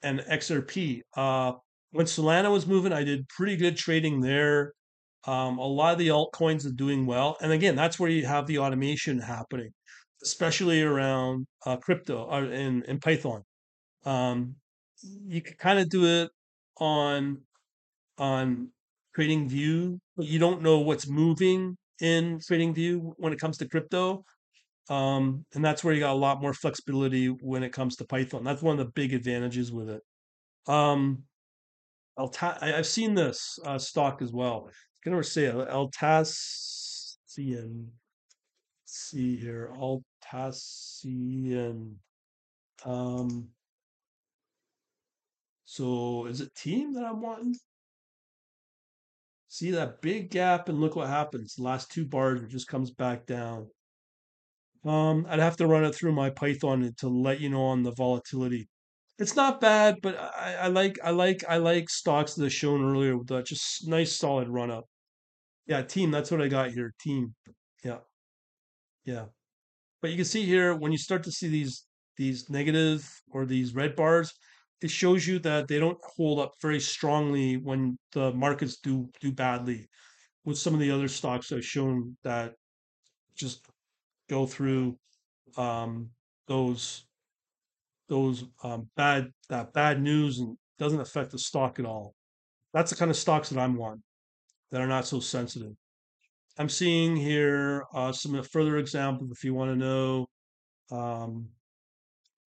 [0.04, 1.02] and XRP.
[1.18, 1.54] Uh,
[1.90, 4.74] when Solana was moving, I did pretty good trading there.
[5.26, 8.46] Um, a lot of the altcoins are doing well, and again, that's where you have
[8.46, 9.72] the automation happening,
[10.24, 13.44] especially around uh, crypto or in in Python.
[14.06, 14.56] Um,
[15.02, 16.30] you can kind of do it
[16.78, 17.42] on
[18.18, 18.70] on
[19.18, 24.24] TradingView but you don't know what's moving in TradingView when it comes to crypto
[24.90, 28.44] um, and that's where you got a lot more flexibility when it comes to python.
[28.44, 30.02] That's one of the big advantages with it.
[30.68, 31.24] Um,
[32.18, 34.68] I, have seen this uh, stock as well.
[34.68, 34.72] I
[35.04, 35.56] can never say it?
[35.56, 36.66] Altasian
[38.90, 41.96] see here Altasian
[42.86, 43.50] um
[45.66, 47.56] so is it team that i'm wanting
[49.52, 51.56] See that big gap and look what happens.
[51.56, 53.68] The last two bars, it just comes back down.
[54.86, 57.92] Um, I'd have to run it through my Python to let you know on the
[57.92, 58.70] volatility.
[59.18, 62.86] It's not bad, but I, I like I like I like stocks that are shown
[62.86, 64.86] earlier with that just nice solid run up.
[65.66, 66.94] Yeah, team, that's what I got here.
[67.02, 67.34] Team.
[69.10, 69.26] Yeah.
[70.02, 71.86] But you can see here when you start to see these
[72.18, 74.32] these negative or these red bars,
[74.82, 79.32] it shows you that they don't hold up very strongly when the markets do do
[79.32, 79.88] badly.
[80.46, 82.54] With some of the other stocks I've shown that
[83.36, 83.66] just
[84.30, 84.98] go through
[85.58, 86.12] um,
[86.48, 87.08] those
[88.10, 92.14] those um, bad that bad news and doesn't affect the stock at all.
[92.74, 94.04] That's the kind of stocks that I'm on
[94.72, 95.74] that are not so sensitive.
[96.60, 100.28] I'm seeing here uh, some further examples if you want to know.
[100.92, 101.48] Um,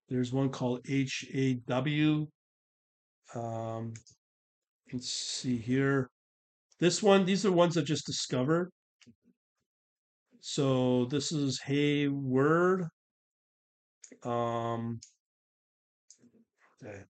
[0.10, 2.28] there's one called HAW.
[3.34, 3.94] Um,
[4.92, 6.10] let's see here.
[6.78, 8.70] This one, these are ones I just discovered.
[10.42, 12.88] So this is Hayward.
[14.24, 15.00] Um,
[16.84, 17.04] okay.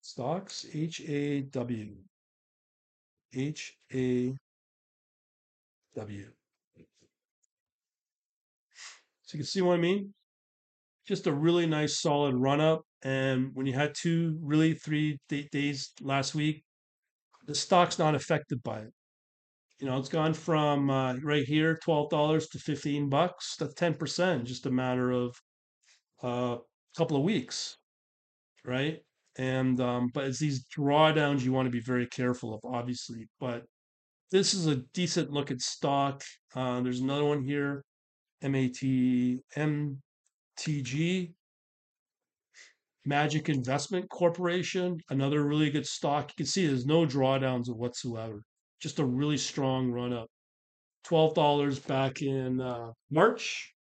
[0.00, 1.96] Stocks, H A W.
[3.34, 4.36] H A
[5.96, 6.30] W.
[9.22, 10.14] So you can see what I mean?
[11.08, 12.82] Just a really nice solid run up.
[13.02, 16.64] And when you had two, really three days last week,
[17.46, 18.92] the stock's not affected by it.
[19.78, 23.56] You know, it's gone from uh, right here, twelve dollars to fifteen bucks.
[23.58, 25.36] That's ten percent, just a matter of
[26.22, 26.58] a uh,
[26.96, 27.76] couple of weeks,
[28.64, 29.00] right?
[29.38, 33.28] And um, but it's these drawdowns you want to be very careful of, obviously.
[33.38, 33.64] But
[34.30, 36.22] this is a decent look at stock.
[36.54, 37.84] Uh, there's another one here,
[38.42, 38.82] MAT
[39.56, 41.32] MTG,
[43.08, 46.30] MGIC Investment Corporation, another really good stock.
[46.30, 48.42] You can see there's no drawdowns whatsoever.
[48.80, 50.28] Just a really strong run up.
[51.06, 53.72] $12 back in uh, March,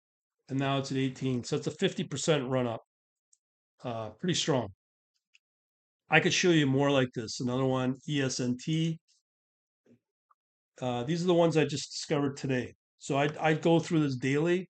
[0.51, 1.43] and now it's at 18.
[1.45, 2.83] So it's a 50% run up.
[3.83, 4.69] Uh, pretty strong.
[6.11, 7.41] I could show you more like this.
[7.41, 8.99] Another one, ESNT.
[10.81, 12.75] Uh, these are the ones I just discovered today.
[12.99, 14.69] So I I go through this daily,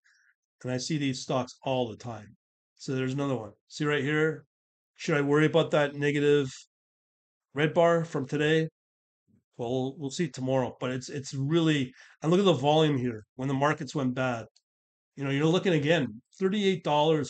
[0.62, 2.36] and I see these stocks all the time.
[2.76, 3.52] So there's another one.
[3.68, 4.44] See right here.
[4.96, 6.52] Should I worry about that negative
[7.54, 8.68] red bar from today?
[9.56, 10.76] Well, we'll see tomorrow.
[10.80, 14.46] But it's it's really and look at the volume here when the markets went bad.
[15.16, 16.82] You know, you're looking again, $38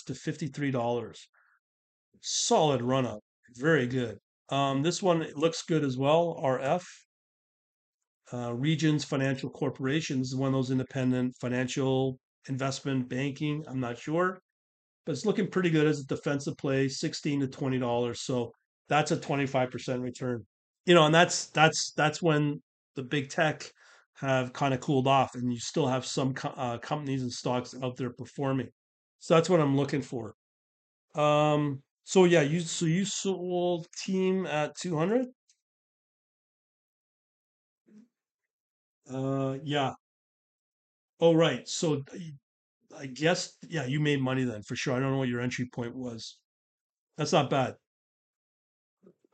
[0.06, 1.18] to $53.
[2.22, 3.20] Solid run up.
[3.56, 4.18] Very good.
[4.48, 6.40] Um, this one looks good as well.
[6.42, 6.84] RF.
[8.32, 12.18] Uh, Regions Financial Corporations, one of those independent financial
[12.48, 13.64] investment banking.
[13.68, 14.40] I'm not sure,
[15.06, 18.22] but it's looking pretty good as a defensive play, 16 to $20.
[18.22, 18.52] So
[18.88, 20.46] that's a 25% return.
[20.86, 22.62] You know, and that's that's that's when
[22.96, 23.70] the big tech
[24.16, 27.74] have kind of cooled off, and you still have some co- uh, companies and stocks
[27.82, 28.68] out there performing.
[29.20, 30.34] So that's what I'm looking for.
[31.14, 35.26] Um, so yeah, you so you sold team at 200.
[39.08, 39.94] Uh, yeah.
[41.20, 41.66] Oh, right.
[41.68, 42.04] So
[42.96, 44.94] I guess yeah, you made money then for sure.
[44.94, 46.38] I don't know what your entry point was.
[47.16, 47.76] That's not bad,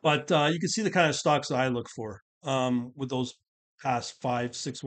[0.03, 3.11] but uh, you can see the kind of stocks that I look for um, with
[3.11, 3.35] those
[3.83, 4.83] past five, six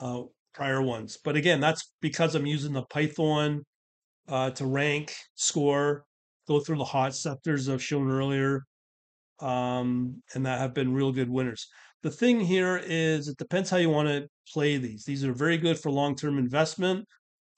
[0.00, 0.22] uh,
[0.54, 1.18] prior ones.
[1.22, 3.64] But again, that's because I'm using the Python
[4.28, 6.04] uh, to rank, score,
[6.48, 8.62] go through the hot sectors I've shown earlier,
[9.40, 11.66] um, and that have been real good winners.
[12.02, 15.04] The thing here is it depends how you want to play these.
[15.04, 17.06] These are very good for long term investment.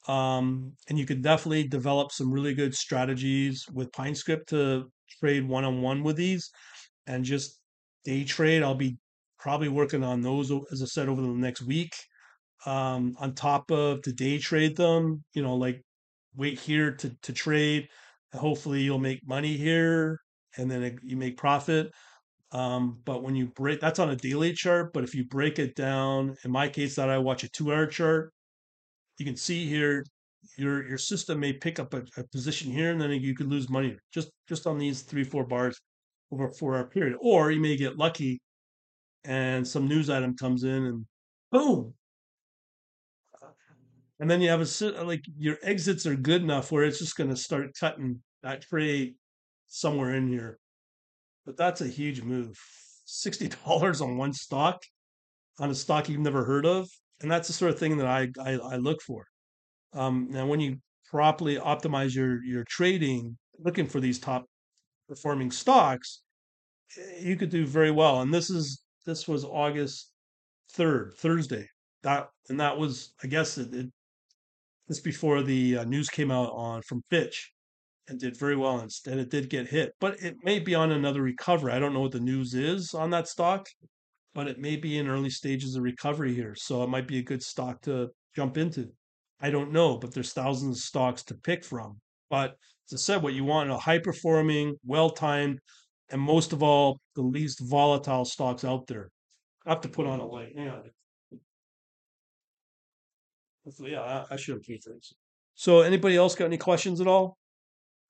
[0.08, 4.90] Um, and you could definitely develop some really good strategies with PineScript to
[5.20, 6.50] trade one on one with these
[7.06, 7.60] and just
[8.04, 8.62] day trade.
[8.62, 8.96] I'll be
[9.38, 11.94] probably working on those, as I said, over the next week.
[12.66, 15.82] Um, on top of to day trade them, you know, like
[16.34, 17.88] wait here to, to trade.
[18.32, 20.18] Hopefully you'll make money here
[20.56, 21.92] and then it, you make profit.
[22.52, 24.92] Um, but when you break, that's on a daily chart.
[24.92, 28.32] But if you break it down, in my case, that I watch a two-hour chart,
[29.18, 30.04] you can see here
[30.56, 33.68] your your system may pick up a, a, position here, and then you could lose
[33.68, 35.78] money just just on these three four bars
[36.32, 37.16] over a four-hour period.
[37.20, 38.40] Or you may get lucky,
[39.24, 41.06] and some news item comes in, and
[41.52, 41.94] boom.
[44.18, 47.30] And then you have a like your exits are good enough where it's just going
[47.30, 49.14] to start cutting that trade
[49.70, 50.58] somewhere in here.
[51.46, 52.54] But that's a huge move.
[53.08, 54.82] $60 on one stock,
[55.58, 56.88] on a stock you've never heard of.
[57.22, 59.24] And that's the sort of thing that I, I, I look for.
[59.92, 60.76] Um, now, when you
[61.10, 64.46] properly optimize your, your trading, looking for these top
[65.08, 66.22] performing stocks,
[66.98, 68.20] eh, you could do very well.
[68.20, 70.12] And this is this was August
[70.74, 71.66] 3rd, Thursday.
[72.02, 73.86] That and that was, I guess, it, it
[74.88, 77.52] this before the uh, news came out on from Fitch
[78.10, 81.22] and did very well instead it did get hit but it may be on another
[81.22, 81.72] recovery.
[81.72, 83.66] I don't know what the news is on that stock
[84.34, 87.22] but it may be in early stages of recovery here so it might be a
[87.22, 88.88] good stock to jump into.
[89.40, 92.56] I don't know but there's thousands of stocks to pick from but
[92.92, 95.60] as i said what you want are high performing well timed
[96.10, 99.10] and most of all the least volatile stocks out there.
[99.64, 100.82] I have to put on a light hang on
[103.78, 105.12] yeah i, should have things.
[105.54, 107.36] So anybody else got any questions at all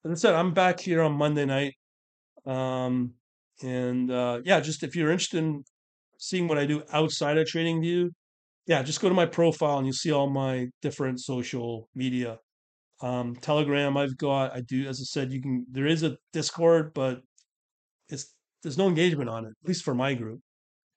[0.04, 1.74] as I said, I'm back here on Monday night.
[2.46, 3.14] Um,
[3.62, 5.64] and uh, yeah, just if you're interested in
[6.18, 8.10] seeing what I do outside of TradingView,
[8.66, 12.38] yeah, just go to my profile and you'll see all my different social media.
[13.02, 14.54] Um, Telegram, I've got.
[14.54, 15.66] I do, as I said, you can.
[15.70, 17.20] There is a Discord, but
[18.08, 20.40] it's there's no engagement on it, at least for my group.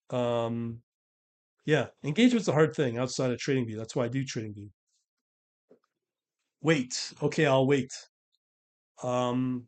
[0.09, 0.81] Um,
[1.65, 3.77] yeah, engagement's a hard thing outside of TradingView.
[3.77, 4.69] That's why I do TradingView.
[6.61, 7.91] Wait, okay, I'll wait.
[9.01, 9.67] Um,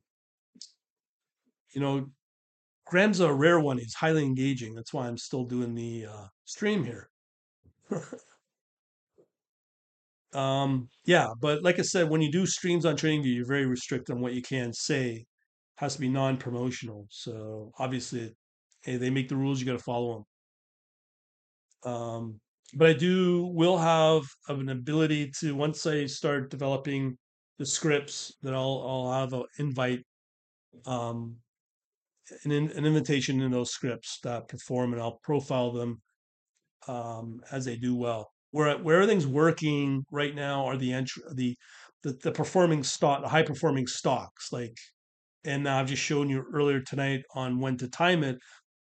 [1.73, 2.07] you know,
[2.85, 3.77] Graham's a rare one.
[3.77, 4.75] He's highly engaging.
[4.75, 7.09] That's why I'm still doing the uh, stream here.
[10.33, 14.15] um, yeah, but like I said, when you do streams on TradingView, you're very restricted
[14.15, 15.11] on what you can say.
[15.11, 15.25] It
[15.77, 17.07] has to be non-promotional.
[17.09, 18.35] So obviously,
[18.83, 19.59] hey, they make the rules.
[19.59, 20.25] You got to follow
[21.83, 21.91] them.
[21.91, 22.39] Um,
[22.75, 27.17] but I do will have an ability to once I start developing
[27.59, 30.03] the scripts that I'll I'll have an invite
[30.85, 31.37] um,
[32.43, 36.01] an, an invitation in those scripts that perform, and I'll profile them
[36.87, 38.31] um, as they do well.
[38.51, 41.55] Where where everything's working right now are the entry the
[42.03, 44.51] the, the performing stock, the high performing stocks.
[44.51, 44.77] Like,
[45.43, 48.37] and I've just shown you earlier tonight on when to time it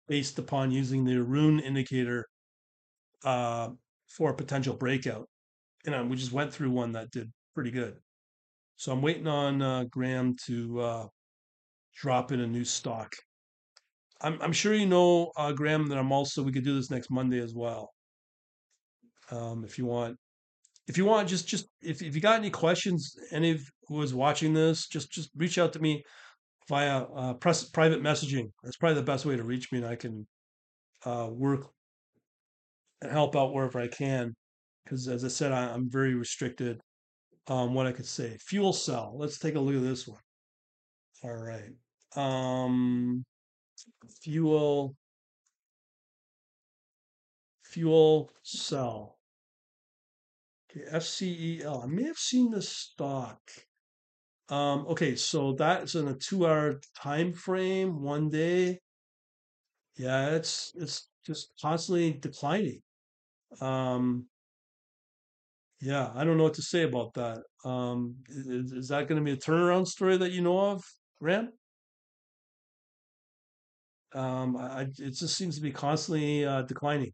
[0.07, 2.25] based upon using the Aroon indicator
[3.23, 3.69] uh,
[4.09, 5.27] for a potential breakout.
[5.85, 7.95] And we just went through one that did pretty good.
[8.77, 11.07] So I'm waiting on uh, Graham to uh,
[11.95, 13.13] drop in a new stock.
[14.21, 17.09] I'm I'm sure you know, uh, Graham, that I'm also we could do this next
[17.09, 17.91] Monday as well.
[19.31, 20.17] Um, if you want,
[20.87, 24.13] if you want, just just if if you got any questions, any of who is
[24.13, 26.03] watching this, just just reach out to me
[26.67, 28.51] via uh, press private messaging.
[28.63, 30.27] That's probably the best way to reach me, and I can
[31.05, 31.67] uh, work
[33.01, 34.33] and help out wherever I can.
[34.83, 36.79] Because as I said, I, I'm very restricted
[37.47, 38.37] on what I could say.
[38.39, 39.15] Fuel cell.
[39.17, 40.19] Let's take a look at this one.
[41.23, 41.73] All right.
[42.15, 43.23] Um,
[44.21, 44.95] fuel
[47.63, 49.17] fuel cell.
[50.71, 51.83] Okay, FCEL.
[51.83, 53.39] I may have seen this stock.
[54.49, 58.79] Um, okay, so that's in a two-hour time frame, one day.
[59.97, 62.81] Yeah, it's it's just constantly declining.
[63.59, 64.27] Um,
[65.85, 67.43] yeah, I don't know what to say about that.
[67.63, 70.83] Um, is, is that going to be a turnaround story that you know of,
[71.21, 71.53] Graham?
[74.15, 77.11] Um, I, it just seems to be constantly uh, declining.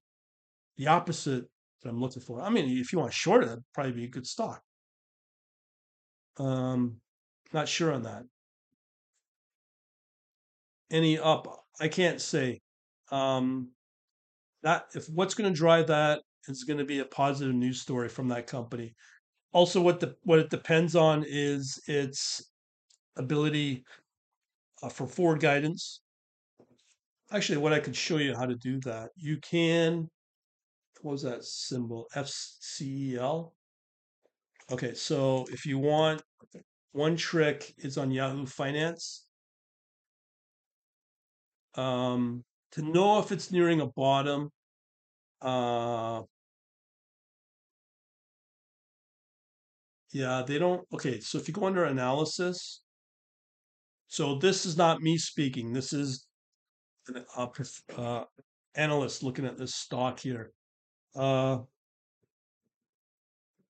[0.77, 1.43] The opposite
[1.83, 2.41] that I'm looking for.
[2.41, 4.61] I mean, if you want to short it, that'd probably be a good stock.
[6.37, 7.01] Um,
[7.51, 8.23] not sure on that.
[10.89, 11.65] Any up?
[11.81, 12.61] I can't say.
[13.11, 13.71] Um,
[14.63, 18.09] that if what's going to drive that is going to be a positive news story
[18.09, 18.93] from that company.
[19.53, 22.51] Also, what the what it depends on is its
[23.17, 23.83] ability
[24.81, 26.01] uh, for forward guidance
[27.31, 29.09] actually what I could show you how to do that.
[29.15, 30.09] You can,
[31.01, 32.07] what was that symbol?
[32.15, 33.51] FCEL.
[34.71, 36.21] Okay, so if you want,
[36.91, 39.25] one trick is on Yahoo Finance.
[41.75, 42.43] Um,
[42.73, 44.49] to know if it's nearing a bottom,
[45.41, 46.21] uh,
[50.11, 50.85] yeah, they don't.
[50.93, 52.81] Okay, so if you go under analysis,
[54.07, 55.71] so this is not me speaking.
[55.71, 56.27] This is
[57.07, 57.47] an uh,
[57.97, 58.23] uh,
[58.75, 60.51] analyst looking at this stock here.
[61.15, 61.59] Uh,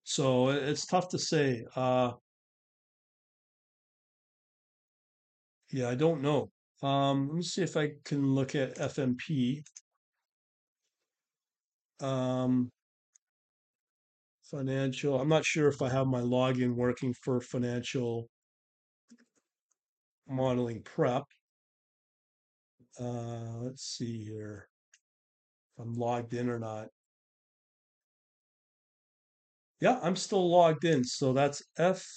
[0.03, 1.63] so it's tough to say.
[1.75, 2.13] Uh,
[5.71, 6.49] yeah, I don't know.
[6.81, 9.63] Um, let me see if I can look at FMP.
[11.99, 12.71] Um,
[14.51, 15.19] financial.
[15.19, 18.29] I'm not sure if I have my login working for financial
[20.27, 21.23] modeling prep.
[22.99, 24.67] Uh, let's see here
[25.73, 26.87] if I'm logged in or not.
[29.79, 31.03] Yeah, I'm still logged in.
[31.03, 32.07] So that's FCEP.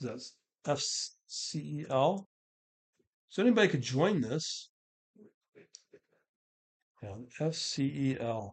[0.00, 0.36] That's
[0.66, 2.24] FCEL.
[3.28, 4.71] So anybody could join this.
[7.02, 8.52] Yeah, FCEL.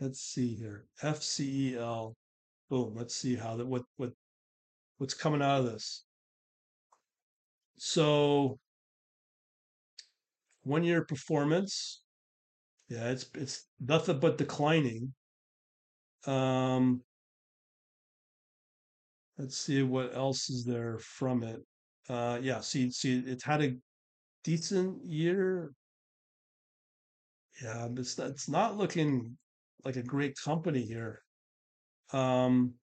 [0.00, 0.86] Let's see here.
[1.02, 2.14] FCEL.
[2.70, 2.94] Boom.
[2.96, 4.12] Let's see how that what what
[4.98, 6.04] what's coming out of this.
[7.78, 8.58] So
[10.62, 12.02] one year performance.
[12.88, 15.12] Yeah, it's it's nothing but declining.
[16.26, 17.02] Um,
[19.38, 21.60] let's see what else is there from it.
[22.08, 23.76] Uh, yeah, see, see, it's had a
[24.44, 25.70] decent year.
[27.62, 29.36] Yeah, it's not, it's not looking
[29.84, 31.22] like a great company here.
[32.12, 32.74] Um,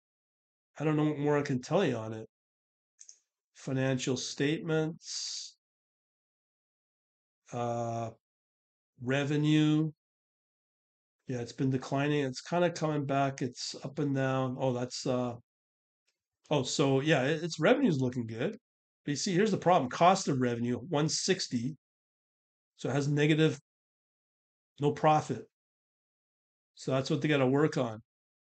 [0.80, 2.30] I don't know what more I can tell you on it.
[3.56, 5.58] Financial statements,
[7.54, 8.12] uh,
[9.02, 9.92] revenue.
[11.28, 12.24] Yeah, it's been declining.
[12.24, 13.42] It's kind of coming back.
[13.42, 14.56] It's up and down.
[14.60, 15.36] Oh, that's uh
[16.50, 18.60] oh, so yeah, it- its revenue's looking good.
[19.06, 19.90] But you see, here's the problem.
[19.90, 21.78] Cost of revenue, 160.
[22.78, 23.60] So it has negative,
[24.80, 25.48] no profit.
[26.76, 28.02] So that's what they got to work on.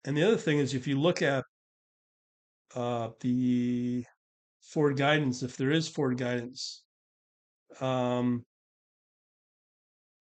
[0.05, 1.45] And the other thing is if you look at
[2.75, 4.05] uh the
[4.61, 6.83] forward guidance, if there is forward guidance,
[7.79, 8.45] um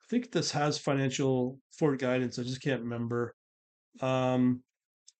[0.03, 2.39] I think this has financial forward guidance.
[2.39, 3.35] I just can't remember.
[4.01, 4.65] Um,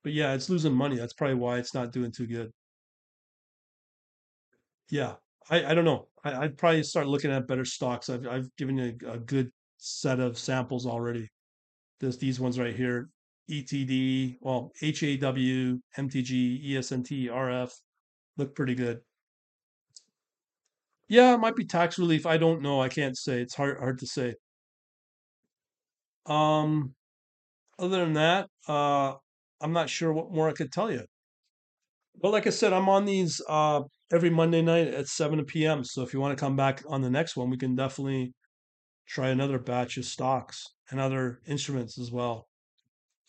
[0.05, 0.97] but yeah, it's losing money.
[0.97, 2.53] That's probably why it's not doing too good.
[4.91, 5.17] Yeah,
[5.51, 6.09] I, I don't know.
[6.25, 8.09] I, I'd probably start looking at better stocks.
[8.09, 9.51] I've I've given you a, a good
[9.83, 11.29] set of samples already.
[12.01, 13.09] This, these ones right here.
[13.51, 17.73] ETD, well, HAW, MTG, ESNT, RF
[18.39, 19.01] look pretty good.
[21.09, 22.25] Yeah, it might be tax relief.
[22.25, 22.81] I don't know.
[22.81, 23.43] I can't say.
[23.43, 24.35] It's hard hard to say.
[26.27, 26.95] Um,
[27.79, 29.15] other than that, uh,
[29.61, 31.05] I'm not sure what more I could tell you.
[32.21, 33.83] But like I said, I'm on these uh
[34.13, 35.85] every Monday night at 7 p.m.
[35.85, 38.33] So if you want to come back on the next one, we can definitely
[39.07, 42.47] try another batch of stocks and other instruments as well.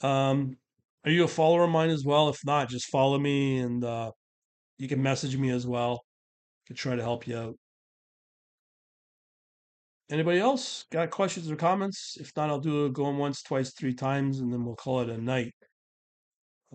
[0.01, 0.57] Um,
[1.05, 2.29] are you a follower of mine as well?
[2.29, 4.11] If not, just follow me and uh,
[4.77, 6.03] you can message me as well
[6.67, 7.55] to try to help you out.
[10.09, 12.17] Anybody else got questions or comments?
[12.19, 15.09] If not, I'll do it going once, twice, three times, and then we'll call it
[15.09, 15.53] a night.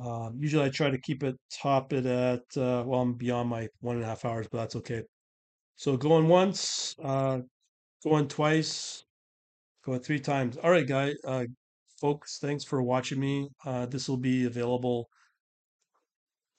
[0.02, 3.68] Um, usually I try to keep it top it at uh, well, I'm beyond my
[3.80, 5.02] one and a half hours, but that's okay.
[5.76, 7.40] So going once, uh,
[8.04, 9.04] going twice,
[9.84, 10.56] going three times.
[10.56, 11.46] All right, guy, uh,
[12.00, 13.48] folks, thanks for watching me.
[13.64, 15.08] Uh, this will be available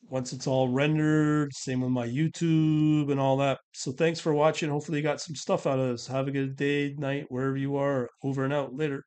[0.03, 1.53] once it's all rendered.
[1.53, 3.59] Same with my YouTube and all that.
[3.73, 4.69] So thanks for watching.
[4.69, 6.07] Hopefully you got some stuff out of this.
[6.07, 8.09] Have a good day, night, wherever you are.
[8.23, 8.73] Over and out.
[8.75, 9.03] Later.